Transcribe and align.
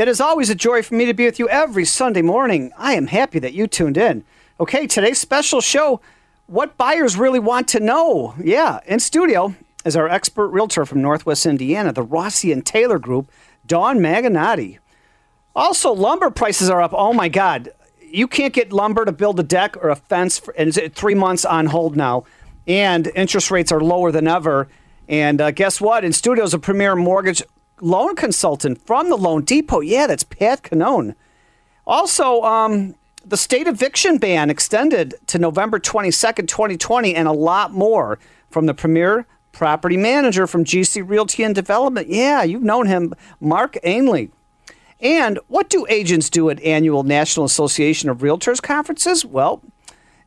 It 0.00 0.08
is 0.08 0.18
always 0.18 0.48
a 0.48 0.54
joy 0.54 0.80
for 0.82 0.94
me 0.94 1.04
to 1.04 1.12
be 1.12 1.26
with 1.26 1.38
you 1.38 1.46
every 1.50 1.84
Sunday 1.84 2.22
morning. 2.22 2.72
I 2.78 2.94
am 2.94 3.08
happy 3.08 3.38
that 3.38 3.52
you 3.52 3.66
tuned 3.66 3.98
in. 3.98 4.24
Okay, 4.58 4.86
today's 4.86 5.18
special 5.18 5.60
show 5.60 6.00
what 6.46 6.78
buyers 6.78 7.18
really 7.18 7.38
want 7.38 7.68
to 7.68 7.80
know. 7.80 8.34
Yeah, 8.42 8.80
in 8.86 8.98
studio 9.00 9.54
is 9.84 9.96
our 9.96 10.08
expert 10.08 10.48
realtor 10.48 10.86
from 10.86 11.02
Northwest 11.02 11.44
Indiana, 11.44 11.92
the 11.92 12.02
Rossi 12.02 12.50
and 12.50 12.64
Taylor 12.64 12.98
Group, 12.98 13.30
Dawn 13.66 13.98
Maganotti. 13.98 14.78
Also, 15.54 15.92
lumber 15.92 16.30
prices 16.30 16.70
are 16.70 16.80
up. 16.80 16.94
Oh 16.94 17.12
my 17.12 17.28
God. 17.28 17.68
You 18.00 18.26
can't 18.26 18.54
get 18.54 18.72
lumber 18.72 19.04
to 19.04 19.12
build 19.12 19.38
a 19.38 19.42
deck 19.42 19.76
or 19.76 19.90
a 19.90 19.96
fence, 19.96 20.38
for, 20.38 20.54
and 20.56 20.74
it's 20.74 20.98
three 20.98 21.14
months 21.14 21.44
on 21.44 21.66
hold 21.66 21.94
now. 21.94 22.24
And 22.66 23.12
interest 23.14 23.50
rates 23.50 23.70
are 23.70 23.82
lower 23.82 24.12
than 24.12 24.26
ever. 24.26 24.66
And 25.10 25.42
uh, 25.42 25.50
guess 25.50 25.78
what? 25.78 26.06
In 26.06 26.14
studio 26.14 26.44
is 26.44 26.54
a 26.54 26.58
premier 26.58 26.96
mortgage 26.96 27.42
loan 27.80 28.16
consultant 28.16 28.84
from 28.86 29.08
the 29.08 29.16
Loan 29.16 29.44
Depot. 29.44 29.80
Yeah, 29.80 30.06
that's 30.06 30.24
Pat 30.24 30.62
Cannone. 30.62 31.14
Also, 31.86 32.42
um, 32.42 32.94
the 33.24 33.36
state 33.36 33.66
eviction 33.66 34.18
ban 34.18 34.50
extended 34.50 35.14
to 35.26 35.38
November 35.38 35.78
22nd, 35.78 36.48
2020, 36.48 37.14
and 37.14 37.28
a 37.28 37.32
lot 37.32 37.72
more 37.72 38.18
from 38.50 38.66
the 38.66 38.74
premier 38.74 39.26
property 39.52 39.96
manager 39.96 40.46
from 40.46 40.64
GC 40.64 41.06
Realty 41.08 41.42
and 41.42 41.54
Development. 41.54 42.08
Yeah, 42.08 42.42
you've 42.42 42.62
known 42.62 42.86
him, 42.86 43.14
Mark 43.40 43.76
Ainley. 43.82 44.30
And 45.00 45.38
what 45.48 45.70
do 45.70 45.86
agents 45.88 46.28
do 46.28 46.50
at 46.50 46.62
annual 46.62 47.02
National 47.02 47.46
Association 47.46 48.10
of 48.10 48.18
Realtors 48.18 48.62
conferences? 48.62 49.24
Well, 49.24 49.62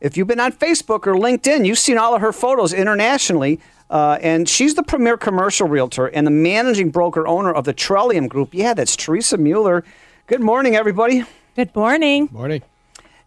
if 0.02 0.17
you've 0.17 0.27
been 0.27 0.39
on 0.39 0.52
Facebook 0.52 1.08
or 1.08 1.14
LinkedIn, 1.14 1.66
you've 1.66 1.80
seen 1.80 1.97
all 1.97 2.16
of 2.16 2.22
her 2.22 2.33
photos 2.33 2.73
internationally 2.73 3.59
uh, 3.94 4.17
and 4.23 4.49
she's 4.49 4.73
the 4.73 4.81
premier 4.81 5.17
commercial 5.17 5.67
realtor 5.67 6.08
and 6.08 6.25
the 6.25 6.31
managing 6.31 6.89
broker 6.89 7.27
owner 7.27 7.53
of 7.53 7.63
the 7.63 7.73
Trillium 7.73 8.27
Group. 8.27 8.49
Yeah, 8.52 8.73
that's 8.73 8.95
Teresa 8.95 9.38
Mueller. 9.38 9.83
Good 10.25 10.41
morning, 10.41 10.75
everybody. 10.75 11.23
Good 11.55 11.75
morning. 11.75 12.27
Morning. 12.31 12.64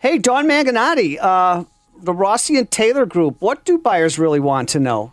Hey, 0.00 0.18
Dawn 0.18 0.48
Maganotti, 0.48 1.18
uh, 1.20 1.62
the 1.96 2.12
Rossi 2.12 2.58
and 2.58 2.68
Taylor 2.68 3.06
Group. 3.06 3.36
What 3.38 3.64
do 3.64 3.78
buyers 3.78 4.18
really 4.18 4.40
want 4.40 4.68
to 4.70 4.80
know? 4.80 5.12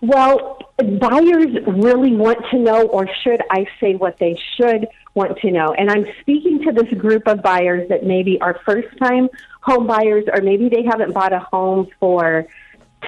Well, 0.00 0.58
buyers 0.78 1.54
really 1.66 2.16
want 2.16 2.38
to 2.52 2.58
know, 2.58 2.86
or 2.86 3.06
should 3.22 3.42
I 3.50 3.66
say 3.80 3.96
what 3.96 4.18
they 4.18 4.40
should 4.56 4.88
want 5.12 5.36
to 5.40 5.50
know? 5.50 5.74
And 5.74 5.90
I'm 5.90 6.06
speaking 6.22 6.62
to 6.62 6.72
this 6.72 6.90
group 6.98 7.28
of 7.28 7.42
buyers 7.42 7.86
that 7.90 8.06
maybe 8.06 8.40
are 8.40 8.58
first 8.64 8.96
time 8.96 9.28
home 9.60 9.86
buyers, 9.86 10.24
or 10.32 10.40
maybe 10.40 10.70
they 10.70 10.84
haven't 10.84 11.12
bought 11.12 11.34
a 11.34 11.40
home 11.40 11.88
for 12.00 12.46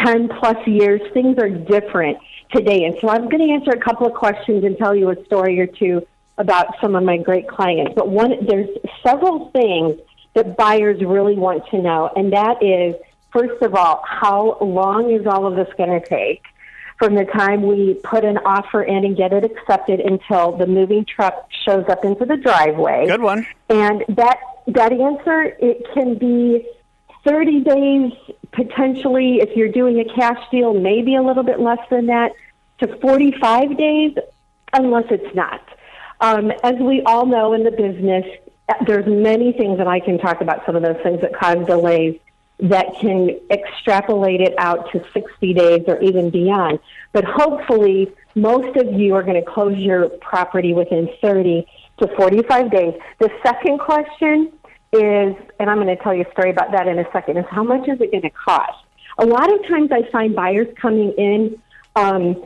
10 0.03 0.29
plus 0.41 0.57
years, 0.67 1.01
things 1.13 1.39
are 1.39 1.49
different 1.49 2.19
today. 2.55 2.85
And 2.85 2.97
so 3.01 3.09
I'm 3.09 3.29
going 3.29 3.47
to 3.47 3.53
answer 3.53 3.71
a 3.71 3.81
couple 3.81 4.07
of 4.07 4.15
questions 4.15 4.65
and 4.65 4.77
tell 4.77 4.95
you 4.95 5.11
a 5.11 5.25
story 5.25 5.61
or 5.61 5.67
two 5.67 6.07
about 6.39 6.75
some 6.81 6.95
of 6.95 7.05
my 7.05 7.17
great 7.17 7.49
clients. 7.49 7.93
But 7.95 8.09
one, 8.09 8.47
there's 8.47 8.69
several 9.03 9.51
things 9.51 10.01
that 10.35 10.57
buyers 10.57 11.01
really 11.01 11.37
want 11.37 11.65
to 11.71 11.81
know, 11.81 12.11
and 12.17 12.33
that 12.33 12.63
is, 12.63 12.97
first 13.33 13.63
of 13.63 13.75
all, 13.75 14.03
how 14.05 14.59
long 14.61 15.13
is 15.13 15.27
all 15.27 15.47
of 15.47 15.55
this 15.55 15.73
going 15.77 16.01
to 16.01 16.07
take? 16.07 16.43
From 16.99 17.15
the 17.15 17.25
time 17.25 17.63
we 17.67 17.95
put 18.05 18.25
an 18.25 18.39
offer 18.39 18.83
in 18.83 19.05
and 19.05 19.17
get 19.17 19.33
it 19.33 19.45
accepted 19.45 20.01
until 20.01 20.57
the 20.57 20.67
moving 20.67 21.05
truck 21.05 21.49
shows 21.67 21.85
up 21.89 22.05
into 22.05 22.25
the 22.25 22.37
driveway. 22.37 23.07
Good 23.09 23.21
one. 23.21 23.47
And 23.69 24.05
that 24.09 24.39
that 24.69 24.93
answer 24.93 25.57
it 25.61 25.85
can 25.93 26.17
be 26.17 26.67
30 27.25 27.61
days, 27.61 28.13
potentially, 28.53 29.39
if 29.41 29.57
you're 29.57 29.73
doing 29.73 29.99
a 30.01 30.05
cash 30.05 30.39
deal, 30.51 30.75
maybe 30.75 31.17
a 31.17 31.23
little 31.23 31.43
bit 31.43 31.59
less 31.59 31.81
than 31.91 32.07
that, 32.07 32.33
to 32.81 32.97
45 32.99 33.77
days, 33.77 34.17
unless 34.73 35.05
it's 35.11 35.35
not. 35.35 35.63
Um, 36.21 36.53
as 36.63 36.77
we 36.77 37.03
all 37.03 37.27
know 37.27 37.53
in 37.55 37.65
the 37.65 37.71
business, 37.71 38.25
there's 38.87 39.07
many 39.07 39.53
things 39.53 39.79
that 39.79 39.87
I 39.87 40.01
can 40.01 40.19
talk 40.19 40.41
about, 40.41 40.65
some 40.67 40.77
of 40.77 40.83
those 40.83 41.01
things 41.03 41.21
that 41.21 41.35
cause 41.35 41.67
delays 41.67 42.19
that 42.61 42.87
can 43.01 43.39
extrapolate 43.51 44.41
it 44.41 44.55
out 44.59 44.91
to 44.93 45.05
60 45.13 45.55
days 45.55 45.83
or 45.87 46.01
even 46.01 46.31
beyond. 46.31 46.79
But 47.13 47.25
hopefully, 47.25 48.13
most 48.35 48.77
of 48.77 48.93
you 48.93 49.15
are 49.15 49.23
going 49.23 49.43
to 49.43 49.51
close 49.51 49.77
your 49.77 50.09
property 50.09 50.73
within 50.73 51.11
30 51.21 51.67
to 51.99 52.09
45 52.17 52.71
days. 52.71 52.95
The 53.19 53.31
second 53.43 53.81
question 53.81 54.53
is, 54.95 55.37
and 55.59 55.69
I'm 55.71 55.77
going 55.77 55.95
to 55.95 56.03
tell 56.03 56.15
you 56.15 56.25
a 56.29 56.33
story 56.33 56.51
about 56.51 56.73
that 56.73 56.87
in 56.87 56.99
a 56.99 57.11
second, 57.13 57.37
is 57.37 57.47
how 57.51 57.63
much 57.63 57.89
is 57.89 58.01
it 58.01 58.11
going 58.11 58.23
to 58.23 58.31
cost? 58.31 58.85
A 59.19 59.27
lot 59.27 59.53
of 59.53 59.67
times 59.67 59.91
I 59.93 60.09
find 60.11 60.35
buyers 60.35 60.69
coming 60.77 61.13
in 61.13 61.61
um, 61.97 62.45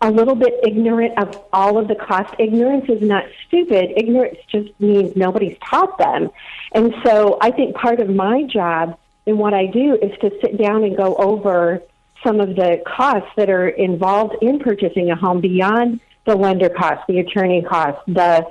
a 0.00 0.10
little 0.10 0.34
bit 0.34 0.54
ignorant 0.66 1.18
of 1.18 1.42
all 1.52 1.78
of 1.78 1.88
the 1.88 1.94
cost. 1.94 2.34
Ignorance 2.38 2.88
is 2.88 3.02
not 3.02 3.24
stupid. 3.46 3.92
Ignorance 3.96 4.38
just 4.48 4.68
means 4.80 5.14
nobody's 5.16 5.58
taught 5.58 5.98
them. 5.98 6.30
And 6.72 6.94
so 7.04 7.38
I 7.40 7.50
think 7.50 7.76
part 7.76 8.00
of 8.00 8.08
my 8.08 8.44
job 8.44 8.98
and 9.26 9.38
what 9.38 9.52
I 9.52 9.66
do 9.66 9.98
is 10.00 10.16
to 10.20 10.30
sit 10.40 10.56
down 10.58 10.84
and 10.84 10.96
go 10.96 11.14
over 11.16 11.82
some 12.24 12.40
of 12.40 12.56
the 12.56 12.82
costs 12.86 13.30
that 13.36 13.50
are 13.50 13.68
involved 13.68 14.36
in 14.42 14.58
purchasing 14.58 15.10
a 15.10 15.16
home 15.16 15.40
beyond 15.40 16.00
the 16.24 16.36
lender 16.36 16.68
cost, 16.68 17.06
the 17.06 17.18
attorney 17.18 17.62
cost, 17.62 17.98
the 18.06 18.46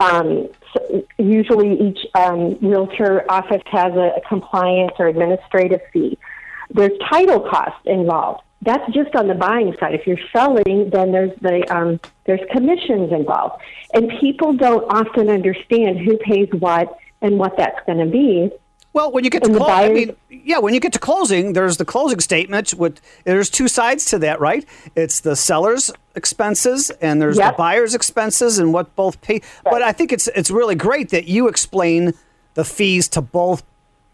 um, 0.00 0.48
usually 1.18 1.88
each 1.88 1.98
um, 2.14 2.56
realtor 2.60 3.24
office 3.30 3.62
has 3.66 3.92
a, 3.94 4.12
a 4.16 4.20
compliance 4.28 4.92
or 4.98 5.06
administrative 5.06 5.80
fee. 5.92 6.18
There's 6.70 6.96
title 7.10 7.40
costs 7.40 7.80
involved. 7.84 8.42
That's 8.62 8.90
just 8.92 9.14
on 9.14 9.28
the 9.28 9.34
buying 9.34 9.74
side. 9.78 9.94
If 9.94 10.06
you're 10.06 10.18
selling, 10.34 10.90
then 10.90 11.12
there's 11.12 11.32
the 11.40 11.64
um, 11.74 12.00
there's 12.24 12.40
commissions 12.50 13.12
involved, 13.12 13.62
and 13.92 14.10
people 14.20 14.54
don't 14.54 14.84
often 14.90 15.28
understand 15.28 15.98
who 15.98 16.16
pays 16.16 16.48
what 16.58 16.96
and 17.20 17.38
what 17.38 17.56
that's 17.58 17.78
going 17.86 17.98
to 17.98 18.06
be. 18.06 18.50
Well, 18.94 19.10
when 19.10 19.24
you 19.24 19.30
get 19.30 19.42
to 19.42 19.50
closing, 19.50 19.74
I 19.74 19.88
mean, 19.90 20.16
yeah, 20.30 20.58
when 20.58 20.72
you 20.72 20.78
get 20.78 20.92
to 20.92 21.00
closing, 21.00 21.52
there's 21.52 21.78
the 21.78 21.84
closing 21.84 22.20
statement. 22.20 22.74
With 22.74 23.00
there's 23.24 23.50
two 23.50 23.66
sides 23.66 24.04
to 24.06 24.20
that, 24.20 24.40
right? 24.40 24.64
It's 24.94 25.18
the 25.20 25.34
seller's 25.34 25.90
expenses 26.14 26.90
and 27.00 27.20
there's 27.20 27.36
yep. 27.36 27.54
the 27.54 27.58
buyer's 27.58 27.96
expenses 27.96 28.60
and 28.60 28.72
what 28.72 28.94
both 28.94 29.20
pay. 29.20 29.34
Right. 29.34 29.42
But 29.64 29.82
I 29.82 29.90
think 29.90 30.12
it's 30.12 30.28
it's 30.28 30.48
really 30.48 30.76
great 30.76 31.10
that 31.10 31.26
you 31.26 31.48
explain 31.48 32.14
the 32.54 32.64
fees 32.64 33.08
to 33.08 33.20
both 33.20 33.64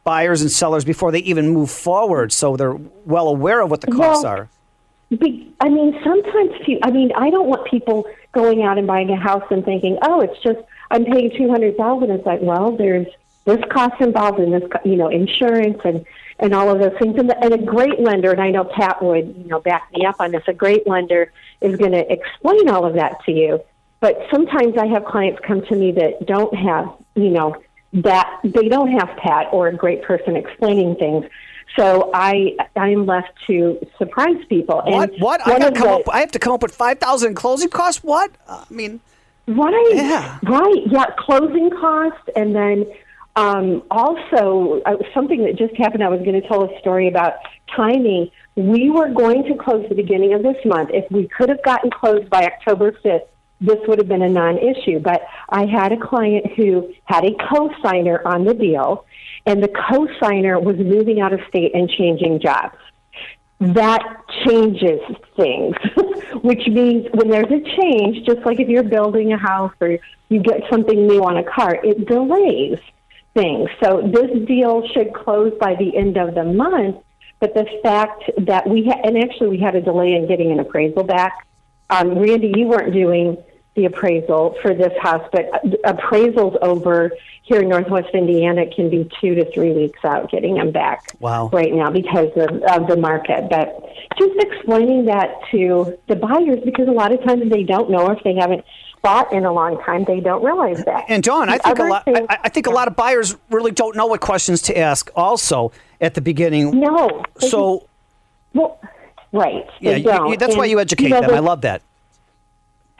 buyers 0.02 0.40
and 0.40 0.50
sellers 0.50 0.86
before 0.86 1.12
they 1.12 1.20
even 1.20 1.50
move 1.50 1.70
forward, 1.70 2.32
so 2.32 2.56
they're 2.56 2.78
well 3.04 3.28
aware 3.28 3.60
of 3.60 3.70
what 3.70 3.82
the 3.82 3.92
costs 3.92 4.24
well, 4.24 4.32
are. 4.32 4.48
Be, 5.10 5.52
I 5.60 5.68
mean, 5.68 5.92
sometimes 6.02 6.52
I 6.82 6.90
mean, 6.90 7.12
I 7.14 7.28
don't 7.28 7.48
want 7.48 7.70
people 7.70 8.06
going 8.32 8.62
out 8.62 8.78
and 8.78 8.86
buying 8.86 9.10
a 9.10 9.16
house 9.16 9.44
and 9.50 9.62
thinking, 9.62 9.98
"Oh, 10.00 10.20
it's 10.20 10.40
just 10.42 10.60
I'm 10.90 11.04
paying 11.04 11.32
two 11.36 11.50
hundred 11.50 11.76
thousand. 11.76 12.10
It's 12.12 12.24
like, 12.24 12.40
well, 12.40 12.74
there's 12.74 13.08
there's 13.50 13.64
costs 13.70 13.98
involved 14.00 14.38
in 14.40 14.50
this, 14.50 14.62
you 14.84 14.96
know, 14.96 15.08
insurance 15.08 15.78
and 15.84 16.04
and 16.38 16.54
all 16.54 16.70
of 16.70 16.80
those 16.80 16.98
things. 16.98 17.16
And, 17.18 17.28
the, 17.28 17.38
and 17.44 17.52
a 17.52 17.58
great 17.58 18.00
lender, 18.00 18.30
and 18.30 18.40
I 18.40 18.50
know 18.50 18.64
Pat 18.64 19.02
would, 19.02 19.34
you 19.36 19.44
know, 19.44 19.60
back 19.60 19.90
me 19.92 20.06
up 20.06 20.16
on 20.20 20.32
this. 20.32 20.42
A 20.46 20.54
great 20.54 20.86
lender 20.86 21.30
is 21.60 21.76
going 21.76 21.92
to 21.92 22.10
explain 22.10 22.68
all 22.68 22.86
of 22.86 22.94
that 22.94 23.22
to 23.26 23.32
you. 23.32 23.60
But 24.00 24.26
sometimes 24.30 24.78
I 24.78 24.86
have 24.86 25.04
clients 25.04 25.40
come 25.46 25.60
to 25.66 25.76
me 25.76 25.92
that 25.92 26.26
don't 26.26 26.54
have, 26.56 26.90
you 27.14 27.28
know, 27.28 27.56
that 27.92 28.40
they 28.42 28.68
don't 28.68 28.90
have 28.92 29.10
Pat 29.18 29.48
or 29.52 29.68
a 29.68 29.74
great 29.74 30.02
person 30.02 30.36
explaining 30.36 30.96
things. 30.96 31.26
So 31.76 32.10
I 32.14 32.56
I'm 32.74 33.06
left 33.06 33.30
to 33.46 33.78
surprise 33.98 34.42
people. 34.48 34.82
What? 34.84 35.10
And 35.10 35.22
what? 35.22 35.46
I, 35.46 35.58
come 35.70 35.74
the, 35.74 35.90
up, 35.90 36.08
I 36.08 36.20
have 36.20 36.32
to 36.32 36.38
come 36.38 36.54
up 36.54 36.62
with 36.62 36.74
five 36.74 36.98
thousand 36.98 37.34
closing 37.34 37.68
costs. 37.68 38.02
What? 38.02 38.32
I 38.48 38.64
mean, 38.70 39.00
right? 39.46 39.90
Yeah, 39.92 40.38
right. 40.42 40.82
Yeah, 40.86 41.06
closing 41.18 41.70
costs, 41.70 42.28
and 42.34 42.54
then 42.54 42.86
um, 43.36 43.82
also, 43.90 44.82
uh, 44.84 44.96
something 45.14 45.44
that 45.44 45.56
just 45.56 45.76
happened, 45.76 46.02
I 46.02 46.08
was 46.08 46.20
going 46.20 46.40
to 46.40 46.46
tell 46.48 46.64
a 46.64 46.80
story 46.80 47.08
about 47.08 47.34
timing. 47.74 48.30
We 48.56 48.90
were 48.90 49.08
going 49.08 49.44
to 49.44 49.54
close 49.54 49.86
the 49.88 49.94
beginning 49.94 50.34
of 50.34 50.42
this 50.42 50.56
month. 50.64 50.90
If 50.92 51.10
we 51.10 51.28
could 51.28 51.48
have 51.48 51.62
gotten 51.62 51.90
closed 51.90 52.28
by 52.28 52.44
October 52.44 52.92
5th, 52.92 53.26
this 53.60 53.78
would 53.86 53.98
have 53.98 54.08
been 54.08 54.22
a 54.22 54.28
non 54.28 54.58
issue. 54.58 54.98
But 54.98 55.22
I 55.48 55.66
had 55.66 55.92
a 55.92 55.96
client 55.96 56.54
who 56.56 56.92
had 57.04 57.24
a 57.24 57.34
co 57.48 57.70
signer 57.82 58.20
on 58.26 58.44
the 58.44 58.54
deal, 58.54 59.04
and 59.46 59.62
the 59.62 59.68
co 59.68 60.08
signer 60.20 60.58
was 60.58 60.76
moving 60.76 61.20
out 61.20 61.32
of 61.32 61.40
state 61.48 61.74
and 61.74 61.88
changing 61.88 62.40
jobs. 62.40 62.76
That 63.60 64.02
changes 64.46 65.00
things, 65.36 65.76
which 66.42 66.66
means 66.66 67.06
when 67.12 67.28
there's 67.28 67.52
a 67.52 67.60
change, 67.80 68.26
just 68.26 68.40
like 68.46 68.58
if 68.58 68.68
you're 68.68 68.82
building 68.82 69.32
a 69.32 69.38
house 69.38 69.74
or 69.80 69.98
you 70.30 70.40
get 70.40 70.62
something 70.70 71.06
new 71.06 71.22
on 71.22 71.36
a 71.36 71.44
car, 71.44 71.78
it 71.84 72.06
delays 72.06 72.78
things. 73.34 73.68
So 73.82 74.02
this 74.02 74.46
deal 74.46 74.86
should 74.88 75.12
close 75.14 75.52
by 75.60 75.74
the 75.74 75.96
end 75.96 76.16
of 76.16 76.34
the 76.34 76.44
month. 76.44 76.96
But 77.38 77.54
the 77.54 77.66
fact 77.82 78.30
that 78.38 78.68
we 78.68 78.84
ha- 78.84 79.00
and 79.02 79.16
actually 79.16 79.48
we 79.48 79.58
had 79.58 79.74
a 79.74 79.80
delay 79.80 80.14
in 80.14 80.26
getting 80.26 80.52
an 80.52 80.60
appraisal 80.60 81.04
back. 81.04 81.46
Um, 81.88 82.18
Randy, 82.18 82.52
you 82.54 82.66
weren't 82.66 82.92
doing 82.92 83.38
the 83.74 83.86
appraisal 83.86 84.56
for 84.60 84.74
this 84.74 84.92
house, 85.00 85.26
but 85.32 85.50
appraisals 85.84 86.56
over 86.60 87.12
here 87.42 87.62
in 87.62 87.68
Northwest 87.68 88.08
Indiana 88.14 88.66
can 88.66 88.90
be 88.90 89.08
two 89.20 89.34
to 89.34 89.50
three 89.52 89.72
weeks 89.72 90.04
out 90.04 90.30
getting 90.30 90.54
them 90.54 90.70
back. 90.70 91.14
Wow. 91.18 91.48
Right 91.52 91.72
now 91.72 91.90
because 91.90 92.30
of, 92.36 92.62
of 92.62 92.88
the 92.88 92.96
market, 92.96 93.48
but 93.48 93.88
just 94.18 94.38
explaining 94.38 95.06
that 95.06 95.34
to 95.50 95.98
the 96.08 96.16
buyers 96.16 96.60
because 96.64 96.88
a 96.88 96.92
lot 96.92 97.12
of 97.12 97.24
times 97.24 97.50
they 97.50 97.62
don't 97.62 97.90
know 97.90 98.10
if 98.10 98.22
they 98.22 98.34
haven't 98.34 98.64
bought 99.02 99.32
in 99.32 99.44
a 99.44 99.52
long 99.52 99.82
time, 99.82 100.04
they 100.04 100.20
don't 100.20 100.44
realize 100.44 100.84
that. 100.84 101.04
And 101.08 101.22
Dawn, 101.22 101.48
I 101.48 101.58
think 101.58 101.78
a 101.78 101.84
lot. 101.84 102.04
thing- 102.04 102.26
I, 102.28 102.38
I 102.44 102.48
think 102.48 102.66
a 102.66 102.70
lot 102.70 102.88
of 102.88 102.96
buyers 102.96 103.36
really 103.50 103.70
don't 103.70 103.96
know 103.96 104.06
what 104.06 104.20
questions 104.20 104.62
to 104.62 104.76
ask. 104.78 105.10
Also, 105.16 105.72
at 106.00 106.14
the 106.14 106.20
beginning. 106.20 106.78
No. 106.78 107.24
So 107.38 107.86
well, 108.54 108.80
right. 109.32 109.66
yeah, 109.80 109.96
you- 109.96 110.30
you- 110.30 110.36
that's 110.36 110.56
why 110.56 110.66
you 110.66 110.80
educate 110.80 111.08
know, 111.08 111.20
them. 111.20 111.30
I 111.34 111.38
love 111.38 111.60
that. 111.62 111.82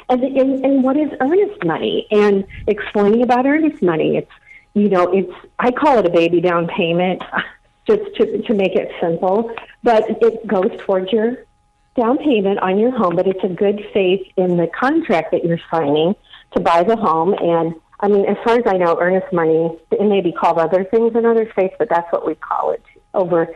and, 0.08 0.22
and, 0.22 0.64
and 0.64 0.82
what 0.82 0.96
is 0.96 1.10
earnest 1.20 1.64
money 1.64 2.06
and 2.10 2.44
explaining 2.66 3.22
about 3.22 3.46
earnest 3.46 3.80
money 3.80 4.16
it's 4.16 4.30
you 4.74 4.88
know 4.88 5.04
it's 5.12 5.32
i 5.60 5.70
call 5.70 5.98
it 6.00 6.06
a 6.06 6.10
baby 6.10 6.40
down 6.40 6.66
payment 6.66 7.22
just 7.86 8.02
to, 8.16 8.42
to 8.42 8.52
make 8.54 8.74
it 8.74 8.90
simple 9.00 9.54
but 9.84 10.04
it 10.20 10.44
goes 10.48 10.70
towards 10.80 11.12
your 11.12 11.44
down 11.96 12.18
payment 12.18 12.58
on 12.60 12.78
your 12.78 12.90
home 12.90 13.16
but 13.16 13.26
it's 13.26 13.42
a 13.44 13.48
good 13.48 13.84
faith 13.92 14.26
in 14.36 14.56
the 14.56 14.66
contract 14.68 15.32
that 15.32 15.44
you're 15.44 15.60
signing 15.70 16.14
to 16.52 16.60
buy 16.60 16.82
the 16.82 16.96
home 16.96 17.34
and 17.34 17.74
i 18.00 18.08
mean 18.08 18.24
as 18.26 18.36
far 18.44 18.56
as 18.56 18.62
i 18.66 18.76
know 18.76 18.98
earnest 19.00 19.32
money 19.32 19.76
it 19.90 20.08
may 20.08 20.20
be 20.20 20.32
called 20.32 20.58
other 20.58 20.84
things 20.84 21.14
in 21.14 21.26
other 21.26 21.50
states 21.52 21.74
but 21.78 21.88
that's 21.88 22.10
what 22.12 22.26
we 22.26 22.34
call 22.36 22.70
it 22.70 22.82
over 23.14 23.48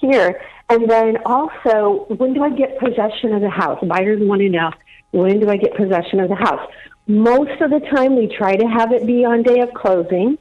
here 0.00 0.40
and 0.70 0.88
then 0.90 1.18
also 1.26 2.06
when 2.16 2.32
do 2.32 2.42
i 2.42 2.50
get 2.50 2.78
possession 2.78 3.32
of 3.34 3.40
the 3.40 3.50
house 3.50 3.78
buyers 3.84 4.18
want 4.22 4.40
to 4.40 4.48
know 4.48 4.70
when 5.14 5.38
do 5.38 5.48
I 5.48 5.56
get 5.56 5.76
possession 5.76 6.18
of 6.18 6.28
the 6.28 6.34
house? 6.34 6.68
Most 7.06 7.60
of 7.60 7.70
the 7.70 7.78
time, 7.78 8.16
we 8.16 8.26
try 8.26 8.56
to 8.56 8.66
have 8.66 8.92
it 8.92 9.06
be 9.06 9.24
on 9.24 9.44
day 9.44 9.60
of 9.60 9.72
closing. 9.72 10.38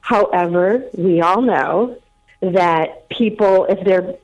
However, 0.00 0.84
we 0.96 1.20
all 1.20 1.40
know 1.40 1.96
that 2.40 3.08
people, 3.10 3.66
if 3.66 3.84
they're 3.84 4.16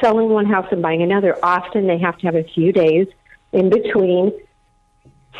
selling 0.00 0.28
one 0.30 0.46
house 0.46 0.66
and 0.70 0.82
buying 0.82 1.02
another, 1.02 1.36
often 1.42 1.86
they 1.86 1.98
have 1.98 2.16
to 2.18 2.26
have 2.26 2.34
a 2.36 2.44
few 2.44 2.72
days 2.72 3.06
in 3.52 3.70
between 3.70 4.32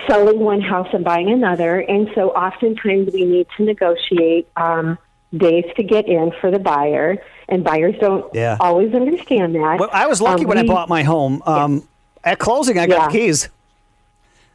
selling 0.09 0.41
one 0.41 0.61
house 0.61 0.89
and 0.93 1.05
buying 1.05 1.31
another. 1.31 1.79
And 1.81 2.09
so 2.15 2.31
oftentimes 2.31 3.13
we 3.13 3.25
need 3.25 3.47
to 3.57 3.65
negotiate 3.65 4.49
um, 4.57 4.99
days 5.37 5.65
to 5.77 5.83
get 5.83 6.07
in 6.09 6.33
for 6.41 6.51
the 6.51 6.59
buyer. 6.59 7.17
And 7.49 7.63
buyers 7.63 7.95
don't 8.01 8.33
Yeah. 8.35 8.57
always 8.61 8.95
understand 8.95 9.55
that. 9.55 9.79
Well, 9.79 9.91
I 9.93 10.07
was 10.07 10.21
lucky 10.21 10.43
Um, 10.45 10.49
when 10.49 10.59
I 10.59 10.67
bought 10.67 10.89
my 10.89 11.03
home. 11.03 11.43
Um, 11.47 11.87
At 12.25 12.39
closing, 12.39 12.79
I 12.79 12.87
got 12.87 12.99
Yeah. 13.01 13.07
the 13.09 13.13
keys. 13.13 13.49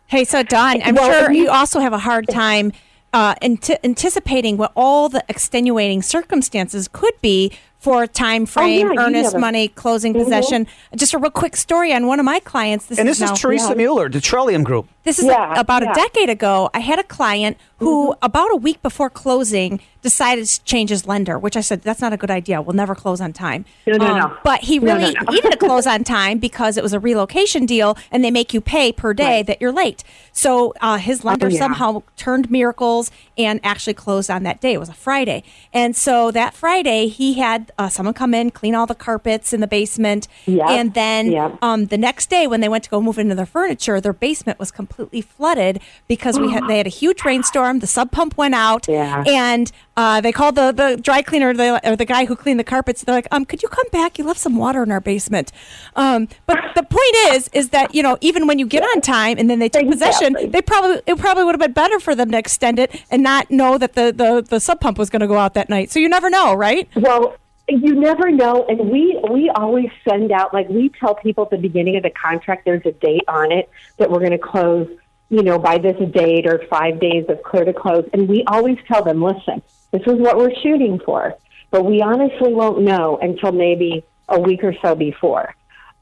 Hey, 0.08 0.24
so 0.24 0.42
Dawn, 0.42 0.82
I'm 0.84 0.96
Well, 0.96 1.12
sure 1.12 1.32
you- 1.32 1.44
you 1.44 1.50
also 1.52 1.80
have 1.82 1.94
a 1.94 2.00
hard 2.00 2.28
time 2.28 2.72
uh, 3.14 3.34
ant- 3.42 3.70
anticipating 3.84 4.56
what 4.58 4.72
all 4.76 5.08
the 5.10 5.24
extenuating 5.30 6.02
circumstances 6.02 6.88
could 6.88 7.14
be 7.22 7.52
for 7.80 8.06
time 8.08 8.46
frame, 8.46 8.90
Oh, 8.90 8.94
yeah, 8.94 9.06
earnest 9.06 9.32
never- 9.34 9.40
money, 9.40 9.70
closing 9.70 10.14
Mhm. 10.14 10.24
possession. 10.24 10.68
Just 10.96 11.14
a 11.14 11.18
real 11.18 11.32
quick 11.32 11.56
story 11.56 11.94
on 11.94 12.08
one 12.08 12.20
of 12.20 12.26
my 12.26 12.40
clients. 12.42 12.86
This 12.88 13.00
And 13.00 13.08
is 13.08 13.20
this 13.20 13.26
is 13.26 13.32
now- 13.32 13.36
Teresa 13.36 13.70
Yeah. 13.70 13.76
Mueller, 13.76 14.10
the 14.10 14.20
Trillium 14.22 14.64
Group. 14.64 14.88
This 15.10 15.20
is 15.20 15.26
Yeah, 15.26 15.60
about 15.60 15.82
yeah. 15.84 15.92
a 15.92 15.96
decade 15.96 16.30
ago. 16.30 16.70
I 16.74 16.80
had 16.80 17.00
a 17.00 17.04
client 17.04 17.58
who, 17.80 18.14
about 18.22 18.52
a 18.52 18.58
week 18.58 18.82
before 18.82 19.10
closing, 19.10 19.80
decided 20.02 20.46
to 20.46 20.64
change 20.66 20.90
his 20.90 21.08
lender, 21.08 21.40
which 21.40 21.56
I 21.58 21.62
said, 21.62 21.82
that's 21.82 22.02
not 22.02 22.12
a 22.14 22.18
good 22.18 22.30
idea. 22.30 22.62
We'll 22.62 22.76
never 22.76 22.94
close 22.94 23.22
on 23.22 23.32
time. 23.34 23.64
Um, 23.88 23.98
No, 23.98 24.08
no, 24.08 24.18
no. 24.18 24.38
But 24.44 24.62
he 24.66 24.80
No, 24.80 24.86
no, 24.86 25.00
really 25.00 25.14
no. 25.14 25.22
needed 25.32 25.52
to 25.52 25.58
close 25.58 25.88
on 25.88 26.04
time 26.04 26.40
because 26.40 26.76
it 26.78 26.84
was 26.84 26.92
a 26.94 27.00
relocation 27.00 27.66
deal 27.66 27.98
and 28.12 28.24
they 28.24 28.32
make 28.32 28.54
you 28.54 28.60
pay 28.62 28.92
per 28.92 29.14
day 29.14 29.38
Right. 29.38 29.48
that 29.48 29.62
you're 29.62 29.72
late. 29.72 30.04
So 30.34 30.74
uh, 30.82 30.98
his 30.98 31.24
lender 31.24 31.50
yeah. 31.50 31.58
somehow 31.60 32.04
turned 32.18 32.52
miracles 32.52 33.12
and 33.38 33.60
actually 33.64 33.94
closed 33.94 34.30
on 34.30 34.44
that 34.44 34.60
day. 34.62 34.74
It 34.74 34.80
was 34.80 34.90
a 34.90 34.94
Friday. 34.94 35.44
And 35.74 35.96
so 35.96 36.32
that 36.32 36.54
Friday, 36.54 37.08
he 37.08 37.36
had 37.36 37.72
uh, 37.78 37.88
someone 37.90 38.14
come 38.14 38.34
in, 38.34 38.52
clean 38.52 38.76
all 38.76 38.86
the 38.86 38.96
carpets 38.96 39.54
in 39.54 39.62
the 39.62 39.68
basement. 39.68 40.28
Yep, 40.46 40.70
And 40.70 40.94
then 40.94 41.32
yep. 41.32 41.58
um, 41.62 41.86
the 41.88 41.98
next 41.98 42.30
day, 42.30 42.46
when 42.46 42.60
they 42.60 42.70
went 42.70 42.84
to 42.86 42.90
go 42.90 43.00
move 43.02 43.18
into 43.18 43.36
their 43.36 43.46
furniture, 43.46 44.02
their 44.02 44.14
basement 44.14 44.60
was 44.60 44.70
completely 44.72 44.99
flooded 45.22 45.82
because 46.08 46.40
we 46.40 46.52
had 46.52 46.68
they 46.68 46.78
had 46.78 46.88
a 46.88 46.90
huge 46.90 47.24
rainstorm. 47.24 47.80
The 47.80 47.88
sump 47.88 48.12
pump 48.12 48.38
went 48.38 48.56
out, 48.56 48.88
Yeah. 48.88 49.24
and 49.28 49.72
uh, 49.98 50.22
they 50.22 50.32
called 50.32 50.56
the, 50.56 50.72
the 50.72 50.98
dry 51.02 51.22
cleaner 51.22 51.54
the, 51.54 51.80
or 51.90 51.96
the 51.96 52.06
guy 52.06 52.26
who 52.26 52.36
cleaned 52.36 52.60
the 52.60 52.64
carpets. 52.64 53.04
They're 53.04 53.16
like, 53.16 53.28
um, 53.32 53.46
"Could 53.46 53.62
you 53.64 53.70
come 53.70 53.86
back? 53.92 54.18
You 54.18 54.26
left 54.26 54.40
some 54.40 54.56
water 54.58 54.84
in 54.84 54.92
our 54.92 55.02
basement." 55.02 55.52
Um, 55.96 56.28
but 56.46 56.58
the 56.76 56.84
point 56.84 57.36
is, 57.36 57.50
is 57.54 57.70
that 57.70 57.94
you 57.94 58.02
know, 58.04 58.18
even 58.22 58.48
when 58.48 58.60
you 58.60 58.66
get 58.66 58.84
on 58.84 59.02
time 59.02 59.38
and 59.38 59.50
then 59.50 59.60
they 59.60 59.70
take 59.70 59.90
possession, 59.90 60.36
they 60.52 60.62
probably 60.62 61.02
it 61.06 61.18
probably 61.18 61.44
would 61.44 61.54
have 61.56 61.62
been 61.62 61.74
better 61.74 62.00
for 62.00 62.16
them 62.16 62.32
to 62.32 62.38
extend 62.38 62.80
it 62.80 63.04
and 63.12 63.22
not 63.24 63.50
know 63.52 63.78
that 63.78 63.94
the 63.94 64.14
the, 64.16 64.42
the 64.48 64.60
sump 64.60 64.82
pump 64.82 64.98
was 64.98 65.10
going 65.10 65.20
to 65.22 65.28
go 65.28 65.38
out 65.38 65.54
that 65.56 65.70
night. 65.70 65.92
So 65.92 66.00
you 66.00 66.10
never 66.10 66.30
know, 66.30 66.54
right? 66.54 66.88
Well, 66.96 67.36
you 67.70 67.96
never 67.96 68.32
know, 68.32 68.66
and 68.68 68.90
we 68.90 69.20
we 69.30 69.50
always 69.50 69.90
send 70.08 70.32
out 70.32 70.54
like 70.54 70.68
we 70.70 70.90
tell 70.90 71.16
people 71.16 71.46
at 71.46 71.52
the 71.52 71.58
beginning 71.58 71.96
of 71.98 72.04
the 72.04 72.10
contract. 72.10 72.66
There's 72.66 72.86
a 72.86 72.92
date 72.92 73.24
on 73.28 73.52
it 73.52 73.70
that 73.98 74.10
we're 74.10 74.20
going 74.20 74.32
to 74.32 74.38
close. 74.38 74.88
You 75.32 75.44
know, 75.44 75.60
by 75.60 75.78
this 75.78 75.96
date 76.12 76.48
or 76.48 76.66
five 76.72 77.00
days 77.00 77.26
of 77.30 77.44
clear 77.44 77.64
to 77.64 77.74
close, 77.74 78.10
and 78.14 78.28
we 78.28 78.44
always 78.48 78.80
tell 78.88 79.04
them, 79.04 79.22
listen, 79.22 79.62
this 79.92 80.02
is 80.08 80.16
what 80.16 80.38
we're 80.38 80.56
shooting 80.64 81.00
for, 81.06 81.36
but 81.70 81.86
we 81.86 82.02
honestly 82.02 82.52
won't 82.52 82.82
know 82.82 83.20
until 83.22 83.52
maybe 83.52 84.04
a 84.28 84.40
week 84.40 84.64
or 84.64 84.74
so 84.82 84.96
before, 84.96 85.54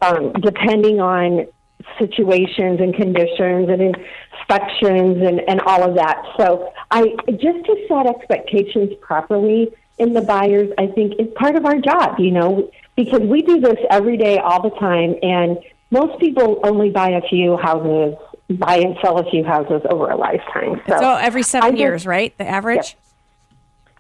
um, 0.02 0.32
depending 0.32 1.02
on 1.02 1.46
situations 2.00 2.80
and 2.80 2.96
conditions 2.96 3.70
and 3.70 3.82
inspections 3.82 5.22
and, 5.22 5.42
and 5.48 5.62
all 5.62 5.84
of 5.84 5.96
that. 5.96 6.24
So 6.38 6.72
I 6.90 7.14
just 7.32 7.66
to 7.66 7.86
set 7.88 8.08
expectations 8.08 8.94
properly 9.02 9.74
in 9.98 10.14
the 10.14 10.22
buyers, 10.22 10.70
I 10.78 10.88
think 10.88 11.14
is 11.20 11.28
part 11.36 11.56
of 11.56 11.66
our 11.66 11.78
job, 11.80 12.20
you 12.20 12.32
know, 12.32 12.70
because 12.96 13.22
we 13.22 13.42
do 13.42 13.60
this 13.60 13.78
every 13.90 14.18
day, 14.18 14.38
all 14.38 14.62
the 14.62 14.76
time, 14.78 15.16
and 15.22 15.58
most 15.92 16.20
people 16.20 16.60
only 16.64 16.90
buy 16.90 17.10
a 17.12 17.22
few 17.22 17.58
houses, 17.58 18.16
buy 18.50 18.78
and 18.78 18.96
sell 19.02 19.18
a 19.20 19.30
few 19.30 19.44
houses 19.44 19.82
over 19.90 20.10
a 20.10 20.16
lifetime. 20.16 20.82
So, 20.88 20.98
So 21.00 21.16
every 21.16 21.44
seven 21.44 21.72
just- 21.72 21.80
years, 21.80 22.06
right? 22.08 22.38
The 22.38 22.48
average. 22.48 22.96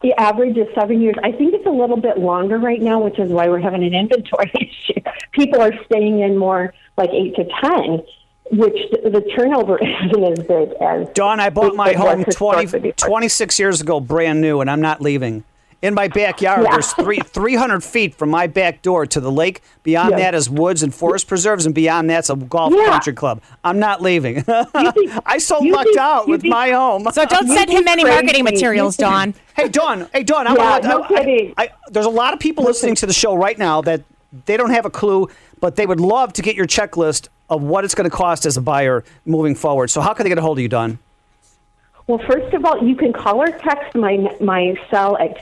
the 0.03 0.13
average 0.13 0.57
is 0.57 0.67
seven 0.75 1.01
years. 1.01 1.15
I 1.23 1.31
think 1.31 1.53
it's 1.55 1.65
a 1.65 1.71
little 1.71 1.97
bit 1.97 2.19
longer 2.19 2.57
right 2.59 2.81
now, 2.81 2.99
which 2.99 3.17
is 3.17 3.31
why 3.31 3.47
we're 3.49 3.59
having 3.59 3.83
an 3.83 3.93
inventory 3.95 4.51
issue. 4.55 5.01
People 5.31 5.61
are 5.61 5.73
staying 5.85 6.19
in 6.19 6.37
more 6.37 6.73
like 6.97 7.09
eight 7.11 7.35
to 7.35 7.45
ten, 7.63 8.03
which 8.51 8.77
the, 8.91 9.09
the 9.09 9.21
turnover 9.35 9.79
isn't 10.05 10.23
as 10.23 10.45
big 10.45 10.69
as. 10.81 11.07
Dawn, 11.15 11.39
I 11.39 11.49
bought 11.49 11.75
my 11.75 11.93
home 11.93 12.23
20, 12.23 12.91
26 12.93 13.59
years 13.59 13.81
ago, 13.81 13.99
brand 13.99 14.39
new, 14.41 14.61
and 14.61 14.69
I'm 14.69 14.81
not 14.81 15.01
leaving. 15.01 15.43
In 15.83 15.93
my 15.93 16.07
backyard, 16.07 16.63
Yeah. 16.63 16.71
there's 16.71 16.91
three, 16.93 17.19
300 17.25 17.83
feet 17.83 18.15
from 18.15 18.29
my 18.31 18.47
back 18.47 18.81
door 18.81 19.05
to 19.05 19.19
the 19.19 19.31
lake. 19.31 19.61
Beyond 19.83 20.11
Yeah. 20.11 20.17
that 20.17 20.35
is 20.35 20.49
woods 20.49 20.81
and 20.81 20.93
forest 20.93 21.27
preserves, 21.27 21.67
and 21.67 21.75
beyond 21.75 22.09
that's 22.09 22.31
a 22.31 22.35
golf 22.35 22.73
Yeah. 22.75 22.85
country 22.87 23.13
club. 23.13 23.41
I'm 23.63 23.77
not 23.77 24.01
leaving. 24.01 24.41
think- 24.41 24.65
I 25.25 25.37
so 25.37 25.61
you 25.61 25.73
lucked 25.73 25.89
think- 25.89 25.97
out 25.99 26.27
with 26.27 26.41
think- 26.41 26.51
my 26.51 26.71
home. 26.71 27.07
So 27.13 27.25
don't 27.25 27.47
send 27.47 27.69
him 27.69 27.87
any 27.87 28.01
crazy. 28.03 28.15
marketing 28.15 28.43
materials, 28.43 28.97
You 28.97 29.05
think- 29.05 29.11
Dawn. 29.13 29.33
Hey, 29.55 29.67
Dawn. 29.67 30.07
Hey, 30.13 30.23
Dawn. 30.23 30.47
I 30.47 30.55
Yeah, 30.55 30.69
want 30.71 30.83
no 30.83 31.03
I, 31.03 31.07
kidding. 31.07 31.53
I, 31.57 31.69
there's 31.89 32.05
a 32.07 32.09
lot 32.09 32.33
of 32.33 32.39
people 32.39 32.63
listening 32.63 32.95
to 32.95 33.05
the 33.05 33.13
show 33.13 33.35
right 33.35 33.57
now 33.57 33.81
that 33.81 34.01
they 34.45 34.57
don't 34.57 34.71
have 34.71 34.85
a 34.85 34.89
clue, 34.89 35.29
but 35.61 35.75
they 35.75 35.85
would 35.85 35.99
love 35.99 36.33
to 36.33 36.41
get 36.41 36.55
your 36.55 36.65
checklist 36.67 37.27
of 37.49 37.61
what 37.61 37.85
it's 37.85 37.93
going 37.95 38.09
to 38.09 38.15
cost 38.15 38.45
as 38.47 38.57
a 38.57 38.61
buyer 38.61 39.03
moving 39.25 39.53
forward. 39.55 39.89
So 39.91 40.01
how 40.01 40.13
can 40.13 40.23
they 40.23 40.29
get 40.29 40.37
a 40.37 40.41
hold 40.41 40.57
of 40.57 40.61
you, 40.63 40.67
Dawn? 40.69 40.97
Well, 42.07 42.19
first 42.19 42.53
of 42.53 42.63
all, 42.65 42.81
you 42.83 42.95
can 42.95 43.11
call 43.13 43.41
or 43.41 43.51
text 43.51 43.93
my 43.95 44.17
my 44.39 44.75
cell 44.89 45.17
at 45.17 45.37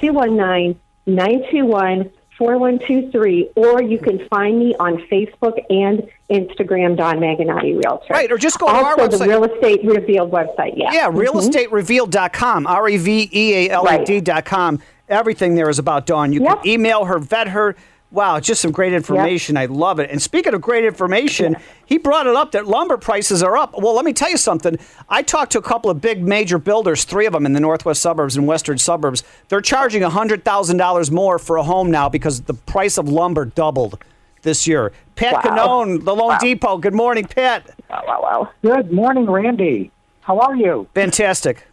219-921-4123, 2.40 3.52
or 3.56 3.82
you 3.82 3.98
can 4.00 4.28
find 4.28 4.60
me 4.60 4.76
on 4.80 4.98
Facebook 5.04 5.64
and 5.70 6.10
Instagram, 6.30 6.98
Dawn 6.98 7.18
Maganotti 7.20 7.82
Realtor. 7.82 8.14
Right, 8.14 8.32
or 8.32 8.38
just 8.38 8.60
go 8.60 8.68
to 8.68 8.74
our 8.74 8.96
website. 8.96 9.20
the 9.20 9.28
Real 9.28 9.44
Estate 9.44 9.84
Revealed 9.86 10.32
website, 10.32 10.74
yeah. 10.76 10.92
Yeah, 10.92 11.10
mm-hmm. 11.10 11.20
realestaterevealed.com, 11.20 12.68
R 12.68 12.90
E 12.90 12.98
V 12.98 13.30
E 13.32 13.54
A 13.68 13.70
L 13.72 13.88
E 13.88 14.04
D.com. 14.22 14.82
Everything 15.08 15.54
there 15.54 15.70
is 15.70 15.78
about 15.78 16.08
Dawn. 16.08 16.34
You 16.34 16.42
Yep. 16.44 16.64
can 16.64 16.68
email 16.72 17.06
her, 17.06 17.20
vet 17.20 17.50
her. 17.50 17.76
Wow, 18.12 18.40
just 18.40 18.62
some 18.62 18.72
great 18.72 18.94
information. 18.94 19.58
I 19.58 19.66
love 19.66 20.00
it. 20.00 20.10
And 20.10 20.22
speaking 20.22 20.54
of 20.54 20.62
great 20.62 20.86
information, 20.86 21.58
he 21.86 21.98
brought 21.98 22.28
it 22.28 22.36
up 22.36 22.52
that 22.52 22.66
lumber 22.66 22.96
prices 22.98 23.44
are 23.44 23.58
up. 23.58 23.74
Well, 23.78 23.94
let 23.94 24.06
me 24.06 24.14
tell 24.14 24.30
you 24.30 24.38
something. 24.38 24.78
I 25.10 25.22
talked 25.22 25.52
to 25.54 25.60
a 25.60 25.62
couple 25.62 25.90
of 25.90 26.00
big 26.00 26.24
major 26.24 26.58
builders, 26.58 27.04
three 27.04 27.26
of 27.26 27.34
them 27.34 27.46
in 27.46 27.52
the 27.54 27.60
northwest 27.60 28.02
suburbs 28.02 28.38
and 28.38 28.48
western 28.48 28.78
suburbs. 28.78 29.24
They're 29.50 29.60
charging 29.60 30.02
$100,000 30.02 31.12
more 31.12 31.40
for 31.40 31.58
a 31.58 31.64
home 31.64 31.92
now 31.92 32.08
because 32.08 32.42
the 32.42 32.54
price 32.54 32.98
of 32.98 33.10
lumber 33.10 33.44
doubled 33.46 34.02
this 34.44 34.66
year. 34.66 34.94
Pat 35.16 35.34
Wow. 35.34 35.42
Cannone, 35.42 36.06
the 36.06 36.16
Loan 36.16 36.38
Depot. 36.40 36.78
Good 36.78 36.94
morning, 36.94 37.26
Pat. 37.26 37.70
Wow, 37.90 38.04
wow, 38.08 38.22
wow. 38.22 38.52
Good 38.62 38.92
morning, 38.94 39.30
Randy. 39.30 39.92
How 40.22 40.40
are 40.40 40.56
you? 40.56 40.88
Fantastic. 40.94 41.68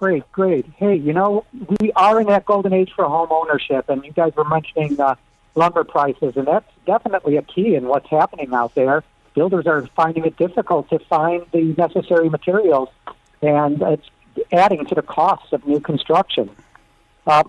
Great, 0.00 0.32
great. 0.32 0.64
Hey, 0.76 0.96
you 0.96 1.12
know, 1.12 1.44
we 1.78 1.92
are 1.92 2.18
in 2.22 2.26
that 2.28 2.46
golden 2.46 2.72
age 2.72 2.90
for 2.96 3.04
home 3.04 3.28
ownership, 3.30 3.90
and 3.90 4.02
you 4.02 4.12
guys 4.12 4.34
were 4.34 4.48
mentioning 4.48 4.98
uh, 4.98 5.14
lumber 5.54 5.84
prices, 5.84 6.38
and 6.38 6.46
that's 6.46 6.72
definitely 6.86 7.36
a 7.36 7.42
key 7.42 7.74
in 7.74 7.86
what's 7.86 8.08
happening 8.08 8.54
out 8.54 8.74
there. 8.74 9.04
Builders 9.34 9.66
are 9.66 9.86
finding 9.88 10.24
it 10.24 10.38
difficult 10.38 10.88
to 10.88 11.00
find 11.00 11.44
the 11.52 11.74
necessary 11.76 12.30
materials, 12.30 12.88
and 13.42 13.82
it's 13.82 14.08
adding 14.50 14.86
to 14.86 14.94
the 14.94 15.02
costs 15.02 15.52
of 15.52 15.66
new 15.66 15.80
construction. 15.80 16.48
Uh, 17.26 17.44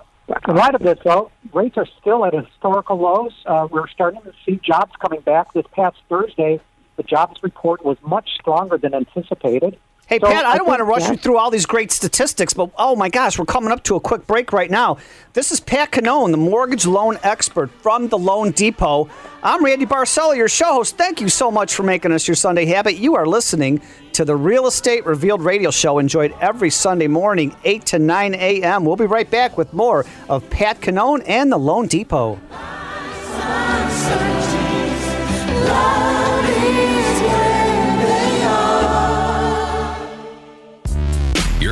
in 0.49 0.55
light 0.55 0.75
of 0.75 0.81
this, 0.81 0.99
though, 1.05 1.31
rates 1.53 1.77
are 1.77 1.87
still 2.01 2.25
at 2.25 2.33
historical 2.33 2.97
lows. 2.97 3.31
Uh, 3.45 3.69
we're 3.71 3.87
starting 3.87 4.21
to 4.23 4.33
see 4.45 4.59
jobs 4.61 4.91
coming 4.99 5.21
back. 5.21 5.53
This 5.53 5.65
past 5.71 5.95
Thursday, 6.09 6.59
the 6.97 7.03
jobs 7.03 7.41
report 7.43 7.85
was 7.85 7.97
much 8.01 8.29
stronger 8.35 8.77
than 8.77 8.93
anticipated. 8.93 9.77
Hey, 10.11 10.19
So 10.19 10.27
Pat, 10.27 10.45
I 10.45 10.51
I 10.51 10.57
don't 10.57 10.67
want 10.67 10.79
to 10.79 10.85
think- 10.85 10.97
rush 10.97 11.09
you 11.09 11.15
through 11.15 11.37
all 11.37 11.49
these 11.49 11.65
great 11.65 11.89
statistics, 11.89 12.53
but 12.53 12.69
oh 12.77 12.97
my 12.97 13.07
gosh, 13.07 13.39
we're 13.39 13.45
coming 13.45 13.71
up 13.71 13.81
to 13.83 13.95
a 13.95 13.99
quick 14.01 14.27
break 14.27 14.51
right 14.51 14.69
now. 14.69 14.97
This 15.31 15.53
is 15.53 15.61
Pat 15.61 15.91
Cannone, 15.91 16.31
the 16.31 16.37
mortgage 16.37 16.85
loan 16.85 17.17
expert 17.23 17.69
from 17.81 18.09
the 18.09 18.17
Loan 18.17 18.51
Depot. 18.51 19.07
I'm 19.41 19.63
Randy 19.63 19.85
Barcella, 19.85 20.35
your 20.35 20.49
show 20.49 20.73
host. 20.73 20.97
Thank 20.97 21.21
you 21.21 21.29
so 21.29 21.49
much 21.49 21.73
for 21.73 21.83
making 21.83 22.11
us 22.11 22.27
your 22.27 22.35
Sunday 22.35 22.65
habit. 22.65 22.97
You 22.97 23.15
are 23.15 23.25
listening 23.25 23.79
to 24.11 24.25
the 24.25 24.35
Real 24.35 24.67
Estate 24.67 25.05
Revealed 25.05 25.43
radio 25.43 25.71
show, 25.71 25.97
enjoyed 25.97 26.33
every 26.41 26.71
Sunday 26.71 27.07
morning, 27.07 27.55
8 27.63 27.85
to 27.85 27.97
9 27.99 28.35
a.m. 28.35 28.83
We'll 28.83 28.97
be 28.97 29.05
right 29.05 29.31
back 29.31 29.57
with 29.57 29.71
more 29.71 30.05
of 30.27 30.47
Pat 30.49 30.81
Cannone 30.81 31.23
and 31.25 31.49
the 31.49 31.57
Loan 31.57 31.87
Depot. 31.87 32.37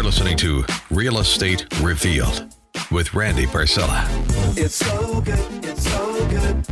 Listening 0.09 0.37
to 0.37 0.65
Real 0.89 1.19
Estate 1.19 1.67
Revealed 1.83 2.55
with 2.89 3.13
Randy 3.13 3.45
Barcella. 3.45 4.07
It's 4.57 4.73
so 4.73 5.21
good, 5.21 5.37
it's 5.63 5.87
so 5.87 6.27
good, 6.29 6.65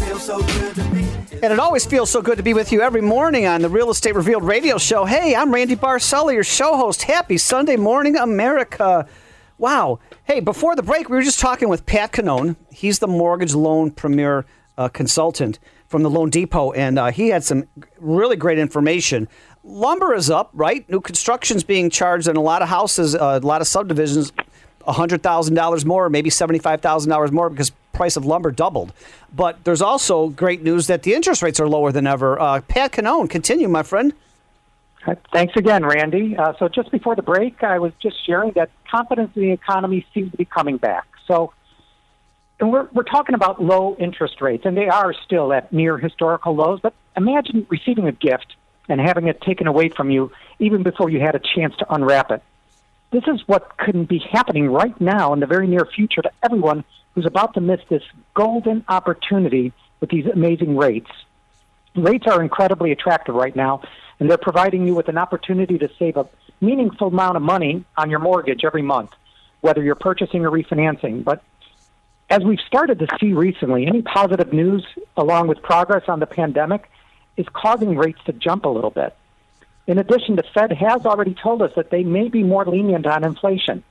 feels 0.00 0.24
so 0.24 0.38
good 0.38 0.74
to 0.74 0.84
me. 0.84 1.06
And 1.42 1.52
it 1.52 1.58
always 1.58 1.84
feels 1.84 2.08
so 2.08 2.22
good 2.22 2.38
to 2.38 2.42
be 2.42 2.54
with 2.54 2.72
you 2.72 2.80
every 2.80 3.02
morning 3.02 3.44
on 3.44 3.60
the 3.60 3.68
Real 3.68 3.90
Estate 3.90 4.14
Revealed 4.14 4.44
radio 4.44 4.78
show. 4.78 5.04
Hey, 5.04 5.36
I'm 5.36 5.52
Randy 5.52 5.76
Barcella, 5.76 6.32
your 6.32 6.42
show 6.42 6.78
host. 6.78 7.02
Happy 7.02 7.36
Sunday 7.36 7.76
morning, 7.76 8.16
America. 8.16 9.06
Wow. 9.58 9.98
Hey, 10.24 10.40
before 10.40 10.74
the 10.74 10.82
break, 10.82 11.10
we 11.10 11.16
were 11.16 11.22
just 11.22 11.40
talking 11.40 11.68
with 11.68 11.84
Pat 11.84 12.12
Cannone. 12.12 12.56
He's 12.70 12.98
the 12.98 13.06
mortgage 13.06 13.54
loan 13.54 13.90
premier 13.90 14.46
uh, 14.78 14.88
consultant 14.88 15.58
from 15.86 16.02
the 16.02 16.08
Loan 16.08 16.30
Depot, 16.30 16.72
and 16.72 16.98
uh, 16.98 17.10
he 17.10 17.28
had 17.28 17.44
some 17.44 17.68
really 17.98 18.36
great 18.36 18.58
information. 18.58 19.28
Lumber 19.64 20.14
is 20.14 20.28
up, 20.28 20.50
right? 20.52 20.88
New 20.90 21.00
construction's 21.00 21.64
being 21.64 21.88
charged 21.88 22.28
in 22.28 22.36
a 22.36 22.40
lot 22.40 22.60
of 22.60 22.68
houses, 22.68 23.14
uh, 23.14 23.40
a 23.42 23.46
lot 23.46 23.62
of 23.62 23.66
subdivisions, 23.66 24.30
$100,000 24.86 25.84
more, 25.86 26.10
maybe 26.10 26.28
$75,000 26.28 27.32
more 27.32 27.48
because 27.48 27.70
price 27.92 28.16
of 28.16 28.26
lumber 28.26 28.50
doubled. 28.50 28.92
But 29.34 29.64
there's 29.64 29.80
also 29.80 30.28
great 30.28 30.62
news 30.62 30.86
that 30.88 31.02
the 31.02 31.14
interest 31.14 31.42
rates 31.42 31.58
are 31.60 31.68
lower 31.68 31.92
than 31.92 32.06
ever. 32.06 32.38
Uh, 32.38 32.60
Pat 32.60 32.92
Cannone, 32.92 33.30
continue, 33.30 33.68
my 33.68 33.82
friend. 33.82 34.12
Uh, 35.06 35.14
Thanks 35.32 35.54
again, 35.56 35.84
Randy. 35.84 36.36
Uh, 36.36 36.52
so 36.58 36.68
just 36.68 36.90
before 36.90 37.16
the 37.16 37.22
break, 37.22 37.62
I 37.62 37.78
was 37.78 37.92
just 38.02 38.16
sharing 38.26 38.52
that 38.52 38.70
confidence 38.90 39.30
in 39.34 39.42
the 39.42 39.52
economy 39.52 40.04
seems 40.12 40.30
to 40.32 40.36
be 40.36 40.44
coming 40.44 40.76
back. 40.76 41.06
So, 41.26 41.52
and 42.60 42.70
we're 42.70 42.88
we're 42.92 43.02
talking 43.02 43.34
about 43.34 43.62
low 43.62 43.96
interest 43.98 44.40
rates, 44.40 44.64
and 44.64 44.76
they 44.76 44.88
are 44.88 45.14
still 45.24 45.52
at 45.52 45.72
near 45.72 45.98
historical 45.98 46.54
lows. 46.54 46.80
But 46.82 46.94
imagine 47.16 47.66
receiving 47.68 48.06
a 48.06 48.12
gift 48.12 48.54
and 48.88 49.00
having 49.00 49.28
it 49.28 49.40
taken 49.40 49.66
away 49.66 49.88
from 49.88 50.10
you 50.10 50.30
even 50.58 50.82
before 50.82 51.10
you 51.10 51.20
had 51.20 51.34
a 51.34 51.40
chance 51.40 51.74
to 51.76 51.94
unwrap 51.94 52.30
it. 52.30 52.42
This 53.10 53.24
is 53.26 53.46
what 53.46 53.76
couldn't 53.76 54.06
be 54.06 54.18
happening 54.18 54.68
right 54.68 54.98
now 55.00 55.32
in 55.32 55.40
the 55.40 55.46
very 55.46 55.66
near 55.66 55.86
future 55.86 56.22
to 56.22 56.30
everyone 56.42 56.84
who's 57.14 57.26
about 57.26 57.54
to 57.54 57.60
miss 57.60 57.80
this 57.88 58.02
golden 58.34 58.84
opportunity 58.88 59.72
with 60.00 60.10
these 60.10 60.26
amazing 60.26 60.76
rates. 60.76 61.10
Rates 61.94 62.26
are 62.26 62.42
incredibly 62.42 62.90
attractive 62.90 63.34
right 63.34 63.54
now, 63.54 63.82
and 64.18 64.28
they're 64.28 64.36
providing 64.36 64.86
you 64.86 64.94
with 64.94 65.08
an 65.08 65.16
opportunity 65.16 65.78
to 65.78 65.88
save 65.98 66.16
a 66.16 66.26
meaningful 66.60 67.08
amount 67.08 67.36
of 67.36 67.42
money 67.42 67.84
on 67.96 68.10
your 68.10 68.18
mortgage 68.18 68.64
every 68.64 68.82
month, 68.82 69.10
whether 69.60 69.82
you're 69.82 69.94
purchasing 69.94 70.44
or 70.44 70.50
refinancing. 70.50 71.22
But 71.22 71.42
as 72.30 72.42
we've 72.42 72.60
started 72.66 72.98
to 72.98 73.06
see 73.20 73.32
recently, 73.32 73.86
any 73.86 74.02
positive 74.02 74.52
news 74.52 74.84
along 75.16 75.46
with 75.46 75.62
progress 75.62 76.02
on 76.08 76.20
the 76.20 76.26
pandemic 76.26 76.90
is 77.36 77.46
causing 77.52 77.96
rates 77.96 78.20
to 78.26 78.32
jump 78.32 78.64
a 78.64 78.68
little 78.68 78.90
bit. 78.90 79.14
In 79.86 79.98
addition, 79.98 80.36
the 80.36 80.44
Fed 80.54 80.72
has 80.72 81.04
already 81.04 81.34
told 81.34 81.60
us 81.62 81.72
that 81.76 81.90
they 81.90 82.04
may 82.04 82.28
be 82.28 82.42
more 82.42 82.64
lenient 82.64 83.06
on 83.06 83.24
inflation. 83.24 83.82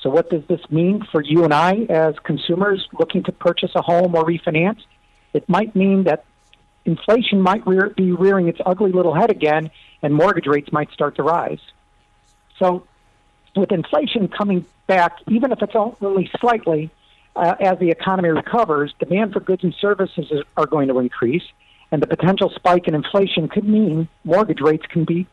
So, 0.00 0.08
what 0.08 0.30
does 0.30 0.44
this 0.46 0.60
mean 0.70 1.04
for 1.10 1.22
you 1.22 1.44
and 1.44 1.52
I 1.52 1.86
as 1.88 2.14
consumers 2.20 2.86
looking 2.98 3.22
to 3.24 3.32
purchase 3.32 3.72
a 3.74 3.82
home 3.82 4.14
or 4.14 4.24
refinance? 4.24 4.80
It 5.32 5.48
might 5.48 5.74
mean 5.76 6.04
that 6.04 6.24
inflation 6.84 7.42
might 7.42 7.66
rear, 7.66 7.90
be 7.90 8.12
rearing 8.12 8.48
its 8.48 8.60
ugly 8.64 8.92
little 8.92 9.14
head 9.14 9.30
again, 9.30 9.70
and 10.02 10.14
mortgage 10.14 10.46
rates 10.46 10.72
might 10.72 10.90
start 10.92 11.16
to 11.16 11.22
rise. 11.22 11.60
So, 12.58 12.86
with 13.56 13.72
inflation 13.72 14.28
coming 14.28 14.64
back, 14.86 15.18
even 15.28 15.52
if 15.52 15.60
it's 15.60 15.74
only 15.74 16.30
slightly, 16.40 16.90
uh, 17.36 17.56
as 17.60 17.78
the 17.78 17.90
economy 17.90 18.30
recovers, 18.30 18.94
demand 18.98 19.32
for 19.32 19.40
goods 19.40 19.64
and 19.64 19.74
services 19.80 20.30
is, 20.30 20.42
are 20.56 20.66
going 20.66 20.88
to 20.88 20.98
increase, 20.98 21.44
and 21.92 22.02
the 22.02 22.06
potential 22.06 22.50
spike 22.54 22.86
in 22.88 22.94
inflation 22.94 23.48
could 23.48 23.64
mean 23.64 24.08
mortgage 24.24 24.60
rates 24.60 24.86
can 24.86 25.04
be 25.04 25.26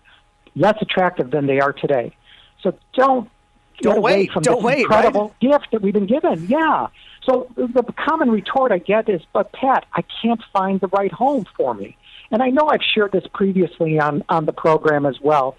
less 0.56 0.76
attractive 0.82 1.32
than 1.32 1.46
they 1.46 1.60
are 1.60 1.74
today. 1.74 2.16
So 2.62 2.74
don't 2.94 3.30
get 3.78 3.90
Don't 3.90 3.98
away 4.00 4.14
wait, 4.14 4.32
from 4.32 4.44
don't 4.44 4.56
this 4.58 4.64
wait, 4.64 4.80
incredible 4.82 5.36
gift 5.40 5.68
that 5.72 5.82
we've 5.82 5.94
been 5.94 6.08
given. 6.08 6.48
Yeah. 6.48 6.88
So 7.24 7.48
the 7.56 7.84
common 7.96 8.32
retort 8.32 8.72
I 8.72 8.80
get 8.80 9.10
is, 9.10 9.22
"But 9.34 9.52
Pat, 9.52 9.86
I 9.94 10.04
can't 10.22 10.42
find 10.52 10.80
the 10.80 10.88
right 10.88 11.12
home 11.12 11.46
for 11.56 11.74
me." 11.74 11.96
And 12.32 12.42
I 12.42 12.50
know 12.50 12.68
I've 12.70 12.84
shared 12.84 13.12
this 13.12 13.28
previously 13.34 14.00
on 14.00 14.24
on 14.30 14.46
the 14.46 14.54
program 14.54 15.06
as 15.06 15.20
well. 15.22 15.56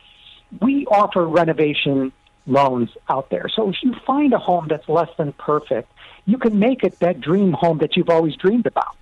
We 0.61 0.87
offer 0.87 1.25
renovation 1.27 2.13
loans 2.47 2.91
out 3.09 3.29
there. 3.31 3.49
So 3.55 3.69
if 3.69 3.77
you 3.83 3.95
find 4.07 4.33
a 4.33 4.39
home 4.39 4.67
that's 4.69 4.89
less 4.89 5.11
than 5.19 5.33
perfect, 5.35 5.93
you 6.27 6.39
can 6.39 6.59
make 6.59 6.83
it 6.83 6.99
that 7.01 7.21
dream 7.21 7.53
home 7.53 7.79
that 7.79 7.97
you've 7.97 8.09
always 8.09 8.35
dreamed 8.37 8.67
about. 8.67 8.97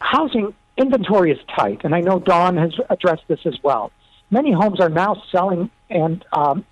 Housing 0.00 0.54
inventory 0.76 1.32
is 1.32 1.38
tight, 1.54 1.82
and 1.84 1.94
I 1.94 2.00
know 2.00 2.18
Dawn 2.18 2.56
has 2.56 2.74
addressed 2.90 3.26
this 3.28 3.40
as 3.44 3.56
well. 3.62 3.92
Many 4.30 4.52
homes 4.52 4.80
are 4.80 4.88
now 4.88 5.22
selling 5.30 5.70
and 5.90 6.24
um, 6.32 6.64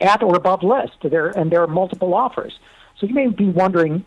at 0.00 0.22
or 0.22 0.36
above 0.36 0.62
list. 0.62 0.94
There 1.02 1.28
and 1.28 1.50
there 1.50 1.62
are 1.62 1.66
multiple 1.66 2.14
offers. 2.14 2.58
So 2.98 3.06
you 3.06 3.14
may 3.14 3.26
be 3.26 3.46
wondering 3.46 4.04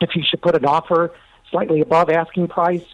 if 0.00 0.16
you 0.16 0.22
should 0.28 0.42
put 0.42 0.54
an 0.56 0.64
offer 0.64 1.12
slightly 1.50 1.80
above 1.80 2.10
asking 2.10 2.48
price. 2.48 2.84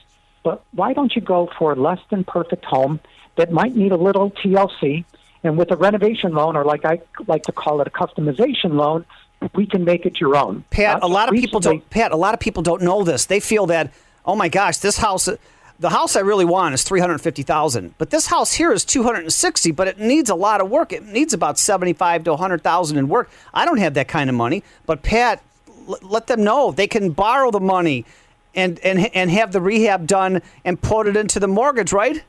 But 0.43 0.63
why 0.73 0.93
don't 0.93 1.15
you 1.15 1.23
go 1.23 1.49
for 1.59 1.73
a 1.73 1.77
less 1.77 2.01
than 2.11 2.25
perfect 2.25 2.65
home 2.65 3.01
that 3.37 3.53
might 3.53 3.75
need 3.77 3.93
a 3.93 3.97
little 3.97 4.31
TLC? 4.31 5.05
And 5.45 5.57
with 5.57 5.71
a 5.71 5.77
renovation 5.77 6.35
loan, 6.35 6.57
or 6.57 6.65
like 6.65 6.85
I 6.85 7.01
like 7.27 7.45
to 7.45 7.53
call 7.53 7.81
it 7.81 7.87
a 7.89 7.91
customization 7.91 8.75
loan, 8.75 9.05
we 9.55 9.67
can 9.67 9.85
make 9.85 10.07
it 10.07 10.21
your 10.21 10.37
own. 10.37 10.65
Pat, 10.71 11.03
Uh, 11.03 11.07
a 11.07 11.09
lot 11.09 11.29
of 11.29 11.35
people 11.35 11.61
don't. 11.61 11.89
Pat, 11.91 12.13
a 12.13 12.17
lot 12.17 12.35
of 12.35 12.41
people 12.41 12.63
don't 12.63 12.83
know 12.83 13.03
this. 13.03 13.27
They 13.27 13.41
feel 13.41 13.67
that, 13.67 13.91
oh 14.25 14.37
my 14.37 14.49
gosh, 14.49 14.79
this 14.79 14.97
house, 14.99 15.29
the 15.79 15.91
house 15.91 16.17
I 16.17 16.21
really 16.21 16.45
want 16.45 16.75
is 16.75 16.83
three 16.85 17.01
hundred 17.01 17.19
fifty 17.19 17.43
thousand, 17.43 17.95
but 17.99 18.11
this 18.11 18.27
house 18.27 18.53
here 18.53 18.73
is 18.73 18.85
two 18.85 19.03
hundred 19.03 19.25
and 19.25 19.33
sixty. 19.33 19.71
But 19.73 19.89
it 19.89 19.99
needs 19.99 20.31
a 20.31 20.35
lot 20.35 20.61
of 20.61 20.71
work. 20.71 20.93
It 20.93 21.05
needs 21.07 21.33
about 21.35 21.59
seventy-five 21.59 22.25
to 22.25 22.37
hundred 22.37 22.63
thousand 22.63 22.99
in 22.99 23.09
work. 23.09 23.31
I 23.53 23.65
don't 23.65 23.79
have 23.79 23.95
that 23.95 24.09
kind 24.09 24.31
of 24.31 24.37
money. 24.37 24.63
But 24.87 25.03
Pat, 25.03 25.43
l- 25.89 25.99
let 26.03 26.27
them 26.29 26.45
know 26.45 26.71
they 26.73 26.87
can 26.87 27.11
borrow 27.11 27.51
the 27.51 27.61
money, 27.61 28.05
and 28.55 28.79
and 28.81 29.15
and 29.15 29.31
have 29.31 29.53
the 29.53 29.61
rehab 29.61 30.07
done 30.07 30.43
and 30.65 30.81
put 30.81 31.07
it 31.09 31.17
into 31.17 31.41
the 31.41 31.49
mortgage, 31.49 31.93
right? 31.93 32.23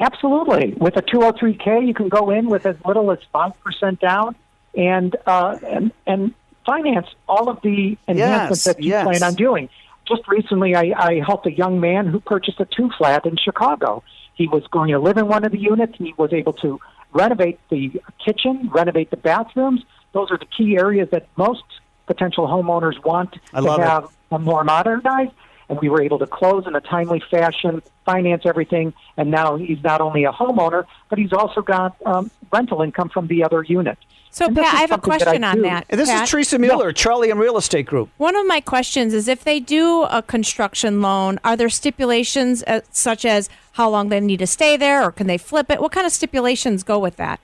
Absolutely. 0.00 0.74
With 0.74 0.96
a 0.96 1.02
203k, 1.02 1.86
you 1.86 1.92
can 1.92 2.08
go 2.08 2.30
in 2.30 2.48
with 2.48 2.66
as 2.66 2.76
little 2.86 3.10
as 3.10 3.18
five 3.32 3.52
percent 3.62 4.00
down, 4.00 4.36
and 4.76 5.16
uh, 5.26 5.58
and 5.66 5.92
and 6.06 6.34
finance 6.64 7.08
all 7.28 7.48
of 7.48 7.60
the 7.62 7.96
enhancements 8.06 8.64
Yes, 8.66 8.74
that 8.76 8.82
you 8.82 8.90
yes. 8.90 9.04
plan 9.04 9.22
on 9.22 9.34
doing. 9.34 9.68
Just 10.08 10.26
recently, 10.26 10.74
I, 10.74 10.92
I 10.96 11.22
helped 11.24 11.46
a 11.46 11.52
young 11.52 11.80
man 11.80 12.06
who 12.06 12.20
purchased 12.20 12.60
a 12.60 12.64
two 12.64 12.90
flat 12.96 13.26
in 13.26 13.36
Chicago. 13.36 14.02
He 14.34 14.48
was 14.48 14.62
going 14.70 14.90
to 14.90 14.98
live 14.98 15.18
in 15.18 15.28
one 15.28 15.44
of 15.44 15.52
the 15.52 15.58
units, 15.58 15.94
and 15.98 16.06
he 16.06 16.14
was 16.16 16.32
able 16.32 16.54
to 16.54 16.80
renovate 17.12 17.58
the 17.68 18.00
kitchen, 18.24 18.70
renovate 18.72 19.10
the 19.10 19.16
bathrooms. 19.16 19.82
Those 20.12 20.30
are 20.30 20.38
the 20.38 20.46
key 20.46 20.76
areas 20.78 21.08
that 21.10 21.26
most 21.36 21.62
potential 22.06 22.46
homeowners 22.46 23.02
want 23.04 23.36
I 23.52 23.60
to 23.60 23.74
it. 23.74 23.80
have 23.80 24.08
a 24.30 24.38
more 24.38 24.64
modernized. 24.64 25.32
And 25.68 25.78
we 25.80 25.88
were 25.88 26.00
able 26.02 26.18
to 26.20 26.26
close 26.26 26.66
in 26.66 26.74
a 26.74 26.80
timely 26.80 27.20
fashion, 27.30 27.82
finance 28.06 28.42
everything, 28.46 28.94
and 29.18 29.30
now 29.30 29.56
he's 29.56 29.82
not 29.82 30.00
only 30.00 30.24
a 30.24 30.32
homeowner, 30.32 30.86
but 31.10 31.18
he's 31.18 31.32
also 31.32 31.60
got 31.60 31.94
um, 32.06 32.30
rental 32.52 32.80
income 32.82 33.10
from 33.10 33.26
the 33.26 33.44
other 33.44 33.62
unit. 33.62 33.98
So, 34.30 34.46
And 34.46 34.56
Pat, 34.56 34.64
I 34.74 34.80
have 34.80 34.90
a 34.90 34.94
something 34.94 35.10
that 35.10 35.20
question 35.24 35.44
on 35.44 35.56
do. 35.56 35.62
that. 35.62 35.86
And 35.90 36.00
this 36.00 36.08
Pat? 36.08 36.24
is 36.24 36.30
Teresa 36.30 36.58
Mueller, 36.58 36.92
Trillium 36.92 37.38
Real 37.38 37.56
Estate 37.58 37.86
Group. 37.86 38.08
One 38.18 38.36
of 38.36 38.46
my 38.46 38.60
questions 38.60 39.12
is 39.12 39.26
if 39.28 39.42
they 39.44 39.58
do 39.60 40.02
a 40.04 40.22
construction 40.22 41.00
loan, 41.02 41.38
are 41.44 41.56
there 41.56 41.68
stipulations 41.70 42.62
uh, 42.66 42.80
such 42.90 43.24
as 43.24 43.48
how 43.72 43.88
long 43.90 44.08
they 44.10 44.20
need 44.20 44.38
to 44.38 44.46
stay 44.46 44.76
there 44.76 45.02
or 45.02 45.12
can 45.12 45.26
they 45.26 45.38
flip 45.38 45.70
it? 45.70 45.80
What 45.80 45.92
kind 45.92 46.06
of 46.06 46.12
stipulations 46.12 46.82
go 46.82 46.98
with 46.98 47.16
that? 47.16 47.40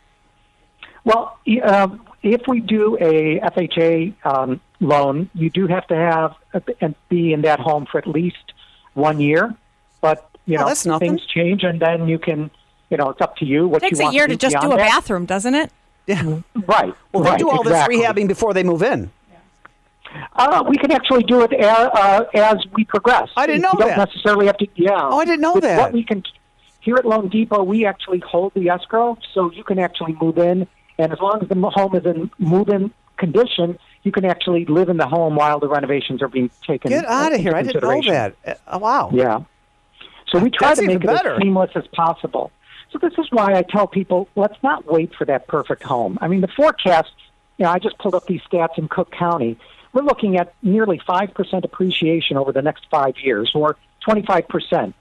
Well, 1.04 1.38
y- 1.46 1.60
uh, 1.62 1.88
if 2.24 2.42
we 2.48 2.60
do 2.60 2.96
a 3.00 3.38
FHA 3.40 4.14
um, 4.24 4.60
loan, 4.80 5.30
you 5.34 5.50
do 5.50 5.66
have 5.66 5.86
to 5.88 5.94
have 5.96 6.34
and 6.80 6.94
be 7.08 7.32
in 7.32 7.42
that 7.42 7.60
home 7.60 7.86
for 7.90 7.98
at 7.98 8.06
least 8.06 8.52
one 8.94 9.20
year. 9.20 9.54
But 10.00 10.28
you 10.46 10.56
Oh, 10.56 10.62
know, 10.62 10.66
that's 10.68 10.84
nothing. 10.86 11.10
things 11.18 11.26
change, 11.26 11.62
and 11.62 11.80
then 11.80 12.08
you 12.08 12.18
can, 12.18 12.50
you 12.90 12.96
know, 12.96 13.10
it's 13.10 13.20
up 13.20 13.36
to 13.38 13.44
you 13.44 13.66
what 13.68 13.80
Takes 13.82 14.00
you 14.00 14.08
a 14.08 14.12
year 14.12 14.26
to 14.26 14.34
to 14.34 14.38
just 14.38 14.54
do 14.56 14.60
beyond 14.60 14.74
a 14.74 14.76
that. 14.76 14.88
bathroom, 14.90 15.26
doesn't 15.26 15.54
it? 15.54 15.70
Yeah. 16.06 16.40
Right. 16.66 16.92
Well, 17.12 17.24
they 17.24 17.36
do 17.38 17.48
all 17.48 17.62
exactly. 17.62 17.96
this 17.96 18.06
rehabbing 18.06 18.28
before 18.28 18.52
they 18.52 18.62
move 18.62 18.82
in. 18.82 19.10
Uh, 20.36 20.62
we 20.68 20.76
can 20.76 20.92
actually 20.92 21.22
do 21.24 21.40
it 21.42 21.52
a, 21.52 21.66
uh, 21.68 22.24
as 22.34 22.56
we 22.74 22.84
progress. 22.84 23.28
I 23.36 23.46
didn't 23.46 23.62
know 23.62 23.70
you 23.72 23.78
don't 23.80 23.88
that. 23.88 24.08
necessarily 24.08 24.46
have 24.46 24.58
to. 24.58 24.68
Yeah. 24.76 24.92
Oh, 24.96 25.18
I 25.18 25.24
didn't 25.24 25.40
know 25.40 25.54
With 25.54 25.62
that. 25.64 25.78
What 25.78 25.92
we 25.92 26.04
can 26.04 26.22
here 26.80 26.96
at 26.96 27.06
Loan 27.06 27.28
Depot, 27.28 27.62
we 27.62 27.86
actually 27.86 28.18
hold 28.20 28.52
the 28.54 28.68
escrow, 28.68 29.16
so 29.32 29.50
you 29.50 29.64
can 29.64 29.78
actually 29.78 30.14
move 30.20 30.36
in, 30.38 30.66
and 30.98 31.12
as 31.12 31.18
long 31.20 31.40
as 31.42 31.48
the 31.48 31.54
home 31.70 31.94
is 31.94 32.04
in 32.04 32.30
move-in 32.38 32.92
condition, 33.16 33.78
you 34.02 34.12
can 34.12 34.24
actually 34.24 34.64
live 34.66 34.88
in 34.88 34.96
the 34.96 35.06
home 35.06 35.34
while 35.34 35.58
the 35.58 35.68
renovations 35.68 36.22
are 36.22 36.28
being 36.28 36.50
taken. 36.66 36.90
Get 36.90 37.06
out 37.06 37.32
of 37.32 37.40
here! 37.40 37.54
I 37.54 37.62
didn't 37.62 37.82
know 37.82 38.02
that. 38.02 38.36
Uh, 38.66 38.78
wow. 38.78 39.10
Yeah. 39.12 39.42
So 40.28 40.38
we 40.38 40.50
try 40.50 40.68
That's 40.68 40.80
to 40.80 40.86
make 40.86 40.96
it 40.96 41.06
better. 41.06 41.34
as 41.34 41.40
seamless 41.40 41.70
as 41.74 41.86
possible. 41.88 42.50
So 42.90 42.98
this 42.98 43.12
is 43.18 43.26
why 43.30 43.54
I 43.54 43.62
tell 43.62 43.86
people, 43.86 44.28
let's 44.36 44.60
not 44.62 44.90
wait 44.90 45.14
for 45.14 45.24
that 45.24 45.48
perfect 45.48 45.82
home. 45.82 46.18
I 46.20 46.28
mean, 46.28 46.40
the 46.40 46.48
forecast, 46.48 47.12
you 47.58 47.64
know, 47.64 47.70
I 47.70 47.78
just 47.78 47.98
pulled 47.98 48.14
up 48.14 48.26
these 48.26 48.40
stats 48.42 48.78
in 48.78 48.88
Cook 48.88 49.10
County. 49.10 49.58
We're 49.92 50.02
looking 50.02 50.36
at 50.38 50.54
nearly 50.62 50.98
5% 50.98 51.64
appreciation 51.64 52.36
over 52.36 52.52
the 52.52 52.62
next 52.62 52.86
five 52.90 53.14
years, 53.18 53.52
or 53.54 53.76
25%. 54.06 54.94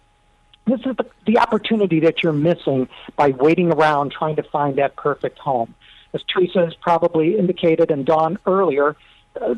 This 0.65 0.79
is 0.85 0.95
the, 0.95 1.05
the 1.25 1.39
opportunity 1.39 1.99
that 2.01 2.23
you're 2.23 2.31
missing 2.31 2.87
by 3.15 3.29
waiting 3.29 3.71
around 3.71 4.11
trying 4.11 4.37
to 4.37 4.43
find 4.43 4.77
that 4.77 4.95
perfect 4.95 5.39
home. 5.39 5.75
As 6.13 6.21
Teresa 6.23 6.65
has 6.65 6.73
probably 6.75 7.37
indicated 7.37 7.91
and 7.91 8.05
Dawn 8.05 8.37
earlier, 8.45 8.95
uh, 9.39 9.55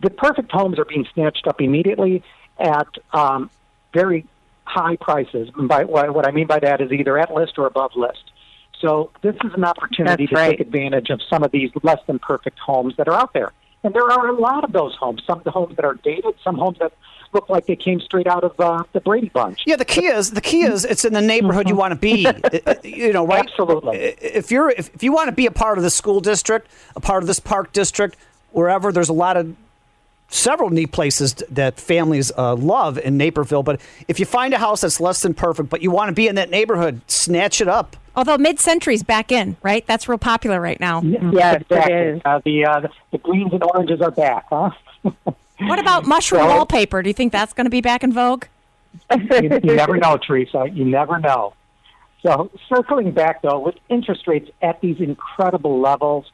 the 0.00 0.10
perfect 0.10 0.52
homes 0.52 0.78
are 0.78 0.84
being 0.84 1.06
snatched 1.14 1.46
up 1.46 1.60
immediately 1.60 2.22
at 2.58 2.88
um, 3.12 3.50
very 3.92 4.26
high 4.64 4.96
prices. 4.96 5.50
And 5.56 5.68
by 5.68 5.84
what 5.84 6.12
what 6.14 6.26
I 6.26 6.30
mean 6.30 6.46
by 6.46 6.58
that 6.60 6.80
is 6.80 6.92
either 6.92 7.18
at 7.18 7.32
list 7.32 7.58
or 7.58 7.66
above 7.66 7.92
list. 7.96 8.30
So 8.80 9.10
this 9.22 9.34
is 9.44 9.54
an 9.54 9.64
opportunity 9.64 10.26
That's 10.26 10.30
to 10.30 10.36
right. 10.36 10.50
take 10.50 10.60
advantage 10.60 11.10
of 11.10 11.20
some 11.30 11.42
of 11.42 11.50
these 11.50 11.70
less 11.82 12.00
than 12.06 12.18
perfect 12.18 12.58
homes 12.58 12.94
that 12.98 13.08
are 13.08 13.14
out 13.14 13.32
there. 13.32 13.52
And 13.84 13.94
there 13.94 14.10
are 14.10 14.28
a 14.28 14.32
lot 14.32 14.64
of 14.64 14.72
those 14.72 14.94
homes. 14.96 15.22
Some 15.26 15.38
of 15.38 15.44
the 15.44 15.50
homes 15.50 15.76
that 15.76 15.84
are 15.84 15.94
dated, 15.94 16.34
some 16.42 16.56
homes 16.56 16.78
that 16.78 16.92
look 17.32 17.48
like 17.48 17.66
they 17.66 17.76
came 17.76 18.00
straight 18.00 18.26
out 18.26 18.44
of 18.44 18.58
uh, 18.58 18.82
the 18.92 19.00
Brady 19.00 19.28
Bunch. 19.28 19.62
Yeah, 19.66 19.76
the 19.76 19.84
key 19.84 20.06
is 20.06 20.32
the 20.32 20.40
key 20.40 20.62
is 20.62 20.84
it's 20.84 21.04
in 21.04 21.12
the 21.12 21.20
neighborhood 21.20 21.68
you 21.68 21.76
want 21.76 21.92
to 21.92 21.98
be. 21.98 22.26
You 22.82 23.12
know, 23.12 23.26
right? 23.26 23.40
Absolutely. 23.40 23.98
If 23.98 24.50
you're 24.50 24.70
if, 24.70 24.94
if 24.94 25.02
you 25.02 25.12
want 25.12 25.28
to 25.28 25.32
be 25.32 25.46
a 25.46 25.50
part 25.50 25.78
of 25.78 25.84
the 25.84 25.90
school 25.90 26.20
district, 26.20 26.68
a 26.94 27.00
part 27.00 27.22
of 27.22 27.26
this 27.26 27.38
park 27.38 27.72
district, 27.72 28.16
wherever 28.52 28.90
there's 28.92 29.08
a 29.08 29.14
lot 29.14 29.36
of 29.36 29.54
several 30.28 30.70
neat 30.70 30.92
places 30.92 31.34
that 31.50 31.78
families 31.80 32.32
uh, 32.36 32.54
love 32.56 32.98
in 32.98 33.16
Naperville. 33.16 33.62
But 33.62 33.80
if 34.08 34.18
you 34.20 34.26
find 34.26 34.52
a 34.54 34.58
house 34.58 34.80
that's 34.82 35.00
less 35.00 35.22
than 35.22 35.34
perfect, 35.34 35.68
but 35.70 35.82
you 35.82 35.90
want 35.90 36.08
to 36.08 36.12
be 36.14 36.28
in 36.28 36.34
that 36.34 36.50
neighborhood, 36.50 37.00
snatch 37.06 37.60
it 37.60 37.68
up. 37.68 37.96
Although 38.16 38.38
mid-century's 38.38 39.02
back 39.02 39.30
in, 39.30 39.56
right? 39.62 39.86
That's 39.86 40.08
real 40.08 40.16
popular 40.18 40.60
right 40.60 40.80
now. 40.80 41.02
Yes, 41.02 41.60
Exactly. 41.62 41.92
it 41.94 42.06
is. 42.16 42.22
Uh, 42.24 42.40
the, 42.44 42.64
uh, 42.64 42.80
the 42.80 42.88
the 43.12 43.18
greens 43.18 43.52
and 43.52 43.62
oranges 43.62 44.00
are 44.00 44.10
back, 44.10 44.46
huh? 44.50 44.70
What 45.58 45.78
about 45.78 46.04
mushroom 46.06 46.42
Well- 46.46 46.56
wallpaper? 46.58 47.02
Do 47.02 47.08
you 47.08 47.14
think 47.14 47.32
that's 47.32 47.52
going 47.54 47.64
to 47.64 47.70
be 47.70 47.80
back 47.80 48.02
in 48.04 48.12
vogue? 48.12 48.44
you, 49.14 49.42
you 49.42 49.74
never 49.76 49.96
know, 49.96 50.16
Teresa. 50.18 50.66
You 50.72 50.84
never 50.84 51.18
know. 51.18 51.54
So, 52.22 52.50
circling 52.68 53.12
back 53.12 53.40
though, 53.42 53.60
with 53.60 53.76
interest 53.88 54.26
rates 54.26 54.50
at 54.62 54.80
these 54.80 55.00
incredible 55.00 55.80
levels, 55.80 56.30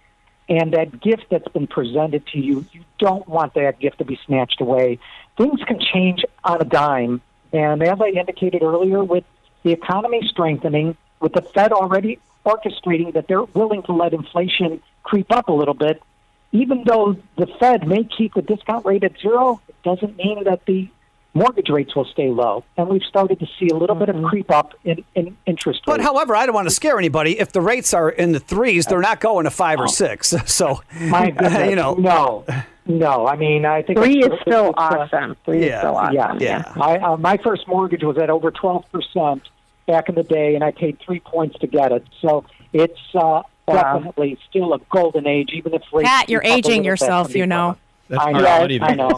and 0.53 0.75
that 0.75 1.01
gift 1.01 1.25
that's 1.31 1.49
been 1.49 1.67
presented 1.67 2.27
to 2.27 2.39
you, 2.39 2.67
you 2.73 2.85
don't 2.99 3.27
want 3.27 3.55
that 3.55 3.79
gift 3.79 3.99
to 3.99 4.05
be 4.05 4.21
snatched 4.27 4.61
away. 4.61 4.99
Things 5.39 5.61
can 5.67 5.81
change 5.81 6.25
on 6.45 6.61
a 6.61 6.65
dime, 6.65 7.23
and 7.55 7.83
as 7.83 7.99
I 8.01 8.09
indicated 8.09 8.62
earlier, 8.62 9.03
with 9.03 9.25
the 9.62 9.73
economy 9.73 10.21
strengthening, 10.29 10.95
with 11.21 11.33
the 11.33 11.41
Fed 11.41 11.73
already 11.73 12.19
orchestrating 12.45 13.15
that 13.15 13.29
they're 13.29 13.45
willing 13.45 13.83
to 13.85 13.93
let 13.93 14.12
inflation 14.12 14.83
creep 15.05 15.33
up 15.33 15.49
a 15.49 15.53
little 15.53 15.75
bit, 15.75 16.03
even 16.51 16.85
though 16.85 17.17
the 17.38 17.47
Fed 17.59 17.88
may 17.88 18.05
keep 18.05 18.35
the 18.35 18.43
discount 18.43 18.85
rate 18.85 19.05
at 19.05 19.19
zero, 19.21 19.62
it 19.69 19.77
doesn't 19.83 20.19
mean 20.19 20.45
that 20.45 20.67
the 20.67 20.91
mortgage 21.35 21.68
rates 21.71 21.95
will 21.95 22.05
stay 22.05 22.29
low. 22.29 22.64
And 22.77 22.88
we've 22.88 23.03
started 23.03 23.40
to 23.40 23.47
see 23.59 23.68
a 23.68 23.75
little 23.75 23.97
bit 23.97 24.09
of 24.09 24.23
creep 24.25 24.51
up 24.51 24.75
in, 24.85 25.05
in 25.14 25.37
interest 25.47 25.81
rates. 25.87 25.87
But 25.87 26.01
however, 26.01 26.37
I 26.37 26.47
don't 26.47 26.55
want 26.55 26.68
to 26.68 26.75
scare 26.75 26.99
anybody. 26.99 27.38
If 27.38 27.53
the 27.53 27.61
rates 27.61 27.95
are 27.95 28.11
in 28.11 28.33
the 28.33 28.40
threes, 28.40 28.87
they're 28.87 29.01
not 29.01 29.21
going 29.21 29.45
to 29.45 29.51
five 29.51 29.81
or 29.81 29.88
six. 29.88 30.35
So, 30.53 30.83
My 31.01 31.31
goodness, 31.31 31.71
you 31.71 31.77
know, 31.77 31.95
no, 31.95 32.45
no. 32.85 33.27
I 33.27 33.37
mean, 33.37 33.64
I 33.64 33.83
think 33.83 33.99
Three 33.99 34.23
is 34.23 34.33
still 34.42 34.71
it's, 34.71 34.79
uh, 34.79 35.07
awesome. 35.11 35.37
Three 35.45 35.66
yeah, 35.66 35.75
is 35.75 35.79
still 35.81 35.97
awesome. 35.97 36.40
Yeah, 36.40 36.64
Yeah. 36.66 36.73
My 36.77 36.99
uh, 36.99 37.16
my 37.16 37.38
first 37.38 37.66
mortgage 37.66 38.03
was 38.03 38.18
at 38.18 38.29
over 38.29 38.51
twelve 38.51 38.85
percent 38.92 39.49
back 39.87 40.09
in 40.09 40.14
the 40.14 40.25
day, 40.25 40.55
and 40.55 40.62
I 40.62 40.73
paid 40.73 40.99
three 41.01 41.21
points 41.21 41.59
to 41.61 41.66
get 41.66 41.90
it. 41.92 42.05
So 42.21 42.45
it's 42.73 43.01
uh, 43.14 43.42
definitely 43.66 44.38
still 44.49 44.75
a 44.75 44.79
golden 44.90 45.27
age, 45.27 45.51
even 45.53 45.75
if 45.75 45.83
rates. 45.92 46.09
Pat, 46.09 46.29
you're 46.29 46.40
creep 46.40 46.53
up 46.53 46.57
a 46.57 46.59
aging 46.59 46.85
yourself, 46.85 47.35
you 47.35 47.47
know. 47.47 47.77
That's 48.12 48.25
I 48.27 48.33
part 48.33 48.44
know. 48.44 48.55
of 48.55 48.61
money, 48.61 48.81
I 48.81 48.94
though. 48.94 49.09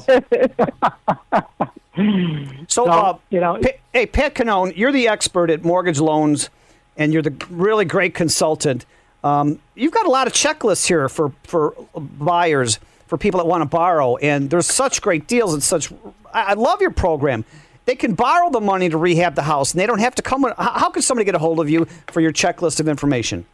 know. 1.41 1.69
So, 1.97 2.87
So, 2.87 2.91
uh, 2.91 3.19
you 3.31 3.39
know- 3.41 3.59
Pa- 3.63 3.69
hey, 3.93 4.07
Pat 4.07 4.35
Cannone, 4.35 4.77
you're 4.77 4.91
the 4.93 5.07
expert 5.09 5.49
at 5.51 5.65
mortgage 5.65 6.01
loans, 6.01 6.49
and 6.97 7.13
you're 7.13 7.23
the 7.23 7.35
really 7.51 7.85
great 7.85 8.15
consultant. 8.15 8.85
Um, 9.23 9.61
you've 9.77 9.93
got 9.93 10.05
a 10.07 10.11
lot 10.11 10.27
of 10.27 10.33
checklists 10.33 10.87
here 10.89 11.09
for 11.09 11.33
for 11.45 11.73
buyers, 11.97 12.79
for 13.07 13.17
people 13.17 13.39
that 13.39 13.47
want 13.47 13.63
to 13.63 13.67
borrow, 13.69 14.17
and 14.17 14.51
there's 14.51 14.67
such 14.67 15.03
great 15.03 15.27
deals 15.29 15.55
and 15.55 15.63
such. 15.63 15.93
I, 16.33 16.43
I 16.43 16.53
love 16.55 16.81
your 16.81 16.91
program. 16.91 17.45
They 17.87 17.95
can 17.95 18.15
borrow 18.15 18.51
the 18.51 18.61
money 18.61 18.89
to 18.89 18.97
rehab 18.99 19.35
the 19.37 19.43
house, 19.43 19.73
and 19.73 19.81
they 19.81 19.87
don't 19.87 20.01
have 20.01 20.15
to 20.17 20.23
come. 20.23 20.43
With, 20.43 20.57
how, 20.57 20.73
how 20.73 20.91
can 20.91 21.03
somebody 21.03 21.25
get 21.25 21.35
a 21.37 21.39
hold 21.39 21.61
of 21.61 21.71
you 21.71 21.85
for 22.09 22.21
your 22.21 22.33
checklist 22.33 22.81
of 22.81 22.89
information? 22.89 23.45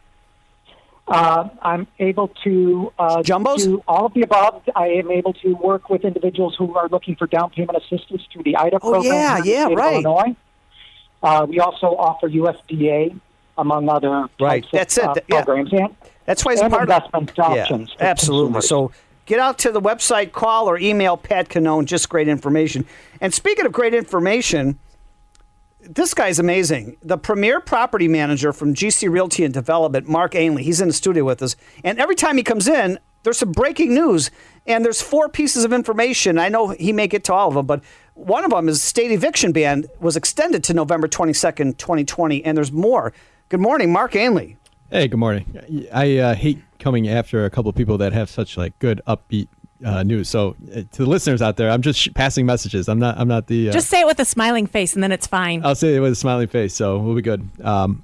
Uh, 1.06 1.48
I'm 1.62 1.86
able 2.00 2.28
to 2.44 2.92
uh, 2.98 3.16
Jumbos? 3.22 3.64
do 3.64 3.82
all 3.88 4.06
of 4.06 4.12
the 4.14 4.22
above. 4.22 4.62
I 4.76 4.88
am 4.88 5.10
able 5.10 5.32
to 5.34 5.54
work 5.54 5.88
with 5.88 6.04
individuals 6.04 6.54
who 6.58 6.76
are 6.76 6.86
looking 6.90 7.16
for 7.16 7.26
down 7.26 7.48
payment 7.50 7.78
assistance 7.78 8.22
through 8.30 8.42
the 8.42 8.56
IDA 8.56 8.76
Oh, 8.82 8.90
program. 8.90 9.14
yeah, 9.14 9.42
yeah, 9.42 9.66
of 9.68 9.72
right. 9.72 9.92
Illinois. 9.94 10.36
Uh, 11.22 11.46
we 11.48 11.60
also 11.60 11.86
offer 11.96 12.28
USDA, 12.28 13.18
among 13.56 13.88
other 13.88 14.28
Right, 14.38 14.66
that's 14.70 14.98
of, 14.98 15.16
it, 15.16 15.24
uh, 15.32 15.36
yeah. 15.36 15.44
programs. 15.44 15.72
And, 15.72 15.96
That's 16.26 16.44
why 16.44 16.52
it's 16.52 16.60
and 16.60 16.70
part 16.70 16.82
of 16.82 16.90
investment 16.90 17.38
options. 17.38 17.92
for 17.94 18.02
absolutely. 18.04 18.52
consumers. 18.52 18.68
So 18.68 18.92
get 19.28 19.38
out 19.38 19.58
to 19.58 19.70
the 19.70 19.80
website, 19.80 20.32
call 20.32 20.68
or 20.68 20.78
email 20.78 21.16
Pat 21.16 21.50
Cannone. 21.50 21.84
Just 21.84 22.08
great 22.08 22.28
information. 22.28 22.86
And 23.20 23.32
speaking 23.32 23.66
of 23.66 23.72
great 23.72 23.92
information, 23.92 24.78
this 25.82 26.14
guy's 26.14 26.38
amazing. 26.38 26.96
The 27.02 27.18
premier 27.18 27.60
property 27.60 28.08
manager 28.08 28.54
from 28.54 28.74
GC 28.74 29.10
Realty 29.10 29.44
and 29.44 29.52
Development, 29.52 30.08
Mark 30.08 30.34
Ainley. 30.34 30.62
He's 30.62 30.80
in 30.80 30.88
the 30.88 30.94
studio 30.94 31.24
with 31.24 31.42
us, 31.42 31.56
and 31.84 31.98
every 31.98 32.14
time 32.14 32.38
he 32.38 32.42
comes 32.42 32.66
in, 32.66 32.98
there's 33.22 33.38
some 33.38 33.52
breaking 33.52 33.94
news, 33.94 34.30
and 34.66 34.82
there's 34.82 35.02
four 35.02 35.28
pieces 35.28 35.64
of 35.64 35.74
information. 35.74 36.38
I 36.38 36.48
know 36.48 36.68
he 36.68 36.92
may 36.92 37.06
get 37.06 37.24
to 37.24 37.34
all 37.34 37.48
of 37.48 37.54
them, 37.54 37.66
but 37.66 37.82
one 38.14 38.44
of 38.44 38.50
them 38.50 38.68
is 38.68 38.82
state 38.82 39.12
eviction 39.12 39.52
ban 39.52 39.84
was 40.00 40.16
extended 40.16 40.64
to 40.64 40.74
November 40.74 41.06
22nd, 41.06 41.76
2020, 41.76 42.44
and 42.44 42.56
there's 42.56 42.72
more. 42.72 43.12
Good 43.50 43.60
morning, 43.60 43.92
Mark 43.92 44.16
Ainley. 44.16 44.56
Hey, 44.90 45.06
good 45.06 45.18
morning. 45.18 45.86
I 45.92 46.16
uh, 46.16 46.34
hate 46.34 46.62
coming 46.78 47.08
after 47.08 47.44
a 47.44 47.50
couple 47.50 47.68
of 47.68 47.76
people 47.76 47.98
that 47.98 48.14
have 48.14 48.30
such 48.30 48.56
like 48.56 48.78
good 48.78 49.02
upbeat 49.06 49.48
uh, 49.84 50.02
news. 50.02 50.30
So 50.30 50.56
uh, 50.74 50.76
to 50.92 51.04
the 51.04 51.06
listeners 51.06 51.42
out 51.42 51.58
there, 51.58 51.70
I'm 51.70 51.82
just 51.82 52.00
sh- 52.00 52.08
passing 52.14 52.46
messages. 52.46 52.88
I'm 52.88 52.98
not. 52.98 53.18
I'm 53.18 53.28
not 53.28 53.48
the. 53.48 53.68
Uh, 53.68 53.72
Just 53.72 53.88
say 53.88 54.00
it 54.00 54.06
with 54.06 54.18
a 54.18 54.24
smiling 54.24 54.66
face, 54.66 54.94
and 54.94 55.02
then 55.02 55.12
it's 55.12 55.26
fine. 55.26 55.62
I'll 55.62 55.74
say 55.74 55.94
it 55.96 56.00
with 56.00 56.12
a 56.12 56.16
smiling 56.16 56.48
face, 56.48 56.74
so 56.74 56.98
we'll 56.98 57.14
be 57.14 57.20
good. 57.20 57.46
Um, 57.62 58.02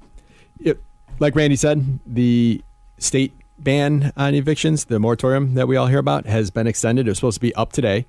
it, 0.59 0.79
like 1.17 1.35
Randy 1.35 1.55
said, 1.55 1.99
the 2.05 2.61
state 2.99 3.33
ban 3.57 4.13
on 4.15 4.35
evictions, 4.35 4.85
the 4.85 4.99
moratorium 4.99 5.55
that 5.55 5.67
we 5.67 5.77
all 5.77 5.87
hear 5.87 5.97
about, 5.97 6.27
has 6.27 6.51
been 6.51 6.67
extended. 6.67 7.07
It 7.07 7.09
was 7.09 7.17
supposed 7.17 7.37
to 7.37 7.41
be 7.41 7.55
up 7.55 7.71
today, 7.71 8.05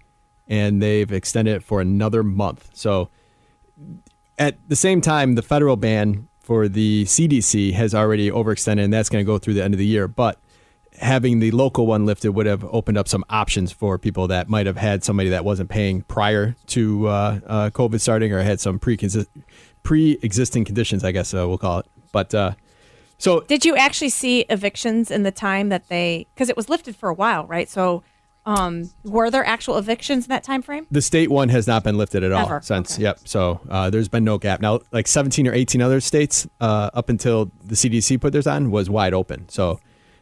and 0.49 0.83
they've 0.83 1.11
extended 1.11 1.57
it 1.57 1.63
for 1.63 1.81
another 1.81 2.23
month. 2.23 2.69
So 2.75 3.09
at 4.39 4.59
the 4.69 4.77
same 4.77 5.01
time, 5.01 5.35
the 5.35 5.41
federal 5.43 5.77
ban 5.77 6.29
for 6.47 6.69
the 6.69 7.05
CDC 7.07 7.73
has 7.73 7.93
already 7.93 8.31
overextended, 8.31 8.85
and 8.85 8.93
that's 8.93 9.09
going 9.09 9.21
to 9.21 9.27
go 9.27 9.37
through 9.37 9.55
the 9.55 9.65
end 9.65 9.75
of 9.75 9.79
the 9.79 9.87
year. 9.87 10.07
But 10.07 10.39
having 11.01 11.41
the 11.41 11.51
local 11.51 11.89
one 11.89 12.07
lifted 12.07 12.31
would 12.31 12.47
have 12.47 12.65
opened 12.67 12.97
up 12.97 13.09
some 13.09 13.25
options 13.29 13.73
for 13.73 13.99
people 13.99 14.29
that 14.29 14.49
might 14.49 14.67
have 14.67 14.77
had 14.77 15.03
somebody 15.03 15.29
that 15.31 15.45
wasn't 15.45 15.69
paying 15.69 16.03
prior 16.03 16.55
to 16.69 17.09
uh, 17.09 17.41
uh, 17.47 17.71
COVID 17.71 18.01
starting 18.01 18.33
or 18.33 18.43
had 18.43 18.61
some 18.61 18.79
pre 18.79 18.97
pre-existing 19.83 20.65
conditions, 20.65 21.03
I 21.03 21.11
guess 21.11 21.35
uh, 21.35 21.49
we'll 21.49 21.59
call 21.59 21.81
it. 21.81 21.87
But 22.13 22.33
uh, 22.33 22.53
so 23.19 23.41
Did 23.41 23.65
you 23.65 23.75
actually 23.77 24.11
see 24.11 24.43
evictions 24.43 25.11
in 25.11 25.25
the 25.25 25.33
time 25.33 25.69
that 25.71 25.89
they? 25.89 26.29
Because 26.35 26.49
it 26.49 26.57
was 26.57 26.69
lifted 26.69 26.95
for 26.95 27.09
a 27.09 27.15
while, 27.15 27.45
right? 27.47 27.69
So, 27.69 28.05
um, 28.47 28.91
were 29.05 29.31
there 29.31 29.45
actual 29.45 29.77
evictions 29.77 30.25
in 30.25 30.29
that 30.29 30.45
time 30.45 30.63
frame? 30.63 30.87
the 30.91 31.03
state 31.03 31.31
one 31.31 31.49
has 31.49 31.67
not 31.67 31.83
been 31.83 31.99
lifted 31.99 32.23
at 32.23 32.33
all 32.33 32.47
Ever. 32.47 32.61
since. 32.63 32.95
Okay. 32.95 33.03
Yep. 33.03 33.21
So 33.25 33.61
uh, 33.69 33.91
there's 33.91 34.09
been 34.09 34.25
no 34.25 34.39
gap 34.39 34.61
now. 34.61 34.81
Like 34.93 35.09
17 35.09 35.47
or 35.49 35.53
18 35.53 35.83
other 35.83 36.01
states 36.01 36.47
uh, 36.61 36.91
up 36.95 37.09
until 37.09 37.51
the 37.65 37.75
CDC 37.75 38.21
put 38.21 38.33
theirs 38.33 38.47
on 38.47 38.71
was 38.71 38.89
wide 38.89 39.15
open. 39.15 39.49
So 39.49 39.81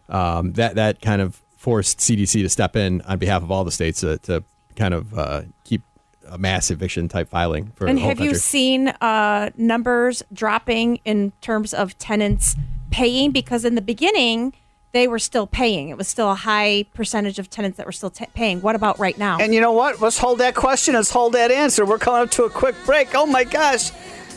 um, 0.09 0.55
that 0.55 0.75
that 0.77 1.03
kind 1.03 1.21
of 1.21 1.43
forced 1.57 1.99
CDC 1.99 2.43
to 2.43 2.49
step 2.49 2.77
in 2.77 3.03
on 3.03 3.19
behalf 3.19 3.43
of 3.43 3.51
all 3.51 3.65
the 3.65 3.71
states 3.71 4.01
to, 4.01 4.19
to 4.19 4.43
kind 4.77 4.95
of 4.95 5.19
uh, 5.19 5.43
keep 5.65 5.83
a 6.29 6.39
mass 6.39 6.71
eviction 6.71 7.09
type 7.09 7.29
filing 7.29 7.73
for 7.75 7.87
And 7.87 7.99
have 7.99 8.21
you 8.21 8.35
seen 8.35 8.89
uh, 8.89 9.51
numbers 9.57 10.23
dropping 10.33 10.97
in 11.05 11.33
terms 11.41 11.75
of 11.75 11.97
tenants 11.99 12.57
paying? 12.91 13.31
Because 13.31 13.65
in 13.65 13.75
the 13.75 13.83
beginning, 13.83 14.55
they 14.95 15.09
were 15.09 15.19
still 15.19 15.47
paying. 15.47 15.89
It 15.89 15.99
was 15.99 16.07
still 16.07 16.31
a 16.31 16.37
high 16.37 16.87
percentage 16.95 17.41
of 17.41 17.51
tenants 17.51 17.77
that 17.79 17.85
were 17.85 17.93
still 17.93 18.11
t- 18.11 18.27
paying. 18.33 18.63
What 18.63 18.77
about 18.77 19.01
right 19.01 19.19
now? 19.19 19.39
And 19.41 19.53
you 19.53 19.61
know 19.61 19.73
what? 19.73 20.01
Let's 20.01 20.17
hold 20.17 20.39
that 20.39 20.55
question. 20.55 20.95
Let's 20.95 21.11
hold 21.11 21.33
that 21.33 21.51
answer. 21.51 21.85
We're 21.85 21.99
coming 21.99 22.23
up 22.23 22.31
to 22.33 22.45
a 22.45 22.51
quick 22.51 22.77
break. 22.87 23.09
Oh 23.15 23.27
my 23.27 23.43
gosh. 23.43 23.91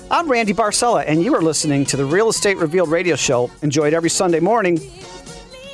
I'm 0.10 0.30
Randy 0.32 0.54
Barcella, 0.54 1.04
and 1.06 1.22
you 1.22 1.36
are 1.36 1.42
listening 1.42 1.86
to 1.86 1.98
the 1.98 2.06
Real 2.06 2.30
Estate 2.30 2.58
Revealed 2.58 2.90
radio 2.90 3.16
show. 3.16 3.52
Enjoyed 3.62 3.94
every 3.94 4.10
Sunday 4.10 4.40
morning, 4.40 4.80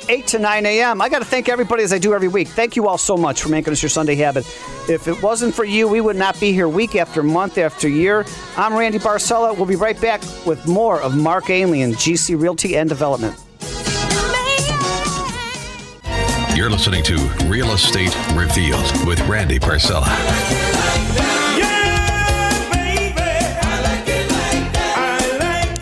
8 0.08 0.26
to 0.26 0.38
9 0.40 0.66
a.m. 0.66 1.00
I 1.00 1.08
got 1.08 1.20
to 1.20 1.24
thank 1.24 1.48
everybody 1.48 1.82
as 1.84 1.92
I 1.92 1.98
do 1.98 2.12
every 2.12 2.28
week. 2.28 2.48
Thank 2.48 2.76
you 2.76 2.88
all 2.88 2.98
so 2.98 3.16
much 3.16 3.40
for 3.40 3.48
making 3.48 3.72
us 3.72 3.80
your 3.80 3.90
Sunday 3.90 4.16
habit. 4.16 4.44
If 4.88 5.06
it 5.08 5.22
wasn't 5.22 5.54
for 5.54 5.64
you, 5.64 5.88
we 5.88 6.00
would 6.00 6.16
not 6.16 6.38
be 6.40 6.52
here 6.52 6.68
week 6.68 6.94
after 6.96 7.22
month 7.22 7.56
after 7.58 7.88
year. 7.88 8.26
I'm 8.56 8.74
Randy 8.74 8.98
Barcella. 8.98 9.56
We'll 9.56 9.66
be 9.66 9.76
right 9.76 9.98
back 9.98 10.20
with 10.44 10.66
more 10.66 11.00
of 11.00 11.16
Mark 11.16 11.48
Ainley 11.48 11.82
and 11.82 11.94
GC 11.94 12.38
Realty 12.38 12.76
and 12.76 12.88
Development. 12.88 13.34
You're 16.64 16.70
listening 16.70 17.02
to 17.04 17.16
Real 17.44 17.72
Estate 17.72 18.16
Revealed 18.32 19.06
with 19.06 19.20
Randy 19.28 19.58
Barcella. 19.58 20.04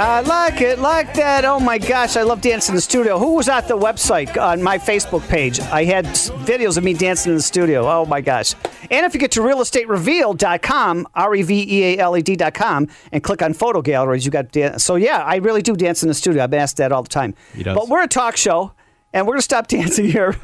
I 0.05 0.21
like 0.23 0.61
it 0.61 0.81
like 0.81 1.14
that. 1.14 1.45
Oh 1.45 1.61
my 1.61 1.79
gosh, 1.79 2.16
I 2.16 2.23
love 2.23 2.40
dancing 2.40 2.73
in 2.73 2.77
the 2.77 2.83
studio. 2.83 3.16
Who 3.21 3.35
was 3.35 3.49
at 3.49 3.68
the 3.68 3.79
website 3.79 4.37
on 4.37 4.61
my 4.61 4.77
Facebook 4.77 5.27
page? 5.29 5.61
I 5.61 5.85
had 5.85 6.07
videos 6.07 6.77
of 6.77 6.83
me 6.83 6.95
dancing 6.95 7.31
in 7.31 7.37
the 7.37 7.42
studio. 7.42 7.88
Oh 7.88 8.05
my 8.05 8.21
gosh. 8.21 8.57
And 8.90 9.07
if 9.07 9.14
you 9.14 9.21
get 9.21 9.31
to 9.33 9.40
realestaterevealed.com, 9.40 11.07
R 11.14 11.35
E 11.37 11.42
V 11.42 11.66
E 11.68 11.85
A 11.85 11.99
L 11.99 12.16
E 12.16 12.23
D.com, 12.23 12.88
and 13.12 13.23
click 13.23 13.40
on 13.40 13.55
photo 13.55 13.81
galleries, 13.83 14.25
you 14.25 14.33
got 14.33 14.51
dan- 14.51 14.81
So 14.81 14.97
yeah, 14.97 15.18
I 15.18 15.37
really 15.37 15.62
do 15.62 15.77
dance 15.77 16.03
in 16.03 16.09
the 16.09 16.14
studio. 16.14 16.42
I've 16.42 16.51
been 16.51 16.61
asked 16.61 16.79
that 16.79 16.90
all 16.90 17.05
the 17.05 17.09
time. 17.09 17.37
He 17.55 17.62
does. 17.62 17.77
But 17.77 17.88
we're 17.88 18.03
a 18.03 18.09
talk 18.09 18.37
show, 18.37 18.73
and 19.12 19.27
we're 19.27 19.35
going 19.35 19.40
to 19.40 19.42
stop 19.42 19.66
dancing 19.68 20.07
here. 20.07 20.37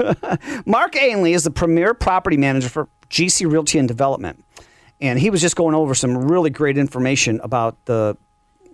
Mark 0.67 0.97
Ainley 0.97 1.33
is 1.33 1.45
the 1.45 1.51
premier 1.51 1.95
property 1.95 2.37
manager 2.37 2.69
for 2.69 2.89
GC 3.11 3.51
Realty 3.51 3.79
and 3.79 3.89
Development. 3.89 4.45
And 5.01 5.19
he 5.19 5.31
was 5.31 5.41
just 5.41 5.57
going 5.57 5.75
over 5.75 5.95
some 5.95 6.17
really 6.19 6.51
great 6.51 6.77
information 6.77 7.41
about 7.43 7.85
the 7.85 8.17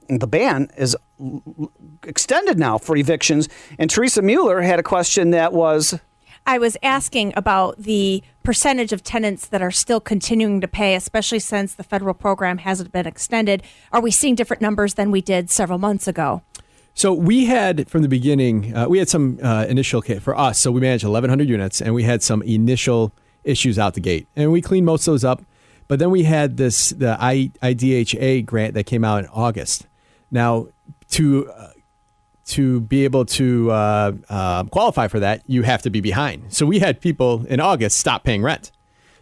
the 0.08 0.26
ban 0.26 0.70
is 0.76 0.94
extended 2.02 2.58
now 2.58 2.76
for 2.76 2.94
evictions. 2.94 3.48
And 3.78 3.88
Teresa 3.88 4.20
Mueller 4.20 4.60
had 4.60 4.78
a 4.78 4.82
question 4.82 5.30
that 5.30 5.52
was 5.52 5.98
I 6.46 6.58
was 6.58 6.76
asking 6.82 7.32
about 7.36 7.78
the 7.78 8.22
percentage 8.42 8.92
of 8.92 9.02
tenants 9.02 9.46
that 9.46 9.62
are 9.62 9.70
still 9.70 10.00
continuing 10.00 10.60
to 10.60 10.68
pay, 10.68 10.94
especially 10.94 11.38
since 11.38 11.74
the 11.74 11.82
federal 11.82 12.12
program 12.12 12.58
hasn't 12.58 12.92
been 12.92 13.06
extended. 13.06 13.62
Are 13.92 14.02
we 14.02 14.10
seeing 14.10 14.34
different 14.34 14.60
numbers 14.60 14.94
than 14.94 15.10
we 15.10 15.22
did 15.22 15.50
several 15.50 15.78
months 15.78 16.06
ago? 16.06 16.42
So 16.94 17.12
we 17.12 17.46
had 17.46 17.88
from 17.90 18.02
the 18.02 18.08
beginning, 18.08 18.74
uh, 18.74 18.88
we 18.88 18.98
had 18.98 19.08
some 19.08 19.38
uh, 19.42 19.66
initial 19.68 20.00
for 20.00 20.38
us. 20.38 20.60
So 20.60 20.70
we 20.70 20.80
managed 20.80 21.04
1,100 21.04 21.48
units, 21.48 21.82
and 21.82 21.92
we 21.92 22.04
had 22.04 22.22
some 22.22 22.40
initial 22.42 23.12
issues 23.42 23.78
out 23.78 23.94
the 23.94 24.00
gate, 24.00 24.28
and 24.36 24.52
we 24.52 24.62
cleaned 24.62 24.86
most 24.86 25.06
of 25.06 25.12
those 25.12 25.24
up. 25.24 25.42
But 25.86 25.98
then 25.98 26.10
we 26.10 26.22
had 26.22 26.56
this 26.56 26.90
the 26.90 27.16
I, 27.20 27.50
IDHA 27.62 28.46
grant 28.46 28.74
that 28.74 28.84
came 28.84 29.04
out 29.04 29.24
in 29.24 29.30
August. 29.30 29.86
Now 30.30 30.68
to 31.10 31.50
uh, 31.50 31.68
to 32.46 32.80
be 32.80 33.04
able 33.04 33.24
to 33.24 33.70
uh, 33.70 34.12
uh, 34.28 34.64
qualify 34.64 35.08
for 35.08 35.20
that, 35.20 35.42
you 35.46 35.62
have 35.62 35.82
to 35.82 35.90
be 35.90 36.00
behind. 36.00 36.52
So 36.52 36.66
we 36.66 36.78
had 36.78 37.00
people 37.00 37.44
in 37.46 37.60
August 37.60 37.98
stop 37.98 38.24
paying 38.24 38.42
rent. 38.42 38.70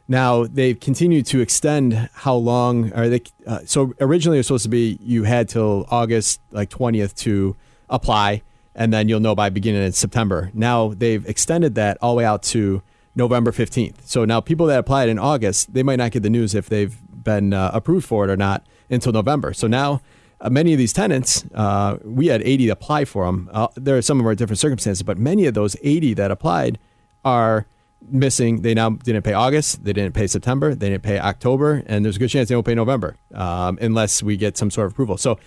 Now 0.08 0.44
they've 0.44 0.78
continued 0.78 1.26
to 1.26 1.40
extend 1.40 2.10
how 2.12 2.34
long 2.34 2.92
are 2.92 3.08
they? 3.08 3.22
Uh, 3.46 3.60
so 3.64 3.94
originally 4.00 4.38
it 4.38 4.40
was 4.40 4.46
supposed 4.48 4.64
to 4.64 4.68
be 4.68 4.98
you 5.00 5.24
had 5.24 5.48
till 5.48 5.86
August 5.90 6.40
like 6.50 6.70
twentieth 6.70 7.14
to 7.16 7.56
apply, 7.88 8.42
and 8.74 8.92
then 8.92 9.08
you'll 9.08 9.20
know 9.20 9.34
by 9.34 9.48
beginning 9.48 9.82
in 9.82 9.92
September. 9.92 10.50
Now 10.54 10.88
they've 10.88 11.26
extended 11.26 11.74
that 11.76 11.98
all 12.02 12.14
the 12.14 12.18
way 12.18 12.24
out 12.24 12.42
to 12.44 12.82
November 13.14 13.52
fifteenth. 13.52 14.06
So 14.06 14.24
now 14.24 14.40
people 14.40 14.66
that 14.66 14.78
applied 14.78 15.08
in 15.08 15.18
August, 15.18 15.72
they 15.72 15.82
might 15.82 15.96
not 15.96 16.10
get 16.10 16.22
the 16.22 16.30
news 16.30 16.54
if 16.54 16.68
they've 16.68 16.96
been 17.24 17.52
uh, 17.52 17.70
approved 17.72 18.06
for 18.06 18.24
it 18.24 18.30
or 18.30 18.36
not 18.36 18.66
until 18.90 19.12
November. 19.12 19.54
So 19.54 19.66
now 19.66 20.00
uh, 20.42 20.50
many 20.50 20.72
of 20.72 20.78
these 20.78 20.92
tenants, 20.92 21.44
uh, 21.54 21.98
we 22.04 22.26
had 22.26 22.42
80 22.42 22.68
apply 22.68 23.04
for 23.04 23.26
them. 23.26 23.48
Uh, 23.52 23.68
there 23.76 23.96
are 23.96 24.02
some 24.02 24.18
of 24.18 24.26
our 24.26 24.34
different 24.34 24.58
circumstances, 24.58 25.02
but 25.02 25.16
many 25.16 25.46
of 25.46 25.54
those 25.54 25.76
80 25.82 26.14
that 26.14 26.30
applied 26.30 26.78
are 27.24 27.66
missing. 28.08 28.62
They 28.62 28.74
now 28.74 28.90
didn't 28.90 29.22
pay 29.22 29.32
August, 29.32 29.84
they 29.84 29.92
didn't 29.92 30.14
pay 30.14 30.26
September, 30.26 30.74
they 30.74 30.90
didn't 30.90 31.02
pay 31.02 31.18
October, 31.18 31.82
and 31.86 32.04
there's 32.04 32.16
a 32.16 32.18
good 32.18 32.28
chance 32.28 32.48
they 32.48 32.54
won't 32.54 32.66
pay 32.66 32.74
November 32.74 33.16
um, 33.34 33.78
unless 33.80 34.22
we 34.22 34.36
get 34.36 34.56
some 34.56 34.70
sort 34.70 34.86
of 34.86 34.92
approval. 34.92 35.16
So 35.16 35.38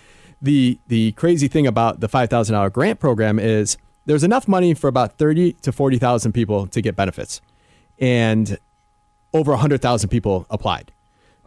the 0.42 0.80
the 0.88 1.12
crazy 1.14 1.48
thing 1.48 1.66
about 1.68 2.00
the 2.00 2.10
$5,000 2.10 2.72
grant 2.74 3.00
program 3.00 3.40
is 3.40 3.78
there's 4.06 4.24
enough 4.24 4.48
money 4.48 4.74
for 4.74 4.88
about 4.88 5.18
30 5.18 5.54
to 5.54 5.72
40,000 5.72 6.32
people 6.32 6.68
to 6.68 6.82
get 6.82 6.96
benefits, 6.96 7.42
and 8.00 8.58
over 9.34 9.52
100,000 9.52 10.10
people 10.10 10.46
applied. 10.50 10.92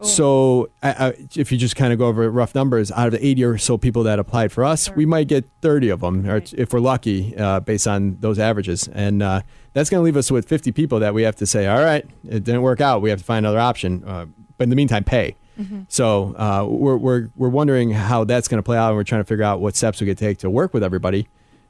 So, 0.01 0.69
I, 0.81 0.89
I, 1.07 1.27
if 1.35 1.51
you 1.51 1.57
just 1.57 1.75
kind 1.75 1.91
of 1.91 1.99
go 1.99 2.07
over 2.07 2.29
rough 2.29 2.55
numbers, 2.55 2.91
out 2.91 3.07
of 3.07 3.11
the 3.13 3.25
80 3.25 3.43
or 3.43 3.57
so 3.57 3.77
people 3.77 4.03
that 4.03 4.19
applied 4.19 4.51
for 4.51 4.63
us, 4.63 4.89
we 4.91 5.05
might 5.05 5.27
get 5.27 5.45
30 5.61 5.89
of 5.89 5.99
them, 6.01 6.29
or 6.29 6.41
if 6.53 6.71
we're 6.73 6.79
lucky, 6.79 7.35
uh, 7.37 7.59
based 7.59 7.87
on 7.87 8.17
those 8.19 8.39
averages. 8.39 8.87
And 8.87 9.21
uh, 9.21 9.41
that's 9.73 9.89
going 9.89 9.99
to 9.99 10.05
leave 10.05 10.17
us 10.17 10.31
with 10.31 10.47
50 10.47 10.71
people 10.71 10.99
that 10.99 11.13
we 11.13 11.23
have 11.23 11.35
to 11.37 11.45
say, 11.45 11.67
all 11.67 11.83
right, 11.83 12.05
it 12.23 12.43
didn't 12.43 12.61
work 12.61 12.79
out. 12.81 13.01
We 13.01 13.09
have 13.09 13.19
to 13.19 13.25
find 13.25 13.45
another 13.45 13.59
option. 13.59 14.03
Uh, 14.05 14.27
but 14.57 14.63
in 14.63 14.69
the 14.69 14.75
meantime, 14.75 15.03
pay. 15.03 15.35
So 15.89 16.35
uh, 16.37 16.65
we're, 16.69 16.95
we're, 16.95 17.29
we're 17.35 17.49
wondering 17.49 17.91
how 17.91 18.23
that's 18.23 18.47
going 18.47 18.59
to 18.59 18.63
play 18.63 18.77
out, 18.77 18.87
and 18.87 18.95
we're 18.95 19.03
trying 19.03 19.21
to 19.21 19.25
figure 19.25 19.43
out 19.43 19.59
what 19.59 19.75
steps 19.75 19.99
we 19.99 20.07
could 20.07 20.17
take 20.17 20.37
to 20.39 20.49
work 20.49 20.73
with 20.73 20.83
everybody. 20.83 21.27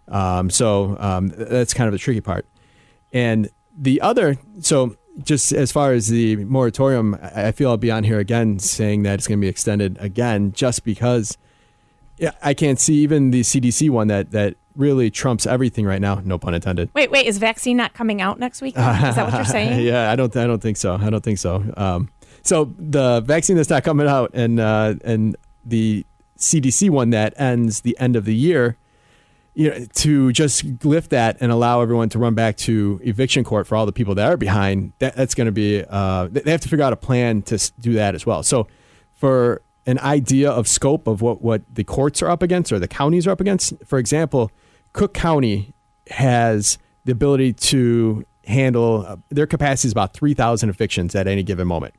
Um, 0.08 0.52
so 0.52 0.96
um, 1.00 1.30
that's 1.36 1.74
kind 1.74 1.88
of 1.88 1.92
the 1.94 1.98
tricky 1.98 2.22
part. 2.22 2.46
And 3.12 3.50
the 3.76 4.02
other, 4.02 4.38
so 4.60 4.96
just 5.24 5.52
as 5.52 5.72
far 5.72 5.94
as 5.94 6.08
the 6.08 6.38
moratorium, 6.38 7.18
I 7.22 7.52
feel 7.52 7.70
I'll 7.70 7.78
be 7.78 7.92
on 7.92 8.04
here 8.04 8.20
again 8.20 8.60
saying 8.60 9.04
that 9.04 9.16
it's 9.16 9.28
going 9.28 9.40
to 9.40 9.42
be 9.42 9.48
extended 9.48 9.98
again, 10.00 10.52
just 10.52 10.84
because 10.84 11.38
I 12.42 12.54
can't 12.54 12.80
see 12.80 12.96
even 12.96 13.32
the 13.32 13.42
CDC 13.42 13.90
one 13.90 14.08
that 14.08 14.32
that 14.32 14.56
really 14.76 15.10
trumps 15.10 15.46
everything 15.46 15.86
right 15.86 16.02
now. 16.02 16.22
No 16.24 16.38
pun 16.38 16.54
intended. 16.54 16.90
Wait, 16.94 17.12
wait, 17.12 17.26
is 17.26 17.38
vaccine 17.38 17.78
not 17.78 17.94
coming 17.94 18.22
out 18.22 18.40
next 18.40 18.62
week? 18.62 18.76
Is 18.76 18.82
that 18.82 19.26
what 19.26 19.34
you're 19.34 19.46
saying? 19.46 19.86
yeah, 19.86 20.12
I 20.12 20.16
don't. 20.16 20.36
I 20.36 20.48
don't 20.48 20.62
think 20.62 20.78
so. 20.78 20.96
I 20.96 21.10
don't 21.10 21.24
think 21.24 21.38
so. 21.38 21.64
Um, 21.78 22.10
so 22.42 22.74
the 22.78 23.22
vaccine 23.22 23.56
that's 23.56 23.70
not 23.70 23.84
coming 23.84 24.08
out, 24.08 24.32
and 24.34 24.60
uh, 24.60 24.96
and 25.04 25.36
the 25.66 26.06
CDC 26.38 26.90
one 26.90 27.10
that 27.12 27.34
ends 27.40 27.82
the 27.82 27.98
end 28.00 28.16
of 28.16 28.26
the 28.26 28.36
year. 28.36 28.78
You 29.60 29.72
know, 29.72 29.86
to 29.96 30.32
just 30.32 30.86
lift 30.86 31.10
that 31.10 31.36
and 31.42 31.52
allow 31.52 31.82
everyone 31.82 32.08
to 32.10 32.20
run 32.20 32.34
back 32.34 32.56
to 32.60 33.02
eviction 33.04 33.44
court 33.44 33.68
for 33.68 33.76
all 33.76 33.86
the 33.86 33.92
people 33.92 34.16
that 34.16 34.26
are 34.32 34.38
behind, 34.38 34.94
that, 35.00 35.18
that's 35.18 35.36
going 35.36 35.48
to 35.48 35.52
be. 35.52 35.84
Uh, 35.84 36.30
they 36.32 36.50
have 36.50 36.62
to 36.62 36.70
figure 36.70 36.86
out 36.86 36.94
a 36.94 36.96
plan 36.96 37.42
to 37.42 37.58
do 37.78 37.92
that 37.94 38.16
as 38.16 38.26
well. 38.26 38.42
So, 38.42 38.68
for 39.16 39.62
an 39.86 40.00
idea 40.00 40.50
of 40.50 40.66
scope 40.66 41.08
of 41.08 41.22
what 41.22 41.42
what 41.42 41.62
the 41.70 41.84
courts 41.84 42.22
are 42.22 42.30
up 42.30 42.42
against 42.42 42.72
or 42.72 42.80
the 42.80 42.88
counties 42.88 43.28
are 43.28 43.32
up 43.32 43.42
against, 43.42 43.74
for 43.86 44.00
example, 44.00 44.50
Cook 44.94 45.14
County 45.14 45.74
has 46.10 46.78
the 47.04 47.12
ability 47.12 47.52
to 47.52 48.26
handle 48.46 49.06
uh, 49.06 49.18
their 49.28 49.46
capacity 49.46 49.88
is 49.88 49.92
about 49.92 50.14
3,000 50.14 50.70
evictions 50.70 51.16
at 51.16 51.28
any 51.28 51.44
given 51.44 51.68
moment. 51.68 51.96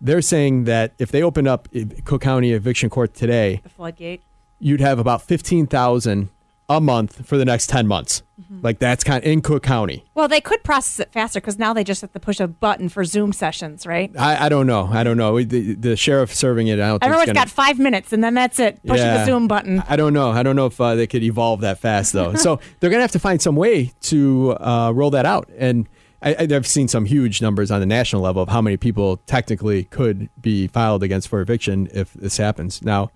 They're 0.00 0.20
saying 0.20 0.64
that 0.64 0.92
if 0.98 1.10
they 1.10 1.22
opened 1.22 1.48
up 1.48 1.68
Cook 2.04 2.20
County 2.20 2.52
eviction 2.52 2.90
court 2.90 3.14
today, 3.14 3.60
The 3.62 3.70
floodgate. 3.70 4.20
you'd 4.60 4.82
have 4.82 4.98
about 4.98 5.22
15,000 5.22 6.28
a 6.68 6.80
month 6.80 7.26
for 7.26 7.36
the 7.36 7.44
next 7.44 7.68
10 7.68 7.86
months. 7.86 8.22
Like 8.62 8.78
that's 8.78 9.02
kind 9.02 9.22
of 9.24 9.30
in 9.30 9.40
Cook 9.40 9.62
County. 9.62 10.04
Well, 10.14 10.28
they 10.28 10.40
could 10.40 10.62
process 10.62 11.00
it 11.00 11.12
faster 11.12 11.40
because 11.40 11.58
now 11.58 11.72
they 11.72 11.82
just 11.84 12.00
have 12.00 12.12
to 12.12 12.20
push 12.20 12.38
a 12.38 12.46
button 12.46 12.88
for 12.88 13.04
Zoom 13.04 13.32
sessions, 13.32 13.86
right? 13.86 14.10
I, 14.18 14.46
I 14.46 14.48
don't 14.48 14.66
know. 14.66 14.86
I 14.90 15.02
don't 15.04 15.16
know. 15.16 15.42
The, 15.42 15.74
the 15.74 15.96
sheriff 15.96 16.34
serving 16.34 16.68
it. 16.68 16.74
I 16.74 16.88
don't 16.88 16.98
think 17.00 17.04
Everyone's 17.04 17.26
gonna, 17.28 17.38
got 17.40 17.48
five 17.50 17.78
minutes, 17.78 18.12
and 18.12 18.22
then 18.22 18.34
that's 18.34 18.58
it. 18.60 18.80
Push 18.86 19.00
the 19.00 19.24
Zoom 19.24 19.48
button. 19.48 19.82
I 19.88 19.96
don't 19.96 20.12
know. 20.12 20.30
I 20.30 20.42
don't 20.42 20.54
know 20.56 20.66
if 20.66 20.80
uh, 20.80 20.94
they 20.94 21.06
could 21.06 21.22
evolve 21.22 21.60
that 21.62 21.78
fast 21.78 22.12
though. 22.12 22.34
so 22.34 22.60
they're 22.80 22.90
gonna 22.90 23.02
have 23.02 23.12
to 23.12 23.18
find 23.18 23.40
some 23.42 23.56
way 23.56 23.92
to 24.02 24.56
uh, 24.60 24.92
roll 24.94 25.10
that 25.10 25.26
out. 25.26 25.48
And 25.58 25.88
I, 26.22 26.34
I- 26.34 26.48
I've 26.54 26.66
seen 26.66 26.88
some 26.88 27.04
huge 27.04 27.40
numbers 27.42 27.70
on 27.70 27.80
the 27.80 27.86
national 27.86 28.22
level 28.22 28.42
of 28.42 28.48
how 28.48 28.60
many 28.60 28.76
people 28.76 29.16
technically 29.26 29.84
could 29.84 30.28
be 30.40 30.66
filed 30.68 31.02
against 31.02 31.28
for 31.28 31.40
eviction 31.40 31.88
if 31.92 32.12
this 32.14 32.36
happens. 32.36 32.82
Now, 32.82 33.10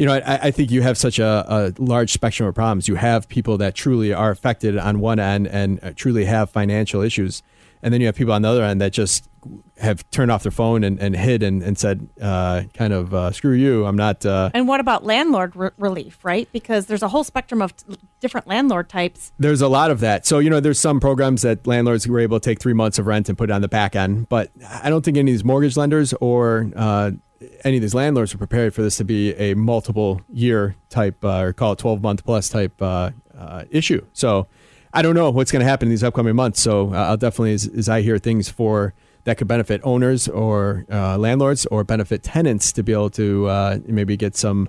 you 0.00 0.06
know, 0.06 0.14
I, 0.14 0.46
I 0.48 0.50
think 0.50 0.70
you 0.70 0.80
have 0.80 0.96
such 0.96 1.18
a, 1.18 1.44
a 1.46 1.74
large 1.78 2.10
spectrum 2.10 2.48
of 2.48 2.54
problems. 2.54 2.88
You 2.88 2.94
have 2.94 3.28
people 3.28 3.58
that 3.58 3.74
truly 3.74 4.14
are 4.14 4.30
affected 4.30 4.78
on 4.78 4.98
one 4.98 5.18
end 5.18 5.46
and 5.46 5.78
uh, 5.82 5.92
truly 5.94 6.24
have 6.24 6.48
financial 6.48 7.02
issues. 7.02 7.42
And 7.82 7.92
then 7.92 8.00
you 8.00 8.06
have 8.06 8.14
people 8.14 8.32
on 8.32 8.40
the 8.40 8.48
other 8.48 8.62
end 8.64 8.80
that 8.80 8.94
just 8.94 9.28
have 9.76 10.08
turned 10.10 10.30
off 10.30 10.42
their 10.42 10.52
phone 10.52 10.84
and, 10.84 10.98
and 11.00 11.14
hid 11.14 11.42
and, 11.42 11.62
and 11.62 11.76
said, 11.76 12.08
uh, 12.20 12.62
kind 12.72 12.94
of, 12.94 13.12
uh, 13.12 13.30
screw 13.30 13.52
you. 13.52 13.84
I'm 13.84 13.96
not. 13.96 14.24
Uh, 14.24 14.48
And 14.54 14.66
what 14.66 14.80
about 14.80 15.04
landlord 15.04 15.54
re- 15.54 15.70
relief, 15.76 16.18
right? 16.24 16.48
Because 16.50 16.86
there's 16.86 17.02
a 17.02 17.08
whole 17.08 17.24
spectrum 17.24 17.60
of 17.60 17.76
t- 17.76 17.96
different 18.20 18.46
landlord 18.46 18.88
types. 18.88 19.32
There's 19.38 19.60
a 19.60 19.68
lot 19.68 19.90
of 19.90 20.00
that. 20.00 20.26
So, 20.26 20.38
you 20.38 20.48
know, 20.48 20.60
there's 20.60 20.78
some 20.80 20.98
programs 20.98 21.42
that 21.42 21.66
landlords 21.66 22.08
were 22.08 22.20
able 22.20 22.40
to 22.40 22.44
take 22.50 22.58
three 22.58 22.74
months 22.74 22.98
of 22.98 23.06
rent 23.06 23.28
and 23.28 23.36
put 23.36 23.50
it 23.50 23.52
on 23.52 23.60
the 23.60 23.68
back 23.68 23.94
end. 23.94 24.30
But 24.30 24.50
I 24.66 24.88
don't 24.88 25.04
think 25.04 25.18
any 25.18 25.30
of 25.30 25.34
these 25.34 25.44
mortgage 25.44 25.76
lenders 25.76 26.14
or 26.22 26.70
uh, 26.74 27.10
any 27.64 27.76
of 27.76 27.82
these 27.82 27.94
landlords 27.94 28.34
are 28.34 28.38
prepared 28.38 28.74
for 28.74 28.82
this 28.82 28.96
to 28.98 29.04
be 29.04 29.34
a 29.34 29.54
multiple 29.54 30.20
year 30.32 30.76
type 30.88 31.24
uh, 31.24 31.40
or 31.40 31.52
call 31.52 31.72
it 31.72 31.78
12 31.78 32.02
month 32.02 32.24
plus 32.24 32.48
type 32.48 32.80
uh, 32.82 33.10
uh, 33.36 33.64
issue. 33.70 34.04
So 34.12 34.46
I 34.92 35.02
don't 35.02 35.14
know 35.14 35.30
what's 35.30 35.50
going 35.50 35.60
to 35.60 35.68
happen 35.68 35.86
in 35.86 35.90
these 35.90 36.04
upcoming 36.04 36.36
months. 36.36 36.60
So 36.60 36.92
uh, 36.92 36.98
I'll 36.98 37.16
definitely, 37.16 37.54
as, 37.54 37.66
as 37.68 37.88
I 37.88 38.02
hear 38.02 38.18
things 38.18 38.48
for 38.48 38.94
that 39.24 39.36
could 39.36 39.48
benefit 39.48 39.80
owners 39.84 40.28
or 40.28 40.86
uh, 40.90 41.16
landlords 41.18 41.66
or 41.66 41.84
benefit 41.84 42.22
tenants 42.22 42.72
to 42.72 42.82
be 42.82 42.92
able 42.92 43.10
to 43.10 43.46
uh, 43.46 43.78
maybe 43.86 44.16
get 44.16 44.36
some 44.36 44.68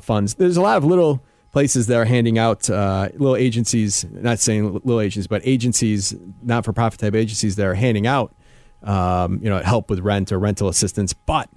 funds. 0.00 0.34
There's 0.34 0.56
a 0.56 0.62
lot 0.62 0.76
of 0.76 0.84
little 0.84 1.22
places 1.52 1.86
that 1.86 1.96
are 1.96 2.04
handing 2.04 2.38
out 2.38 2.68
little 2.68 3.36
agencies, 3.36 4.04
not 4.10 4.38
saying 4.38 4.72
little 4.72 5.00
agencies, 5.00 5.26
but 5.26 5.40
agencies, 5.44 6.14
not 6.42 6.64
for 6.64 6.72
profit 6.72 7.00
type 7.00 7.14
agencies 7.14 7.56
that 7.56 7.66
are 7.66 7.74
handing 7.74 8.06
out, 8.06 8.34
um, 8.82 9.40
you 9.42 9.48
know, 9.48 9.58
help 9.60 9.88
with 9.88 10.00
rent 10.00 10.32
or 10.32 10.38
rental 10.38 10.68
assistance. 10.68 11.14
But 11.14 11.48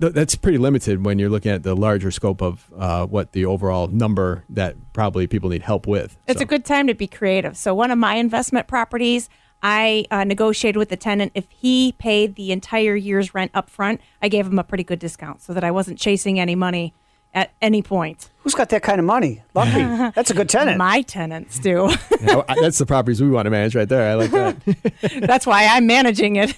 th- 0.00 0.12
that's 0.12 0.34
pretty 0.34 0.58
limited 0.58 1.04
when 1.04 1.18
you're 1.18 1.30
looking 1.30 1.50
at 1.52 1.62
the 1.62 1.74
larger 1.74 2.10
scope 2.10 2.40
of 2.42 2.70
uh, 2.76 3.06
what 3.06 3.32
the 3.32 3.44
overall 3.44 3.88
number 3.88 4.44
that 4.50 4.76
probably 4.92 5.26
people 5.26 5.50
need 5.50 5.62
help 5.62 5.86
with. 5.86 6.16
It's 6.26 6.38
So- 6.40 6.44
a 6.44 6.46
good 6.46 6.64
time 6.64 6.86
to 6.86 6.94
be 6.94 7.06
creative. 7.06 7.56
So, 7.56 7.74
one 7.74 7.90
of 7.90 7.98
my 7.98 8.14
investment 8.16 8.66
properties, 8.68 9.28
I 9.62 10.04
uh, 10.10 10.24
negotiated 10.24 10.76
with 10.78 10.88
the 10.88 10.96
tenant. 10.96 11.32
If 11.34 11.46
he 11.50 11.92
paid 11.98 12.34
the 12.34 12.50
entire 12.52 12.96
year's 12.96 13.32
rent 13.34 13.50
up 13.54 13.70
front, 13.70 14.00
I 14.20 14.28
gave 14.28 14.46
him 14.46 14.58
a 14.58 14.64
pretty 14.64 14.84
good 14.84 14.98
discount 14.98 15.40
so 15.42 15.52
that 15.54 15.62
I 15.64 15.70
wasn't 15.70 15.98
chasing 15.98 16.40
any 16.40 16.54
money 16.56 16.94
at 17.34 17.50
any 17.62 17.80
point. 17.80 18.28
Who's 18.42 18.54
got 18.54 18.68
that 18.70 18.82
kind 18.82 18.98
of 18.98 19.04
money? 19.06 19.42
Lucky. 19.54 19.82
That's 20.14 20.30
a 20.30 20.34
good 20.34 20.48
tenant. 20.50 20.76
My 20.78 21.02
tenants 21.02 21.58
do. 21.58 21.90
Yeah, 22.22 22.42
that's 22.60 22.78
the 22.78 22.86
properties 22.86 23.20
we 23.20 23.28
want 23.30 23.46
to 23.46 23.50
manage 23.50 23.74
right 23.74 23.88
there. 23.88 24.08
I 24.12 24.14
like 24.14 24.30
that. 24.30 25.20
That's 25.26 25.44
why 25.44 25.66
I'm 25.66 25.88
managing 25.88 26.36
it. 26.36 26.54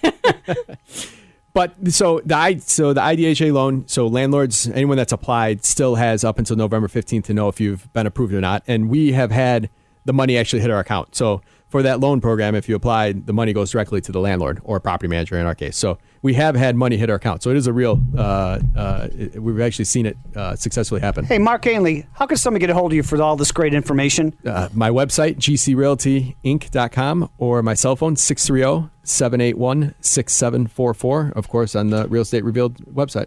But 1.54 1.92
so 1.92 2.20
the 2.24 2.58
so 2.58 2.92
the 2.92 3.00
IDHA 3.00 3.52
loan, 3.52 3.84
so 3.86 4.08
landlords, 4.08 4.68
anyone 4.68 4.96
that's 4.96 5.12
applied 5.12 5.64
still 5.64 5.94
has 5.94 6.24
up 6.24 6.40
until 6.40 6.56
November 6.56 6.88
15th 6.88 7.24
to 7.24 7.34
know 7.34 7.48
if 7.48 7.60
you've 7.60 7.90
been 7.92 8.06
approved 8.06 8.34
or 8.34 8.40
not. 8.40 8.64
And 8.66 8.90
we 8.90 9.12
have 9.12 9.30
had 9.30 9.70
the 10.04 10.12
money 10.12 10.36
actually 10.36 10.60
hit 10.60 10.70
our 10.72 10.80
account. 10.80 11.14
So 11.14 11.42
for 11.74 11.82
that 11.82 11.98
loan 11.98 12.20
program, 12.20 12.54
if 12.54 12.68
you 12.68 12.76
apply, 12.76 13.10
the 13.10 13.32
money 13.32 13.52
goes 13.52 13.72
directly 13.72 14.00
to 14.00 14.12
the 14.12 14.20
landlord 14.20 14.60
or 14.62 14.78
property 14.78 15.08
manager 15.08 15.36
in 15.40 15.44
our 15.44 15.56
case. 15.56 15.76
So 15.76 15.98
we 16.22 16.34
have 16.34 16.54
had 16.54 16.76
money 16.76 16.96
hit 16.96 17.10
our 17.10 17.16
account. 17.16 17.42
So 17.42 17.50
it 17.50 17.56
is 17.56 17.66
a 17.66 17.72
real. 17.72 18.00
Uh, 18.16 18.60
uh, 18.76 19.08
it- 19.12 19.42
we've 19.42 19.60
actually 19.60 19.86
seen 19.86 20.06
it 20.06 20.16
uh, 20.36 20.54
successfully 20.54 21.00
happen. 21.00 21.24
Hey, 21.24 21.38
Mark 21.38 21.66
Ainley, 21.66 22.06
how 22.12 22.26
can 22.26 22.36
someone 22.36 22.60
get 22.60 22.70
a 22.70 22.74
hold 22.74 22.92
of 22.92 22.96
you 22.96 23.02
for 23.02 23.20
all 23.20 23.34
this 23.34 23.50
great 23.50 23.74
information? 23.74 24.32
Uh, 24.46 24.68
my 24.72 24.88
website, 24.88 25.34
gcrealtyinc.com, 25.38 27.30
or 27.38 27.60
my 27.64 27.74
cell 27.74 27.96
phone, 27.96 28.14
630 28.14 28.90
781 29.02 29.96
6744. 30.00 31.32
Of 31.34 31.48
course, 31.48 31.74
on 31.74 31.90
the 31.90 32.06
Real 32.06 32.22
Estate 32.22 32.44
Revealed 32.44 32.76
website. 32.94 33.26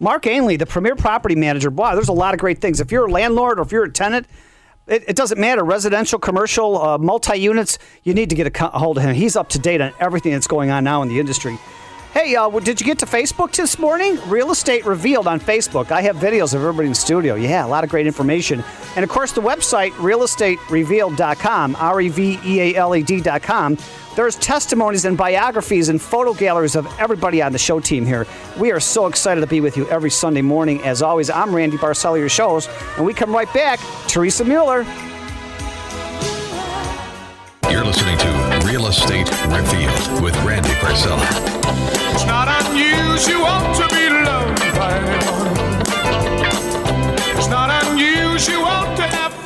Mark 0.00 0.26
Ainley, 0.26 0.56
the 0.56 0.66
premier 0.66 0.96
property 0.96 1.36
manager. 1.36 1.70
Wow, 1.70 1.94
there's 1.94 2.08
a 2.08 2.12
lot 2.12 2.34
of 2.34 2.40
great 2.40 2.60
things. 2.60 2.80
If 2.80 2.90
you're 2.90 3.06
a 3.06 3.10
landlord 3.12 3.60
or 3.60 3.62
if 3.62 3.70
you're 3.70 3.84
a 3.84 3.92
tenant, 3.92 4.26
it, 4.86 5.04
it 5.08 5.16
doesn't 5.16 5.38
matter. 5.38 5.64
Residential, 5.64 6.18
commercial, 6.18 6.80
uh, 6.80 6.98
multi 6.98 7.36
units, 7.36 7.78
you 8.04 8.14
need 8.14 8.30
to 8.30 8.36
get 8.36 8.46
a, 8.46 8.74
a 8.74 8.78
hold 8.78 8.98
of 8.98 9.02
him. 9.02 9.14
He's 9.14 9.36
up 9.36 9.48
to 9.50 9.58
date 9.58 9.80
on 9.80 9.92
everything 10.00 10.32
that's 10.32 10.46
going 10.46 10.70
on 10.70 10.84
now 10.84 11.02
in 11.02 11.08
the 11.08 11.18
industry. 11.18 11.58
Hey, 12.12 12.34
uh, 12.34 12.48
did 12.60 12.80
you 12.80 12.86
get 12.86 12.98
to 13.00 13.06
Facebook 13.06 13.54
this 13.54 13.78
morning? 13.78 14.18
Real 14.26 14.50
Estate 14.50 14.86
Revealed 14.86 15.26
on 15.26 15.38
Facebook. 15.38 15.90
I 15.90 16.00
have 16.00 16.16
videos 16.16 16.54
of 16.54 16.62
everybody 16.62 16.86
in 16.86 16.92
the 16.92 16.98
studio. 16.98 17.34
Yeah, 17.34 17.66
a 17.66 17.68
lot 17.68 17.84
of 17.84 17.90
great 17.90 18.06
information. 18.06 18.64
And 18.94 19.02
of 19.04 19.10
course, 19.10 19.32
the 19.32 19.42
website, 19.42 19.90
realestaterevealed.com, 19.90 21.76
R 21.76 22.00
E 22.00 22.08
V 22.08 22.40
E 22.42 22.60
A 22.60 22.74
L 22.76 22.96
E 22.96 23.02
D.com. 23.02 23.76
There's 24.16 24.36
testimonies 24.36 25.04
and 25.04 25.14
biographies 25.14 25.90
and 25.90 26.00
photo 26.00 26.32
galleries 26.32 26.74
of 26.74 26.86
everybody 26.98 27.42
on 27.42 27.52
the 27.52 27.58
show 27.58 27.80
team 27.80 28.06
here. 28.06 28.26
We 28.58 28.72
are 28.72 28.80
so 28.80 29.08
excited 29.08 29.42
to 29.42 29.46
be 29.46 29.60
with 29.60 29.76
you 29.76 29.86
every 29.90 30.08
Sunday 30.08 30.40
morning. 30.40 30.82
As 30.84 31.02
always, 31.02 31.28
I'm 31.28 31.54
Randy 31.54 31.76
Barcella, 31.76 32.18
your 32.18 32.30
shows, 32.30 32.66
and 32.96 33.04
we 33.04 33.12
come 33.12 33.30
right 33.30 33.52
back. 33.52 33.78
Teresa 34.08 34.42
Mueller. 34.42 34.84
You're 37.70 37.84
listening 37.84 38.16
to 38.16 38.62
Real 38.64 38.86
Estate 38.86 39.30
Revealed 39.48 40.22
with 40.22 40.34
Randy 40.42 40.70
Barcella. 40.80 41.20
It's 42.14 42.24
not 42.24 42.48
unusual 42.70 43.60
to 43.74 43.86
be 43.94 44.08
loved 44.08 44.60
by 44.78 44.96
anyone. 44.96 45.76
It's 47.36 47.48
not 47.48 47.68
unusual 47.84 48.96
to 48.96 49.02
have 49.02 49.45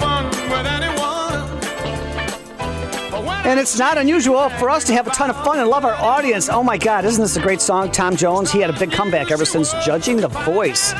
And 3.50 3.58
it's 3.58 3.76
not 3.76 3.98
unusual 3.98 4.48
for 4.48 4.70
us 4.70 4.84
to 4.84 4.92
have 4.92 5.08
a 5.08 5.10
ton 5.10 5.28
of 5.28 5.34
fun 5.44 5.58
and 5.58 5.68
love 5.68 5.84
our 5.84 5.96
audience. 5.96 6.48
Oh 6.48 6.62
my 6.62 6.78
God, 6.78 7.04
isn't 7.04 7.20
this 7.20 7.34
a 7.36 7.40
great 7.40 7.60
song? 7.60 7.90
Tom 7.90 8.14
Jones, 8.14 8.52
he 8.52 8.60
had 8.60 8.70
a 8.70 8.78
big 8.78 8.92
comeback 8.92 9.32
ever 9.32 9.44
since 9.44 9.72
Judging 9.84 10.18
the 10.18 10.28
Voice. 10.28 10.94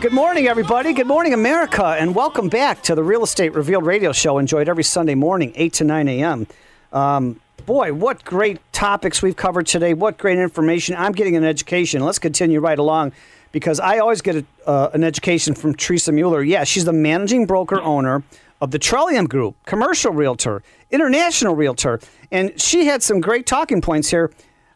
Good 0.00 0.12
morning, 0.12 0.46
everybody. 0.46 0.92
Good 0.92 1.08
morning, 1.08 1.34
America, 1.34 1.84
and 1.84 2.14
welcome 2.14 2.48
back 2.48 2.80
to 2.84 2.94
the 2.94 3.02
Real 3.02 3.24
Estate 3.24 3.54
Revealed 3.54 3.84
radio 3.84 4.12
show. 4.12 4.38
Enjoyed 4.38 4.68
every 4.68 4.84
Sunday 4.84 5.16
morning, 5.16 5.52
8 5.56 5.72
to 5.72 5.84
9 5.84 6.06
a.m. 6.06 6.46
Um, 6.92 7.40
boy, 7.66 7.92
what 7.92 8.24
great 8.24 8.60
topics 8.72 9.20
we've 9.20 9.34
covered 9.34 9.66
today. 9.66 9.94
What 9.94 10.16
great 10.16 10.38
information. 10.38 10.94
I'm 10.96 11.10
getting 11.10 11.34
an 11.34 11.42
education. 11.42 12.04
Let's 12.04 12.20
continue 12.20 12.60
right 12.60 12.78
along 12.78 13.14
because 13.50 13.80
I 13.80 13.98
always 13.98 14.22
get 14.22 14.36
a, 14.36 14.44
uh, 14.64 14.90
an 14.94 15.02
education 15.02 15.56
from 15.56 15.74
Teresa 15.74 16.12
Mueller. 16.12 16.44
Yeah, 16.44 16.62
she's 16.62 16.84
the 16.84 16.92
managing 16.92 17.46
broker 17.46 17.80
owner 17.80 18.22
of 18.64 18.70
the 18.70 18.78
Trillium 18.78 19.26
Group, 19.26 19.56
commercial 19.66 20.10
realtor, 20.10 20.62
international 20.90 21.54
realtor. 21.54 22.00
And 22.30 22.58
she 22.58 22.86
had 22.86 23.02
some 23.02 23.20
great 23.20 23.46
talking 23.46 23.82
points 23.82 24.08
here. 24.08 24.32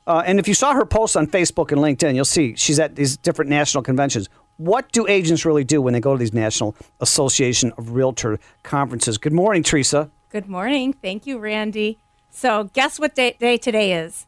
Uh, 0.07 0.23
and 0.27 0.39
if 0.39 0.47
you 0.47 0.53
saw 0.53 0.75
her 0.75 0.85
posts 0.85 1.17
on 1.17 1.27
Facebook 1.27 1.73
and 1.73 1.81
LinkedIn, 1.81 2.15
you'll 2.15 2.27
see 2.27 2.55
she's 2.55 2.79
at 2.79 2.97
these 2.97 3.17
different 3.17 3.51
national 3.51 3.83
conventions. 3.83 4.29
What 4.59 4.93
do 4.93 5.07
agents 5.09 5.47
really 5.47 5.65
do 5.65 5.81
when 5.81 5.95
they 5.95 6.01
go 6.01 6.13
to 6.13 6.19
these 6.19 6.35
National 6.35 6.77
Association 7.01 7.73
of 7.79 7.93
Realtor 7.93 8.39
conferences? 8.63 9.17
Good 9.17 9.33
morning, 9.33 9.63
Teresa. 9.63 10.11
Good 10.29 10.49
morning. 10.49 10.93
Thank 10.93 11.27
you, 11.27 11.39
Randy. 11.39 11.99
So, 12.29 12.65
guess 12.75 13.01
what 13.01 13.15
day, 13.15 13.37
day 13.41 13.57
today 13.57 13.95
is? 13.95 14.28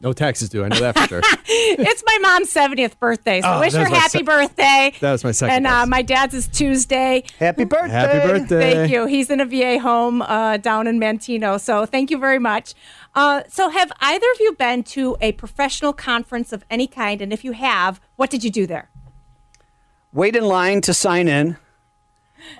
No 0.00 0.12
taxes 0.12 0.48
due. 0.48 0.64
I 0.64 0.68
know 0.68 0.78
that 0.78 0.96
for 0.96 1.08
sure. 1.08 1.20
it's 1.46 2.04
my 2.06 2.18
mom's 2.22 2.54
70th 2.54 2.98
birthday. 3.00 3.40
So, 3.40 3.48
Oh, 3.54 3.60
wish 3.60 3.72
her 3.72 3.80
was 3.80 3.88
happy 3.88 4.18
se- 4.18 4.22
birthday. 4.22 4.92
That 5.00 5.10
was 5.12 5.24
my 5.24 5.32
second 5.32 5.56
And 5.56 5.66
uh, 5.66 5.86
my 5.86 6.02
dad's 6.02 6.34
is 6.34 6.46
Tuesday. 6.46 7.24
Happy 7.40 7.64
birthday. 7.64 7.88
Happy 7.90 8.28
birthday. 8.28 8.74
Thank 8.74 8.92
you. 8.92 9.06
He's 9.06 9.28
in 9.28 9.40
a 9.40 9.44
VA 9.44 9.80
home 9.80 10.22
uh, 10.22 10.58
down 10.58 10.86
in 10.86 11.00
Manteno. 11.00 11.60
So 11.60 11.84
thank 11.84 12.12
you 12.12 12.18
very 12.18 12.38
much. 12.38 12.74
Uh, 13.16 13.42
so, 13.48 13.70
have 13.70 13.90
either 14.00 14.26
of 14.34 14.40
you 14.40 14.52
been 14.52 14.84
to 14.84 15.16
a 15.20 15.32
professional 15.32 15.92
conference 15.92 16.52
of 16.52 16.64
any 16.70 16.86
kind? 16.86 17.20
And 17.20 17.32
if 17.32 17.42
you 17.44 17.50
have, 17.52 18.00
what 18.14 18.30
did 18.30 18.44
you 18.44 18.50
do 18.50 18.66
there? 18.66 18.90
Wait 20.12 20.36
in 20.36 20.44
line 20.44 20.80
to 20.82 20.94
sign 20.94 21.26
in. 21.26 21.56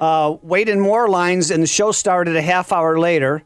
Uh, 0.00 0.36
wait 0.42 0.68
in 0.68 0.80
more 0.80 1.08
lines, 1.08 1.52
and 1.52 1.62
the 1.62 1.66
show 1.68 1.92
started 1.92 2.34
a 2.34 2.42
half 2.42 2.72
hour 2.72 2.98
later. 2.98 3.44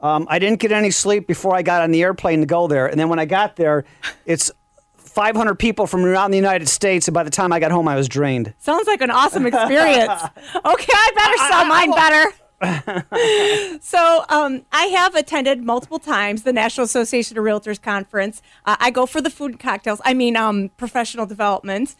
Um, 0.00 0.26
I 0.28 0.38
didn't 0.38 0.60
get 0.60 0.72
any 0.72 0.90
sleep 0.90 1.26
before 1.26 1.54
I 1.54 1.62
got 1.62 1.82
on 1.82 1.90
the 1.90 2.02
airplane 2.02 2.40
to 2.40 2.46
go 2.46 2.66
there. 2.66 2.86
And 2.86 2.98
then 3.00 3.08
when 3.08 3.18
I 3.18 3.24
got 3.24 3.56
there, 3.56 3.84
it's 4.26 4.50
500 4.96 5.54
people 5.54 5.86
from 5.86 6.04
around 6.04 6.30
the 6.30 6.36
United 6.36 6.68
States. 6.68 7.08
And 7.08 7.14
by 7.14 7.22
the 7.22 7.30
time 7.30 7.52
I 7.52 7.60
got 7.60 7.70
home, 7.70 7.88
I 7.88 7.96
was 7.96 8.08
drained. 8.08 8.52
Sounds 8.58 8.86
like 8.86 9.00
an 9.00 9.10
awesome 9.10 9.46
experience. 9.46 10.22
okay, 10.54 10.92
I 10.92 11.10
better 11.14 11.36
sell 11.48 11.64
mine 11.68 11.90
better. 11.90 12.32
So 13.82 14.24
um, 14.30 14.64
I 14.72 14.86
have 14.86 15.14
attended 15.14 15.62
multiple 15.62 15.98
times 15.98 16.42
the 16.42 16.52
National 16.52 16.84
Association 16.84 17.36
of 17.36 17.44
Realtors 17.44 17.80
conference. 17.80 18.40
Uh, 18.64 18.76
I 18.80 18.90
go 18.90 19.04
for 19.06 19.20
the 19.20 19.30
food 19.30 19.52
and 19.52 19.60
cocktails. 19.60 20.00
I 20.04 20.14
mean, 20.14 20.36
um, 20.36 20.70
professional 20.76 21.26
development. 21.26 21.94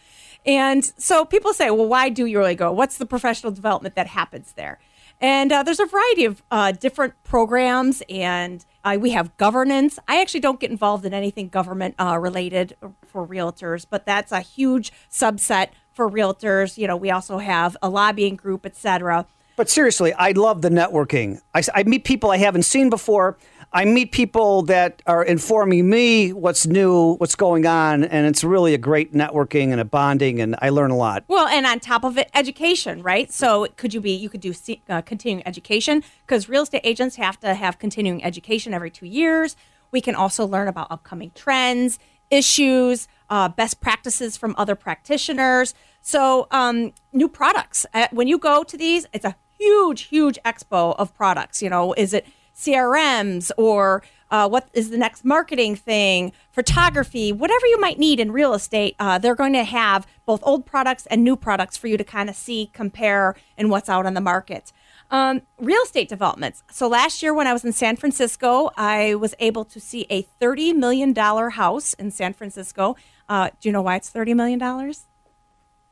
And 0.46 0.84
so 0.96 1.24
people 1.24 1.52
say, 1.52 1.70
well, 1.70 1.86
why 1.86 2.08
do 2.08 2.24
you 2.26 2.38
really 2.38 2.54
go? 2.54 2.72
What's 2.72 2.98
the 2.98 3.06
professional 3.06 3.52
development 3.52 3.94
that 3.96 4.06
happens 4.06 4.52
there? 4.52 4.78
And 5.20 5.50
uh, 5.50 5.62
there's 5.62 5.80
a 5.80 5.86
variety 5.86 6.26
of 6.26 6.42
uh, 6.50 6.72
different 6.72 7.14
programs, 7.24 8.02
and 8.10 8.64
uh, 8.84 8.98
we 9.00 9.10
have 9.10 9.34
governance. 9.38 9.98
I 10.06 10.20
actually 10.20 10.40
don't 10.40 10.60
get 10.60 10.70
involved 10.70 11.06
in 11.06 11.14
anything 11.14 11.48
government 11.48 11.94
uh, 11.98 12.18
related 12.18 12.76
for 13.06 13.26
realtors, 13.26 13.86
but 13.88 14.04
that's 14.04 14.30
a 14.30 14.40
huge 14.40 14.92
subset 15.10 15.68
for 15.92 16.10
realtors. 16.10 16.76
You 16.76 16.86
know, 16.86 16.96
we 16.96 17.10
also 17.10 17.38
have 17.38 17.78
a 17.80 17.88
lobbying 17.88 18.36
group, 18.36 18.66
et 18.66 18.76
cetera. 18.76 19.26
But 19.56 19.70
seriously, 19.70 20.12
I 20.12 20.32
love 20.32 20.60
the 20.60 20.68
networking. 20.68 21.40
I, 21.54 21.62
I 21.74 21.82
meet 21.84 22.04
people 22.04 22.30
I 22.30 22.36
haven't 22.36 22.64
seen 22.64 22.90
before. 22.90 23.38
I 23.76 23.84
meet 23.84 24.10
people 24.10 24.62
that 24.62 25.02
are 25.06 25.22
informing 25.22 25.90
me 25.90 26.32
what's 26.32 26.66
new, 26.66 27.16
what's 27.16 27.34
going 27.34 27.66
on, 27.66 28.04
and 28.04 28.26
it's 28.26 28.42
really 28.42 28.72
a 28.72 28.78
great 28.78 29.12
networking 29.12 29.70
and 29.70 29.78
a 29.78 29.84
bonding, 29.84 30.40
and 30.40 30.56
I 30.62 30.70
learn 30.70 30.90
a 30.90 30.96
lot. 30.96 31.24
Well, 31.28 31.46
and 31.46 31.66
on 31.66 31.80
top 31.80 32.02
of 32.02 32.16
it, 32.16 32.30
education, 32.32 33.02
right? 33.02 33.30
So 33.30 33.66
could 33.76 33.92
you 33.92 34.00
be, 34.00 34.12
you 34.12 34.30
could 34.30 34.40
do 34.40 34.54
uh, 34.88 35.02
continuing 35.02 35.46
education 35.46 36.02
because 36.24 36.48
real 36.48 36.62
estate 36.62 36.80
agents 36.84 37.16
have 37.16 37.38
to 37.40 37.52
have 37.52 37.78
continuing 37.78 38.24
education 38.24 38.72
every 38.72 38.90
two 38.90 39.04
years. 39.04 39.56
We 39.90 40.00
can 40.00 40.14
also 40.14 40.46
learn 40.46 40.68
about 40.68 40.90
upcoming 40.90 41.32
trends, 41.34 41.98
issues, 42.30 43.08
uh, 43.28 43.50
best 43.50 43.82
practices 43.82 44.38
from 44.38 44.54
other 44.56 44.74
practitioners. 44.74 45.74
So, 46.00 46.46
um, 46.50 46.94
new 47.12 47.28
products. 47.28 47.84
Uh, 47.92 48.08
when 48.10 48.26
you 48.26 48.38
go 48.38 48.64
to 48.64 48.78
these, 48.78 49.04
it's 49.12 49.26
a 49.26 49.36
huge, 49.58 50.04
huge 50.04 50.38
expo 50.46 50.96
of 50.96 51.14
products. 51.14 51.60
You 51.60 51.68
know, 51.68 51.92
is 51.92 52.14
it 52.14 52.26
CRMs 52.56 53.50
or 53.56 54.02
uh, 54.30 54.48
what 54.48 54.68
is 54.72 54.90
the 54.90 54.98
next 54.98 55.24
marketing 55.24 55.76
thing, 55.76 56.32
photography, 56.50 57.32
whatever 57.32 57.66
you 57.66 57.78
might 57.80 57.98
need 57.98 58.18
in 58.18 58.32
real 58.32 58.54
estate, 58.54 58.96
uh, 58.98 59.18
they're 59.18 59.36
going 59.36 59.52
to 59.52 59.64
have 59.64 60.06
both 60.24 60.40
old 60.42 60.66
products 60.66 61.06
and 61.06 61.22
new 61.22 61.36
products 61.36 61.76
for 61.76 61.86
you 61.86 61.96
to 61.96 62.04
kind 62.04 62.28
of 62.28 62.34
see, 62.34 62.70
compare, 62.72 63.36
and 63.56 63.70
what's 63.70 63.88
out 63.88 64.06
on 64.06 64.14
the 64.14 64.20
market. 64.20 64.72
Um, 65.10 65.42
real 65.60 65.80
estate 65.82 66.08
developments. 66.08 66.64
So 66.72 66.88
last 66.88 67.22
year 67.22 67.32
when 67.32 67.46
I 67.46 67.52
was 67.52 67.64
in 67.64 67.72
San 67.72 67.94
Francisco, 67.94 68.70
I 68.76 69.14
was 69.14 69.34
able 69.38 69.64
to 69.66 69.78
see 69.78 70.06
a 70.10 70.26
$30 70.40 70.74
million 70.74 71.14
house 71.14 71.94
in 71.94 72.10
San 72.10 72.32
Francisco. 72.32 72.96
Uh, 73.28 73.50
do 73.60 73.68
you 73.68 73.72
know 73.72 73.82
why 73.82 73.96
it's 73.96 74.10
$30 74.10 74.34
million? 74.34 74.60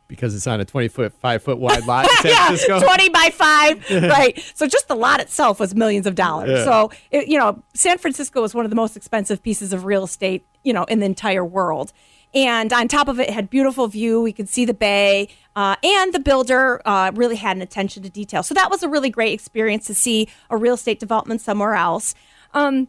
Because 0.08 0.34
it's 0.34 0.46
on 0.46 0.60
a 0.60 0.64
20 0.64 0.88
foot, 0.88 1.12
five 1.14 1.42
foot 1.42 1.58
wide 1.58 1.86
lot 1.86 2.04
in 2.04 2.16
San 2.22 2.30
yeah, 2.30 2.46
Francisco. 2.46 2.80
20 2.80 3.08
by 3.08 3.30
5 3.32 3.90
right. 4.02 4.52
So 4.54 4.66
just 4.66 4.88
the 4.88 4.94
lot 4.94 5.20
itself 5.20 5.60
was 5.60 5.74
millions 5.74 6.06
of 6.06 6.14
dollars. 6.14 6.50
Yeah. 6.50 6.64
so 6.64 6.90
it, 7.10 7.28
you 7.28 7.38
know 7.38 7.62
san 7.74 7.98
francisco 7.98 8.42
is 8.44 8.54
one 8.54 8.64
of 8.64 8.70
the 8.70 8.76
most 8.76 8.96
expensive 8.96 9.42
pieces 9.42 9.72
of 9.72 9.84
real 9.84 10.04
estate 10.04 10.46
you 10.62 10.72
know 10.72 10.84
in 10.84 11.00
the 11.00 11.06
entire 11.06 11.44
world. 11.44 11.92
And 12.34 12.72
on 12.72 12.88
top 12.88 13.06
of 13.06 13.20
it, 13.20 13.28
it 13.28 13.32
had 13.32 13.48
beautiful 13.48 13.86
view. 13.86 14.20
We 14.20 14.32
could 14.32 14.48
see 14.48 14.64
the 14.64 14.74
bay 14.74 15.28
uh, 15.54 15.76
and 15.84 16.12
the 16.12 16.18
builder 16.18 16.82
uh, 16.84 17.12
really 17.14 17.36
had 17.36 17.56
an 17.56 17.62
attention 17.62 18.02
to 18.02 18.10
detail. 18.10 18.42
So 18.42 18.54
that 18.54 18.70
was 18.70 18.82
a 18.82 18.88
really 18.88 19.08
great 19.08 19.32
experience 19.32 19.86
to 19.86 19.94
see 19.94 20.28
a 20.50 20.56
real 20.56 20.74
estate 20.74 20.98
development 20.98 21.40
somewhere 21.40 21.74
else. 21.74 22.14
Um, 22.52 22.88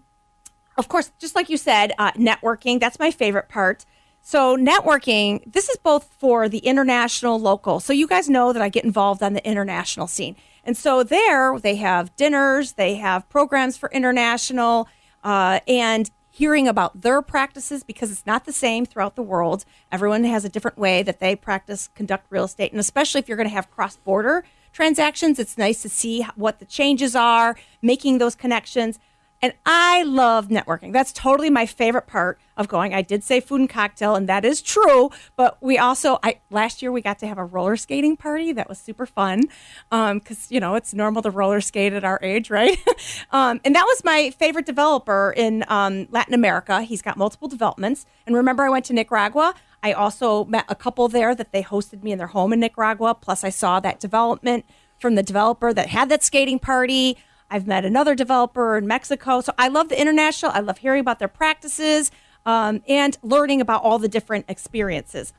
of 0.77 0.87
course, 0.87 1.11
just 1.19 1.35
like 1.35 1.49
you 1.49 1.57
said, 1.57 1.93
uh, 1.99 2.11
networking, 2.13 2.79
that's 2.79 2.99
my 2.99 3.11
favorite 3.11 3.47
part. 3.47 3.85
So, 4.27 4.57
networking, 4.57 5.53
this 5.53 5.69
is 5.69 5.77
both 5.77 6.09
for 6.17 6.49
the 6.49 6.57
international, 6.57 7.39
local. 7.39 7.79
So, 7.79 7.93
you 7.93 8.07
guys 8.07 8.27
know 8.27 8.53
that 8.53 8.61
I 8.61 8.69
get 8.69 8.83
involved 8.83 9.21
on 9.21 9.33
the 9.33 9.47
international 9.47 10.07
scene. 10.07 10.35
And 10.63 10.75
so, 10.75 11.03
there 11.03 11.59
they 11.59 11.75
have 11.75 12.15
dinners, 12.15 12.71
they 12.71 12.95
have 12.95 13.29
programs 13.29 13.77
for 13.77 13.87
international, 13.91 14.87
uh, 15.23 15.59
and 15.67 16.09
hearing 16.31 16.67
about 16.67 17.01
their 17.01 17.21
practices 17.21 17.83
because 17.83 18.11
it's 18.11 18.25
not 18.25 18.45
the 18.45 18.51
same 18.51 18.87
throughout 18.87 19.15
the 19.15 19.21
world. 19.21 19.63
Everyone 19.91 20.23
has 20.23 20.43
a 20.43 20.49
different 20.49 20.79
way 20.79 21.03
that 21.03 21.19
they 21.19 21.35
practice, 21.35 21.89
conduct 21.93 22.25
real 22.31 22.45
estate. 22.45 22.71
And 22.71 22.79
especially 22.79 23.19
if 23.19 23.27
you're 23.27 23.37
going 23.37 23.47
to 23.47 23.53
have 23.53 23.69
cross 23.69 23.97
border 23.97 24.43
transactions, 24.73 25.37
it's 25.37 25.55
nice 25.55 25.83
to 25.83 25.89
see 25.89 26.23
what 26.35 26.57
the 26.57 26.65
changes 26.65 27.15
are, 27.15 27.55
making 27.79 28.17
those 28.17 28.33
connections. 28.33 28.97
And 29.41 29.53
I 29.65 30.03
love 30.03 30.47
networking. 30.47 30.93
That's 30.93 31.11
totally 31.11 31.49
my 31.49 31.65
favorite 31.65 32.07
part 32.07 32.39
of 32.57 32.67
going. 32.67 32.93
I 32.93 33.01
did 33.01 33.23
say 33.23 33.39
food 33.39 33.59
and 33.59 33.69
cocktail, 33.69 34.15
and 34.15 34.27
that 34.29 34.45
is 34.45 34.61
true. 34.61 35.11
But 35.35 35.57
we 35.61 35.77
also, 35.77 36.19
I 36.23 36.39
last 36.49 36.81
year 36.81 36.91
we 36.91 37.01
got 37.01 37.19
to 37.19 37.27
have 37.27 37.37
a 37.37 37.43
roller 37.43 37.75
skating 37.75 38.17
party. 38.17 38.53
That 38.53 38.69
was 38.69 38.79
super 38.79 39.05
fun 39.05 39.43
because 39.91 40.51
you 40.51 40.59
know 40.59 40.75
it's 40.75 40.93
normal 40.93 41.21
to 41.21 41.29
roller 41.29 41.61
skate 41.61 41.93
at 41.93 42.03
our 42.03 42.19
age, 42.23 42.49
right? 42.49 42.77
um, 43.31 43.61
and 43.63 43.75
that 43.75 43.83
was 43.83 44.03
my 44.03 44.31
favorite 44.31 44.65
developer 44.65 45.33
in 45.35 45.63
um, 45.67 46.07
Latin 46.11 46.33
America. 46.33 46.81
He's 46.81 47.01
got 47.01 47.17
multiple 47.17 47.47
developments. 47.47 48.05
And 48.25 48.35
remember, 48.35 48.63
I 48.63 48.69
went 48.69 48.85
to 48.85 48.93
Nicaragua. 48.93 49.53
I 49.83 49.93
also 49.93 50.45
met 50.45 50.65
a 50.69 50.75
couple 50.75 51.07
there 51.07 51.35
that 51.35 51.51
they 51.51 51.61
hosted 51.61 52.01
me 52.01 52.11
in 52.11 52.17
their 52.17 52.27
home 52.27 52.53
in 52.53 52.59
Nicaragua. 52.59 53.13
Plus, 53.13 53.43
I 53.43 53.49
saw 53.49 53.79
that 53.81 53.99
development 53.99 54.65
from 54.97 55.15
the 55.15 55.23
developer 55.23 55.73
that 55.73 55.89
had 55.89 56.09
that 56.09 56.23
skating 56.23 56.57
party. 56.57 57.17
I've 57.49 57.67
met 57.67 57.85
another 57.85 58.15
developer 58.15 58.77
in 58.77 58.87
Mexico. 58.87 59.41
So 59.41 59.53
I 59.57 59.67
love 59.67 59.89
the 59.89 59.99
international. 59.99 60.51
I 60.53 60.59
love 60.59 60.79
hearing 60.79 60.99
about 60.99 61.19
their 61.19 61.27
practices 61.27 62.11
um, 62.45 62.81
and 62.87 63.17
learning 63.21 63.61
about 63.61 63.83
all 63.83 63.99
the 63.99 64.07
different 64.07 64.45
experiences. 64.47 65.33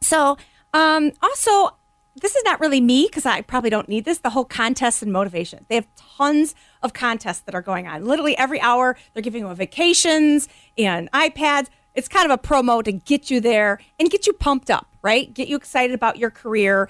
So, 0.00 0.36
um, 0.72 1.12
also, 1.22 1.76
this 2.16 2.36
is 2.36 2.44
not 2.44 2.60
really 2.60 2.80
me 2.80 3.06
because 3.06 3.26
I 3.26 3.40
probably 3.40 3.70
don't 3.70 3.88
need 3.88 4.04
this. 4.04 4.18
The 4.18 4.30
whole 4.30 4.44
contests 4.44 5.02
and 5.02 5.12
motivation. 5.12 5.66
They 5.68 5.74
have 5.76 5.86
tons 5.96 6.54
of 6.82 6.92
contests 6.92 7.40
that 7.40 7.54
are 7.54 7.62
going 7.62 7.86
on. 7.86 8.04
Literally 8.04 8.36
every 8.36 8.60
hour, 8.60 8.96
they're 9.12 9.22
giving 9.22 9.44
away 9.44 9.54
vacations 9.54 10.48
and 10.78 11.10
iPads. 11.12 11.68
It's 11.94 12.08
kind 12.08 12.30
of 12.30 12.38
a 12.38 12.42
promo 12.42 12.82
to 12.84 12.92
get 12.92 13.30
you 13.30 13.40
there 13.40 13.80
and 13.98 14.10
get 14.10 14.26
you 14.26 14.32
pumped 14.32 14.70
up, 14.70 14.88
right? 15.02 15.32
Get 15.32 15.48
you 15.48 15.56
excited 15.56 15.94
about 15.94 16.18
your 16.18 16.30
career, 16.30 16.88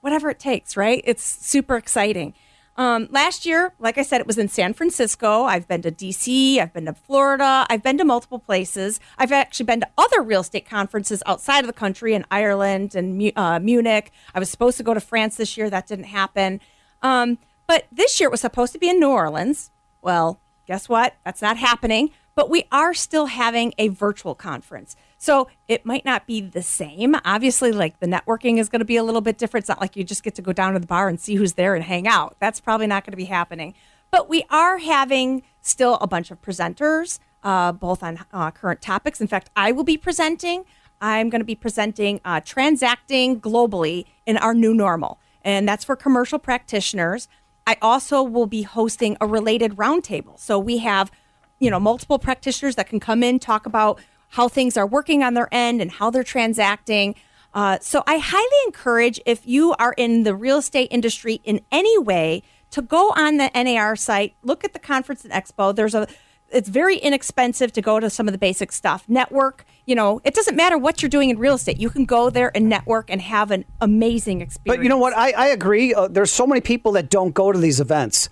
whatever 0.00 0.30
it 0.30 0.38
takes, 0.38 0.76
right? 0.76 1.02
It's 1.04 1.24
super 1.24 1.76
exciting. 1.76 2.34
Um, 2.80 3.08
last 3.10 3.44
year, 3.44 3.74
like 3.78 3.98
I 3.98 4.02
said, 4.02 4.22
it 4.22 4.26
was 4.26 4.38
in 4.38 4.48
San 4.48 4.72
Francisco. 4.72 5.42
I've 5.44 5.68
been 5.68 5.82
to 5.82 5.92
DC, 5.92 6.58
I've 6.58 6.72
been 6.72 6.86
to 6.86 6.94
Florida, 6.94 7.66
I've 7.68 7.82
been 7.82 7.98
to 7.98 8.06
multiple 8.06 8.38
places. 8.38 9.00
I've 9.18 9.32
actually 9.32 9.66
been 9.66 9.80
to 9.80 9.88
other 9.98 10.22
real 10.22 10.40
estate 10.40 10.64
conferences 10.64 11.22
outside 11.26 11.60
of 11.60 11.66
the 11.66 11.74
country 11.74 12.14
in 12.14 12.24
Ireland 12.30 12.94
and 12.94 13.32
uh, 13.36 13.58
Munich. 13.58 14.12
I 14.34 14.38
was 14.38 14.48
supposed 14.48 14.78
to 14.78 14.82
go 14.82 14.94
to 14.94 15.00
France 15.00 15.36
this 15.36 15.58
year, 15.58 15.68
that 15.68 15.88
didn't 15.88 16.06
happen. 16.06 16.58
Um, 17.02 17.36
but 17.66 17.86
this 17.92 18.18
year 18.18 18.28
it 18.28 18.30
was 18.30 18.40
supposed 18.40 18.72
to 18.72 18.78
be 18.78 18.88
in 18.88 18.98
New 18.98 19.10
Orleans. 19.10 19.70
Well, 20.00 20.40
guess 20.66 20.88
what? 20.88 21.16
That's 21.22 21.42
not 21.42 21.58
happening. 21.58 22.12
But 22.34 22.48
we 22.48 22.64
are 22.72 22.94
still 22.94 23.26
having 23.26 23.74
a 23.76 23.88
virtual 23.88 24.34
conference. 24.34 24.96
So 25.22 25.48
it 25.68 25.84
might 25.84 26.06
not 26.06 26.26
be 26.26 26.40
the 26.40 26.62
same. 26.62 27.14
Obviously, 27.26 27.72
like 27.72 28.00
the 28.00 28.06
networking 28.06 28.58
is 28.58 28.70
going 28.70 28.78
to 28.78 28.86
be 28.86 28.96
a 28.96 29.04
little 29.04 29.20
bit 29.20 29.36
different. 29.36 29.64
It's 29.64 29.68
not 29.68 29.78
like 29.78 29.94
you 29.94 30.02
just 30.02 30.22
get 30.22 30.34
to 30.36 30.42
go 30.42 30.54
down 30.54 30.72
to 30.72 30.78
the 30.78 30.86
bar 30.86 31.08
and 31.08 31.20
see 31.20 31.34
who's 31.34 31.52
there 31.52 31.74
and 31.74 31.84
hang 31.84 32.08
out. 32.08 32.36
That's 32.40 32.58
probably 32.58 32.86
not 32.86 33.04
going 33.04 33.12
to 33.12 33.18
be 33.18 33.26
happening. 33.26 33.74
But 34.10 34.30
we 34.30 34.44
are 34.48 34.78
having 34.78 35.42
still 35.60 35.98
a 36.00 36.06
bunch 36.06 36.30
of 36.30 36.40
presenters, 36.40 37.18
uh, 37.42 37.70
both 37.70 38.02
on 38.02 38.24
uh, 38.32 38.50
current 38.50 38.80
topics. 38.80 39.20
In 39.20 39.26
fact, 39.26 39.50
I 39.54 39.72
will 39.72 39.84
be 39.84 39.98
presenting. 39.98 40.64
I'm 41.02 41.28
going 41.28 41.42
to 41.42 41.46
be 41.46 41.54
presenting 41.54 42.22
uh, 42.24 42.40
transacting 42.42 43.42
globally 43.42 44.06
in 44.24 44.38
our 44.38 44.54
new 44.54 44.72
normal, 44.72 45.18
and 45.42 45.68
that's 45.68 45.84
for 45.84 45.96
commercial 45.96 46.38
practitioners. 46.38 47.28
I 47.66 47.76
also 47.82 48.22
will 48.22 48.46
be 48.46 48.62
hosting 48.62 49.18
a 49.20 49.26
related 49.26 49.76
roundtable. 49.76 50.38
So 50.38 50.58
we 50.58 50.78
have, 50.78 51.10
you 51.58 51.70
know, 51.70 51.78
multiple 51.78 52.18
practitioners 52.18 52.76
that 52.76 52.88
can 52.88 53.00
come 53.00 53.22
in 53.22 53.38
talk 53.38 53.66
about 53.66 54.00
how 54.30 54.48
things 54.48 54.76
are 54.76 54.86
working 54.86 55.22
on 55.22 55.34
their 55.34 55.48
end 55.52 55.80
and 55.80 55.90
how 55.90 56.10
they're 56.10 56.24
transacting. 56.24 57.14
Uh, 57.52 57.78
so 57.80 58.02
I 58.06 58.18
highly 58.18 58.58
encourage 58.66 59.20
if 59.26 59.46
you 59.46 59.74
are 59.78 59.94
in 59.96 60.22
the 60.22 60.34
real 60.34 60.58
estate 60.58 60.88
industry 60.90 61.40
in 61.44 61.60
any 61.70 61.98
way 61.98 62.42
to 62.70 62.82
go 62.82 63.10
on 63.16 63.36
the 63.36 63.50
NAR 63.54 63.96
site, 63.96 64.34
look 64.42 64.64
at 64.64 64.72
the 64.72 64.78
conference 64.78 65.24
and 65.24 65.32
expo. 65.32 65.74
There's 65.74 65.94
a 65.94 66.06
it's 66.52 66.68
very 66.68 66.96
inexpensive 66.96 67.72
to 67.72 67.82
go 67.82 68.00
to 68.00 68.10
some 68.10 68.26
of 68.26 68.32
the 68.32 68.38
basic 68.38 68.72
stuff. 68.72 69.04
Network, 69.08 69.64
you 69.86 69.94
know, 69.94 70.20
it 70.24 70.34
doesn't 70.34 70.56
matter 70.56 70.76
what 70.76 71.02
you're 71.02 71.08
doing 71.08 71.30
in 71.30 71.38
real 71.38 71.54
estate. 71.54 71.78
You 71.78 71.90
can 71.90 72.04
go 72.04 72.28
there 72.28 72.50
and 72.56 72.68
network 72.68 73.08
and 73.08 73.20
have 73.20 73.50
an 73.52 73.64
amazing 73.80 74.40
experience. 74.40 74.78
But 74.78 74.82
you 74.82 74.88
know 74.88 74.98
what? 74.98 75.16
I, 75.16 75.30
I 75.30 75.46
agree. 75.48 75.94
Uh, 75.94 76.08
there's 76.08 76.32
so 76.32 76.46
many 76.46 76.60
people 76.60 76.92
that 76.92 77.08
don't 77.08 77.34
go 77.34 77.52
to 77.52 77.58
these 77.58 77.80
events. 77.80 78.28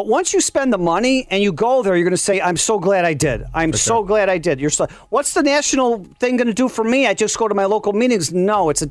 But 0.00 0.06
once 0.06 0.32
you 0.32 0.40
spend 0.40 0.72
the 0.72 0.78
money 0.78 1.26
and 1.28 1.42
you 1.42 1.52
go 1.52 1.82
there, 1.82 1.94
you're 1.94 2.04
going 2.04 2.12
to 2.12 2.16
say, 2.16 2.40
"I'm 2.40 2.56
so 2.56 2.78
glad 2.78 3.04
I 3.04 3.12
did. 3.12 3.44
I'm 3.52 3.74
so 3.74 4.02
glad 4.02 4.30
I 4.30 4.38
did." 4.38 4.58
You're 4.58 4.70
so. 4.70 4.86
What's 5.10 5.34
the 5.34 5.42
national 5.42 6.04
thing 6.18 6.38
going 6.38 6.46
to 6.46 6.54
do 6.54 6.70
for 6.70 6.82
me? 6.82 7.06
I 7.06 7.12
just 7.12 7.36
go 7.36 7.46
to 7.46 7.54
my 7.54 7.66
local 7.66 7.92
meetings. 7.92 8.32
No, 8.32 8.70
it's 8.70 8.80
a. 8.80 8.88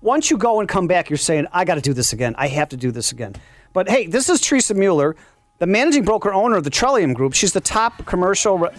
Once 0.00 0.30
you 0.30 0.38
go 0.38 0.60
and 0.60 0.66
come 0.66 0.86
back, 0.86 1.10
you're 1.10 1.18
saying, 1.18 1.46
"I 1.52 1.66
got 1.66 1.74
to 1.74 1.82
do 1.82 1.92
this 1.92 2.14
again. 2.14 2.34
I 2.38 2.48
have 2.48 2.70
to 2.70 2.76
do 2.78 2.90
this 2.90 3.12
again." 3.12 3.34
But 3.74 3.90
hey, 3.90 4.06
this 4.06 4.30
is 4.30 4.40
Teresa 4.40 4.72
Mueller, 4.72 5.14
the 5.58 5.66
managing 5.66 6.04
broker 6.06 6.32
owner 6.32 6.56
of 6.56 6.64
the 6.64 6.70
Trillium 6.70 7.12
Group. 7.12 7.34
She's 7.34 7.52
the 7.52 7.60
top 7.60 8.06
commercial, 8.06 8.56
re- 8.56 8.70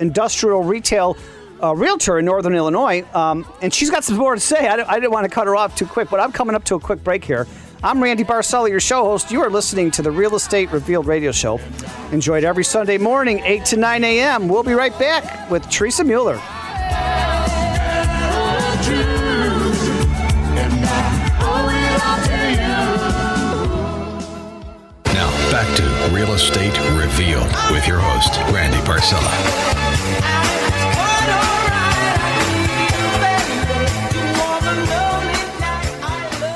industrial, 0.00 0.64
retail. 0.64 1.16
Uh, 1.62 1.74
realtor 1.74 2.18
in 2.18 2.24
Northern 2.24 2.54
Illinois, 2.54 3.04
um, 3.12 3.44
and 3.60 3.74
she's 3.74 3.90
got 3.90 4.02
some 4.02 4.16
more 4.16 4.34
to 4.34 4.40
say. 4.40 4.66
I, 4.66 4.82
I 4.90 4.94
didn't 4.94 5.12
want 5.12 5.24
to 5.24 5.30
cut 5.30 5.46
her 5.46 5.54
off 5.54 5.76
too 5.76 5.84
quick, 5.84 6.08
but 6.08 6.18
I'm 6.18 6.32
coming 6.32 6.56
up 6.56 6.64
to 6.64 6.74
a 6.74 6.80
quick 6.80 7.04
break 7.04 7.22
here. 7.22 7.46
I'm 7.82 8.02
Randy 8.02 8.24
Barcella, 8.24 8.68
your 8.68 8.80
show 8.80 9.04
host. 9.04 9.30
You 9.30 9.42
are 9.42 9.48
listening 9.48 9.90
to 9.92 10.02
the 10.02 10.10
Real 10.10 10.34
Estate 10.34 10.70
Revealed 10.70 11.06
radio 11.06 11.32
show. 11.32 11.58
Enjoyed 12.12 12.44
every 12.44 12.62
Sunday 12.62 12.98
morning, 12.98 13.40
8 13.40 13.64
to 13.66 13.76
9 13.78 14.04
a.m. 14.04 14.48
We'll 14.48 14.62
be 14.62 14.74
right 14.74 14.96
back 14.98 15.50
with 15.50 15.66
Teresa 15.70 16.04
Mueller. 16.04 16.36
Now, 25.06 25.30
back 25.50 25.74
to 25.76 26.14
Real 26.14 26.32
Estate 26.34 26.78
Revealed 26.98 27.50
with 27.70 27.86
your 27.86 27.98
host, 27.98 28.36
Randy 28.52 28.76
Barcella. 28.86 30.59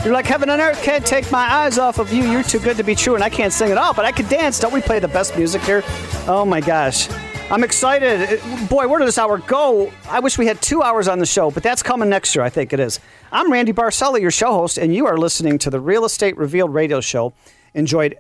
You're 0.05 0.13
like 0.13 0.27
heaven 0.27 0.51
on 0.51 0.61
earth, 0.61 0.83
can't 0.83 1.05
take 1.05 1.33
my 1.33 1.51
eyes 1.51 1.79
off 1.79 1.99
of 1.99 2.13
you. 2.13 2.25
You're 2.25 2.43
too 2.43 2.59
good 2.59 2.77
to 2.77 2.83
be 2.83 2.95
true, 2.95 3.15
and 3.15 3.25
I 3.25 3.31
can't 3.31 3.55
sing 3.55 3.71
at 3.71 3.79
all, 3.79 3.95
but 3.95 4.05
I 4.05 4.13
can 4.13 4.29
dance. 4.29 4.59
Don't 4.59 4.73
we 4.75 4.83
play 4.83 4.99
the 4.99 5.09
best 5.09 5.35
music 5.35 5.63
here? 5.63 5.83
Oh 6.29 6.45
my 6.47 6.61
gosh. 6.61 7.09
I'm 7.51 7.65
excited. 7.65 8.21
It- 8.21 8.69
Boy, 8.69 8.87
where 8.87 8.99
did 8.99 9.09
this 9.09 9.17
hour 9.17 9.39
go? 9.39 9.91
I 10.11 10.21
wish 10.21 10.37
we 10.37 10.47
had 10.47 10.61
two 10.61 10.83
hours 10.83 11.09
on 11.09 11.21
the 11.21 11.27
show, 11.27 11.51
but 11.51 11.63
that's 11.63 11.83
coming 11.83 12.11
next 12.11 12.35
year. 12.35 12.45
I 12.45 12.51
think 12.51 12.75
it 12.75 12.81
is. 12.81 13.01
I'm 13.33 13.51
Randy 13.51 13.73
Barcella, 13.73 14.21
your 14.21 14.31
show 14.31 14.53
host, 14.53 14.77
and 14.77 14.95
you 14.95 15.07
are 15.07 15.17
listening 15.17 15.59
to 15.61 15.71
the 15.71 15.81
Real 15.81 16.05
Estate 16.05 16.37
Revealed 16.37 16.75
radio 16.75 17.01
show. 17.01 17.33
Enjoyed 17.73 18.19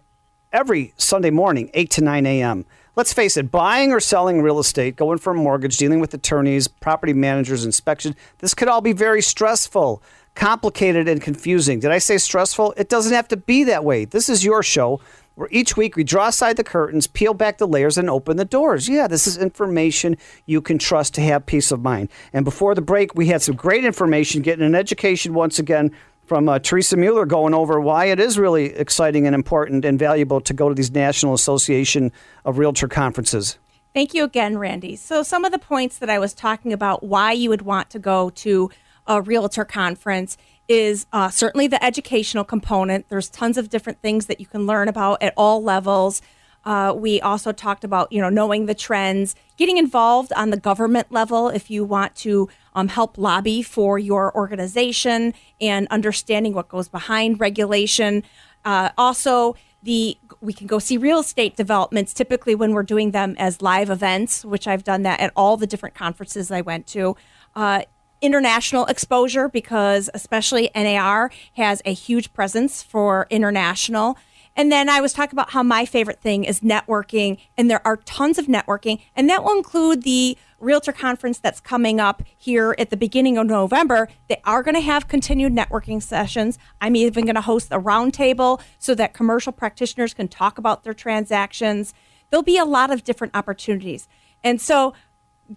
every 0.54 0.94
Sunday 0.96 1.30
morning, 1.30 1.70
8 1.74 1.90
to 1.90 2.00
9 2.02 2.24
a.m. 2.24 2.64
Let's 2.96 3.12
face 3.12 3.36
it, 3.36 3.50
buying 3.50 3.92
or 3.92 4.00
selling 4.00 4.40
real 4.40 4.58
estate, 4.60 4.96
going 4.96 5.18
for 5.18 5.32
a 5.32 5.34
mortgage, 5.34 5.76
dealing 5.76 6.00
with 6.00 6.14
attorneys, 6.14 6.66
property 6.68 7.12
managers, 7.12 7.64
inspection, 7.64 8.14
this 8.38 8.54
could 8.54 8.68
all 8.68 8.80
be 8.80 8.92
very 8.92 9.20
stressful, 9.20 10.00
complicated, 10.34 11.08
and 11.08 11.20
confusing. 11.20 11.80
Did 11.80 11.92
I 11.92 11.98
say 11.98 12.18
stressful? 12.18 12.74
It 12.76 12.88
doesn't 12.88 13.12
have 13.12 13.28
to 13.28 13.36
be 13.36 13.64
that 13.64 13.84
way. 13.84 14.04
This 14.04 14.28
is 14.28 14.44
your 14.44 14.62
show 14.62 15.00
where 15.34 15.48
each 15.50 15.76
week 15.76 15.96
we 15.96 16.04
draw 16.04 16.28
aside 16.28 16.56
the 16.56 16.64
curtains, 16.64 17.06
peel 17.06 17.34
back 17.34 17.58
the 17.58 17.66
layers, 17.66 17.98
and 17.98 18.08
open 18.08 18.36
the 18.36 18.44
doors. 18.44 18.88
Yeah, 18.88 19.08
this 19.08 19.26
is 19.26 19.36
information 19.36 20.16
you 20.46 20.60
can 20.60 20.78
trust 20.78 21.14
to 21.14 21.20
have 21.22 21.46
peace 21.46 21.72
of 21.72 21.82
mind. 21.82 22.08
And 22.32 22.44
before 22.44 22.74
the 22.74 22.82
break, 22.82 23.14
we 23.14 23.26
had 23.26 23.42
some 23.42 23.56
great 23.56 23.84
information, 23.84 24.42
getting 24.42 24.64
an 24.64 24.74
education 24.74 25.34
once 25.34 25.58
again 25.58 25.90
from 26.26 26.48
uh, 26.48 26.58
Teresa 26.58 26.96
Mueller 26.96 27.26
going 27.26 27.52
over 27.52 27.80
why 27.80 28.06
it 28.06 28.18
is 28.18 28.38
really 28.38 28.66
exciting 28.74 29.26
and 29.26 29.34
important 29.34 29.84
and 29.84 29.98
valuable 29.98 30.40
to 30.40 30.54
go 30.54 30.68
to 30.68 30.74
these 30.74 30.90
National 30.90 31.34
Association 31.34 32.12
of 32.44 32.58
Realtor 32.58 32.88
conferences. 32.88 33.58
Thank 33.92 34.14
you 34.14 34.24
again, 34.24 34.58
Randy. 34.58 34.96
So, 34.96 35.22
some 35.22 35.44
of 35.44 35.52
the 35.52 35.58
points 35.58 35.98
that 35.98 36.10
I 36.10 36.18
was 36.18 36.34
talking 36.34 36.72
about 36.72 37.04
why 37.04 37.32
you 37.32 37.48
would 37.50 37.62
want 37.62 37.90
to 37.90 37.98
go 37.98 38.30
to 38.30 38.70
a 39.06 39.20
realtor 39.22 39.64
conference 39.64 40.36
is 40.68 41.06
uh, 41.12 41.28
certainly 41.28 41.66
the 41.66 41.82
educational 41.84 42.44
component. 42.44 43.08
There's 43.08 43.28
tons 43.28 43.58
of 43.58 43.68
different 43.68 44.00
things 44.00 44.26
that 44.26 44.40
you 44.40 44.46
can 44.46 44.66
learn 44.66 44.88
about 44.88 45.22
at 45.22 45.34
all 45.36 45.62
levels. 45.62 46.22
Uh, 46.64 46.94
we 46.96 47.20
also 47.20 47.52
talked 47.52 47.84
about, 47.84 48.10
you 48.10 48.20
know, 48.20 48.30
knowing 48.30 48.66
the 48.66 48.74
trends, 48.74 49.34
getting 49.58 49.76
involved 49.76 50.32
on 50.32 50.48
the 50.50 50.56
government 50.56 51.12
level 51.12 51.48
if 51.48 51.70
you 51.70 51.84
want 51.84 52.14
to 52.16 52.48
um, 52.74 52.88
help 52.88 53.18
lobby 53.18 53.62
for 53.62 53.98
your 53.98 54.34
organization 54.34 55.34
and 55.60 55.86
understanding 55.88 56.54
what 56.54 56.68
goes 56.68 56.88
behind 56.88 57.38
regulation. 57.38 58.22
Uh, 58.64 58.88
also, 58.96 59.54
the 59.82 60.16
we 60.40 60.54
can 60.54 60.66
go 60.66 60.78
see 60.78 60.96
real 60.96 61.20
estate 61.20 61.56
developments 61.56 62.14
typically 62.14 62.54
when 62.54 62.72
we're 62.72 62.82
doing 62.82 63.10
them 63.10 63.34
as 63.38 63.60
live 63.60 63.90
events, 63.90 64.44
which 64.44 64.66
I've 64.66 64.84
done 64.84 65.02
that 65.02 65.20
at 65.20 65.32
all 65.36 65.58
the 65.58 65.66
different 65.66 65.94
conferences 65.94 66.50
I 66.50 66.62
went 66.62 66.86
to. 66.88 67.16
Uh, 67.54 67.82
international 68.20 68.86
exposure 68.86 69.48
because 69.48 70.08
especially 70.14 70.70
NAR 70.74 71.30
has 71.56 71.82
a 71.84 71.92
huge 71.92 72.32
presence 72.32 72.82
for 72.82 73.26
international. 73.30 74.16
And 74.56 74.70
then 74.70 74.88
I 74.88 75.00
was 75.00 75.12
talking 75.12 75.34
about 75.34 75.50
how 75.50 75.62
my 75.62 75.84
favorite 75.84 76.20
thing 76.20 76.44
is 76.44 76.60
networking, 76.60 77.38
and 77.58 77.68
there 77.68 77.84
are 77.84 77.96
tons 77.96 78.38
of 78.38 78.46
networking, 78.46 79.00
and 79.16 79.28
that 79.28 79.42
will 79.42 79.56
include 79.56 80.02
the 80.02 80.38
Realtor 80.60 80.92
conference 80.92 81.38
that's 81.38 81.60
coming 81.60 82.00
up 82.00 82.22
here 82.38 82.74
at 82.78 82.90
the 82.90 82.96
beginning 82.96 83.36
of 83.36 83.46
November. 83.46 84.08
They 84.28 84.40
are 84.44 84.62
going 84.62 84.76
to 84.76 84.80
have 84.80 85.08
continued 85.08 85.52
networking 85.52 86.02
sessions. 86.02 86.58
I'm 86.80 86.96
even 86.96 87.26
going 87.26 87.34
to 87.34 87.42
host 87.42 87.68
a 87.70 87.80
roundtable 87.80 88.60
so 88.78 88.94
that 88.94 89.12
commercial 89.12 89.52
practitioners 89.52 90.14
can 90.14 90.28
talk 90.28 90.56
about 90.56 90.84
their 90.84 90.94
transactions. 90.94 91.92
There'll 92.30 92.42
be 92.42 92.56
a 92.56 92.64
lot 92.64 92.90
of 92.90 93.04
different 93.04 93.36
opportunities. 93.36 94.08
And 94.42 94.60
so, 94.60 94.94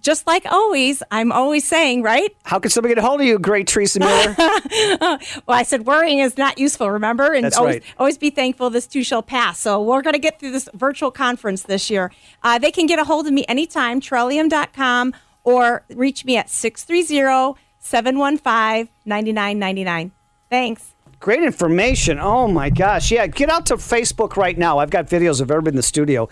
just 0.01 0.27
like 0.27 0.45
always, 0.45 1.01
I'm 1.11 1.31
always 1.31 1.67
saying, 1.67 2.03
right? 2.03 2.35
How 2.43 2.59
can 2.59 2.69
somebody 2.71 2.93
get 2.95 3.03
a 3.03 3.07
hold 3.07 3.21
of 3.21 3.27
you, 3.27 3.39
great 3.39 3.67
Teresa 3.67 3.99
Miller? 3.99 4.35
Well, 5.47 5.57
I 5.57 5.63
said 5.63 5.85
worrying 5.85 6.19
is 6.19 6.38
not 6.38 6.57
useful, 6.57 6.89
remember? 6.91 7.33
And 7.33 7.45
That's 7.45 7.57
always, 7.57 7.75
right. 7.75 7.83
always 7.97 8.17
be 8.17 8.29
thankful 8.29 8.69
this 8.69 8.85
too 8.88 9.03
shall 9.03 9.23
pass. 9.23 9.59
So 9.59 9.81
we're 9.81 10.01
going 10.01 10.13
to 10.13 10.19
get 10.19 10.39
through 10.39 10.51
this 10.51 10.67
virtual 10.73 11.11
conference 11.11 11.63
this 11.63 11.89
year. 11.89 12.11
Uh, 12.43 12.59
they 12.59 12.71
can 12.71 12.85
get 12.85 12.99
a 12.99 13.03
hold 13.03 13.27
of 13.27 13.33
me 13.33 13.45
anytime, 13.47 14.01
trillium.com, 14.01 15.13
or 15.43 15.83
reach 15.89 16.25
me 16.25 16.38
at 16.38 16.49
630 16.49 17.59
715 17.79 18.89
9999. 19.05 20.11
Thanks. 20.49 20.93
Great 21.19 21.43
information. 21.43 22.19
Oh 22.19 22.47
my 22.47 22.69
gosh. 22.69 23.11
Yeah, 23.11 23.25
get 23.27 23.49
out 23.49 23.65
to 23.67 23.75
Facebook 23.75 24.35
right 24.35 24.57
now. 24.57 24.77
I've 24.79 24.89
got 24.91 25.07
videos 25.07 25.41
of 25.41 25.49
everybody 25.49 25.73
in 25.73 25.77
the 25.77 25.83
studio. 25.83 26.29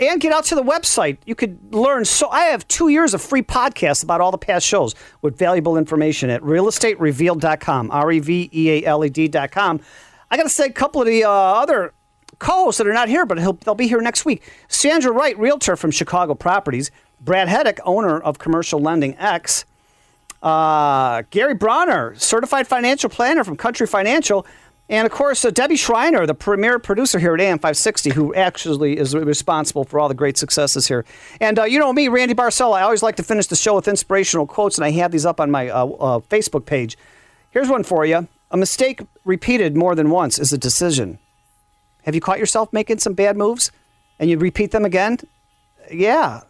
And 0.00 0.20
get 0.20 0.32
out 0.32 0.44
to 0.46 0.54
the 0.54 0.62
website. 0.62 1.18
You 1.26 1.34
could 1.34 1.74
learn 1.74 2.04
so 2.04 2.28
I 2.28 2.44
have 2.46 2.66
2 2.68 2.88
years 2.88 3.14
of 3.14 3.22
free 3.22 3.42
podcasts 3.42 4.02
about 4.02 4.20
all 4.20 4.30
the 4.30 4.38
past 4.38 4.66
shows 4.66 4.94
with 5.22 5.38
valuable 5.38 5.76
information 5.76 6.28
at 6.28 6.42
realestaterevealed.com, 6.42 7.90
R 7.90 8.12
E 8.12 8.18
V 8.20 8.50
E 8.52 8.70
A 8.70 8.84
L 8.86 9.04
E 9.04 9.08
D.com. 9.08 9.80
I 10.30 10.36
got 10.36 10.42
to 10.42 10.48
say 10.48 10.66
a 10.66 10.72
couple 10.72 11.00
of 11.00 11.06
the 11.06 11.24
uh, 11.24 11.30
other 11.30 11.94
co-hosts 12.38 12.78
that 12.78 12.86
are 12.86 12.92
not 12.92 13.08
here, 13.08 13.24
but 13.24 13.38
they'll 13.60 13.74
be 13.74 13.88
here 13.88 14.00
next 14.00 14.24
week. 14.24 14.42
Sandra 14.68 15.12
Wright, 15.12 15.38
realtor 15.38 15.76
from 15.76 15.90
Chicago 15.90 16.34
Properties, 16.34 16.90
Brad 17.20 17.48
Heddick, 17.48 17.78
owner 17.84 18.18
of 18.20 18.38
Commercial 18.38 18.80
Lending 18.80 19.16
X, 19.18 19.64
uh, 20.42 21.22
Gary 21.30 21.54
Bronner, 21.54 22.14
certified 22.16 22.66
financial 22.66 23.08
planner 23.08 23.42
from 23.44 23.56
Country 23.56 23.86
Financial, 23.86 24.46
and 24.88 25.06
of 25.06 25.12
course 25.12 25.44
uh, 25.44 25.50
Debbie 25.50 25.76
Schreiner, 25.76 26.26
the 26.26 26.34
premier 26.34 26.78
producer 26.78 27.18
here 27.18 27.34
at 27.34 27.40
AM 27.40 27.58
560, 27.58 28.10
who 28.10 28.34
actually 28.34 28.98
is 28.98 29.14
responsible 29.14 29.84
for 29.84 29.98
all 29.98 30.08
the 30.08 30.14
great 30.14 30.36
successes 30.36 30.86
here. 30.88 31.04
And 31.40 31.58
uh, 31.58 31.64
you 31.64 31.78
know 31.78 31.92
me, 31.92 32.08
Randy 32.08 32.34
Barcella, 32.34 32.78
I 32.78 32.82
always 32.82 33.02
like 33.02 33.16
to 33.16 33.22
finish 33.22 33.46
the 33.46 33.56
show 33.56 33.74
with 33.74 33.88
inspirational 33.88 34.46
quotes, 34.46 34.78
and 34.78 34.84
I 34.84 34.90
have 34.92 35.12
these 35.12 35.26
up 35.26 35.40
on 35.40 35.50
my 35.50 35.68
uh, 35.68 35.86
uh, 35.86 36.18
Facebook 36.20 36.66
page. 36.66 36.96
Here's 37.50 37.68
one 37.68 37.84
for 37.84 38.04
you: 38.04 38.28
A 38.50 38.56
mistake 38.56 39.02
repeated 39.24 39.76
more 39.76 39.94
than 39.94 40.10
once 40.10 40.38
is 40.38 40.52
a 40.52 40.58
decision. 40.58 41.18
Have 42.04 42.14
you 42.14 42.20
caught 42.20 42.38
yourself 42.38 42.72
making 42.72 42.98
some 42.98 43.14
bad 43.14 43.36
moves, 43.36 43.72
and 44.18 44.30
you 44.30 44.38
repeat 44.38 44.70
them 44.70 44.84
again? 44.84 45.18
Yeah, 45.90 46.42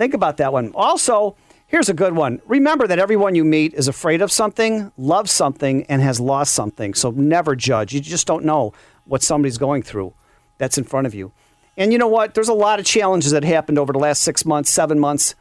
Think 0.00 0.14
about 0.14 0.38
that 0.38 0.50
one. 0.50 0.72
Also, 0.74 1.36
here's 1.70 1.88
a 1.88 1.94
good 1.94 2.14
one. 2.14 2.42
Remember 2.46 2.86
that 2.86 2.98
everyone 2.98 3.36
you 3.36 3.44
meet 3.44 3.72
is 3.74 3.86
afraid 3.86 4.20
of 4.20 4.32
something, 4.32 4.92
loves 4.98 5.30
something, 5.30 5.84
and 5.84 6.02
has 6.02 6.18
lost 6.18 6.52
something. 6.52 6.94
So 6.94 7.12
never 7.12 7.54
judge. 7.54 7.94
You 7.94 8.00
just 8.00 8.26
don't 8.26 8.44
know 8.44 8.72
what 9.04 9.22
somebody's 9.22 9.56
going 9.56 9.82
through 9.82 10.12
that's 10.58 10.76
in 10.76 10.84
front 10.84 11.06
of 11.06 11.14
you. 11.14 11.32
And 11.76 11.92
you 11.92 11.98
know 11.98 12.08
what? 12.08 12.34
There's 12.34 12.48
a 12.48 12.54
lot 12.54 12.80
of 12.80 12.84
challenges 12.84 13.30
that 13.30 13.44
happened 13.44 13.78
over 13.78 13.92
the 13.92 14.00
last 14.00 14.22
six 14.22 14.44
months, 14.44 14.68
seven 14.68 14.98
months. 14.98 15.36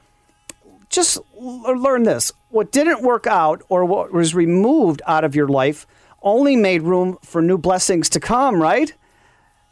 Just 0.89 1.17
learn 1.35 2.03
this. 2.03 2.31
What 2.49 2.71
didn't 2.71 3.01
work 3.01 3.27
out 3.27 3.63
or 3.67 3.83
what 3.83 4.13
was 4.13 4.33
removed 4.33 5.01
out 5.07 5.23
of 5.23 5.35
your 5.35 5.47
life 5.47 5.87
only 6.21 6.55
made 6.55 6.83
room 6.83 7.17
for 7.23 7.41
new 7.41 7.57
blessings 7.57 8.07
to 8.09 8.19
come, 8.19 8.61
right? 8.61 8.93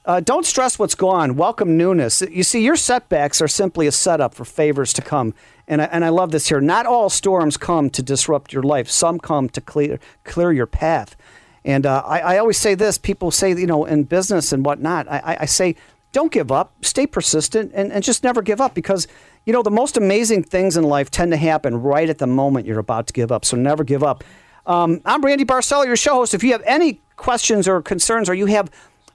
Uh, 0.08 0.22
don't 0.22 0.46
stress 0.46 0.80
what's 0.80 0.96
gone. 0.96 1.36
Welcome 1.36 1.76
newness. 1.76 2.22
You 2.32 2.44
see, 2.44 2.64
your 2.64 2.78
setbacks 2.78 3.42
are 3.42 3.48
simply 3.50 3.88
a 3.88 3.92
setup 3.92 4.34
for 4.34 4.46
favors 4.46 4.94
to 4.94 5.02
come. 5.02 5.34
And 5.68 5.82
I, 5.82 5.86
and 5.86 6.06
I 6.06 6.10
love 6.10 6.32
this 6.32 6.48
here. 6.48 6.62
Not 6.62 6.86
all 6.86 7.10
storms 7.10 7.58
come 7.58 7.90
to 7.90 8.02
disrupt 8.02 8.54
your 8.54 8.64
life. 8.64 8.90
Some 8.90 9.20
come 9.20 9.50
to 9.50 9.60
clear 9.60 10.00
clear 10.24 10.54
your 10.54 10.66
path. 10.66 11.18
And 11.66 11.86
uh, 11.86 12.04
I, 12.06 12.20
I 12.22 12.38
always 12.38 12.58
say 12.58 12.74
this. 12.74 12.98
People 12.98 13.32
say, 13.32 13.50
you 13.50 13.68
know, 13.68 13.84
in 13.84 14.06
business 14.06 14.54
and 14.54 14.64
whatnot. 14.66 15.10
I, 15.12 15.40
I- 15.42 15.46
say, 15.46 15.76
don't 16.14 16.32
give 16.32 16.54
up. 16.54 16.74
Stay 16.86 17.06
persistent 17.06 17.74
and, 17.76 17.92
and 17.92 18.02
just 18.02 18.24
never 18.24 18.42
give 18.42 18.62
up 18.62 18.74
because 18.74 19.10
you 19.46 19.52
know 19.52 19.62
the 19.62 19.70
most 19.70 19.98
amazing 19.98 20.44
things 20.44 20.78
in 20.78 20.86
life 20.86 21.12
tend 21.12 21.32
to 21.32 21.38
happen 21.38 21.76
right 21.82 22.10
at 22.10 22.18
the 22.20 22.28
moment 22.28 22.66
you're 22.66 22.80
about 22.80 23.08
to 23.08 23.14
give 23.14 23.30
up. 23.30 23.44
So 23.44 23.58
never 23.58 23.84
give 23.84 24.04
up. 24.04 24.24
Um, 24.66 25.02
I'm 25.04 25.22
Randy 25.22 25.44
Barcella, 25.44 25.86
your 25.86 25.98
show 25.98 26.14
host. 26.14 26.34
If 26.34 26.46
you 26.46 26.54
have 26.54 26.64
any 26.66 27.02
questions 27.18 27.68
or 27.68 27.82
concerns, 27.82 28.30
or 28.30 28.34
you 28.34 28.46
have 28.46 28.72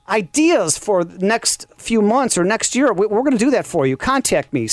ideas 0.08 0.76
for 0.78 1.04
next 1.04 1.66
few 1.76 2.02
months 2.02 2.36
or 2.36 2.44
next 2.44 2.74
year, 2.74 2.92
we- 2.92 3.06
we're 3.06 3.22
going 3.22 3.32
to 3.38 3.44
do 3.44 3.50
that 3.50 3.66
for 3.66 3.86
you. 3.86 3.96
Contact 3.96 4.52
me, 4.52 4.66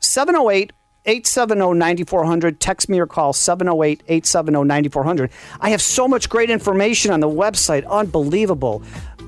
708 0.00 0.72
870 1.06 1.74
9400. 1.74 2.60
Text 2.60 2.88
me 2.88 2.98
or 2.98 3.06
call 3.06 3.32
708 3.32 4.02
870 4.06 4.64
9400. 4.64 5.30
I 5.60 5.70
have 5.70 5.82
so 5.82 6.08
much 6.08 6.28
great 6.28 6.50
information 6.50 7.10
on 7.10 7.20
the 7.20 7.28
website. 7.28 7.86
Unbelievable. 7.88 8.82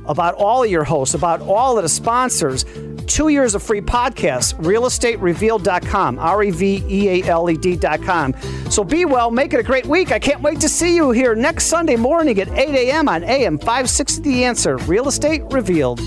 About 0.06 0.34
all 0.34 0.62
of 0.62 0.70
your 0.70 0.84
hosts, 0.84 1.14
about 1.14 1.40
all 1.40 1.76
of 1.76 1.82
the 1.82 1.88
sponsors. 1.88 2.64
Two 3.06 3.28
years 3.28 3.54
of 3.56 3.62
free 3.62 3.80
podcasts. 3.80 4.54
RealEstateRevealed.com. 4.54 6.18
R 6.18 6.42
E 6.44 6.50
V 6.50 6.84
E 6.88 7.08
A 7.08 7.26
L 7.26 7.50
E 7.50 7.56
D.com. 7.56 8.34
So 8.70 8.84
be 8.84 9.04
well. 9.04 9.30
Make 9.30 9.52
it 9.52 9.60
a 9.60 9.64
great 9.64 9.86
week. 9.86 10.12
I 10.12 10.18
can't 10.18 10.42
wait 10.42 10.60
to 10.60 10.68
see 10.68 10.94
you 10.94 11.10
here 11.10 11.34
next 11.34 11.66
Sunday 11.66 11.96
morning 11.96 12.40
at 12.40 12.48
8 12.48 12.68
a.m. 12.68 13.08
on 13.08 13.24
AM 13.24 13.58
560 13.58 14.22
The 14.22 14.44
Answer. 14.44 14.76
Real 14.78 15.08
Estate 15.08 15.42
Revealed. 15.50 16.00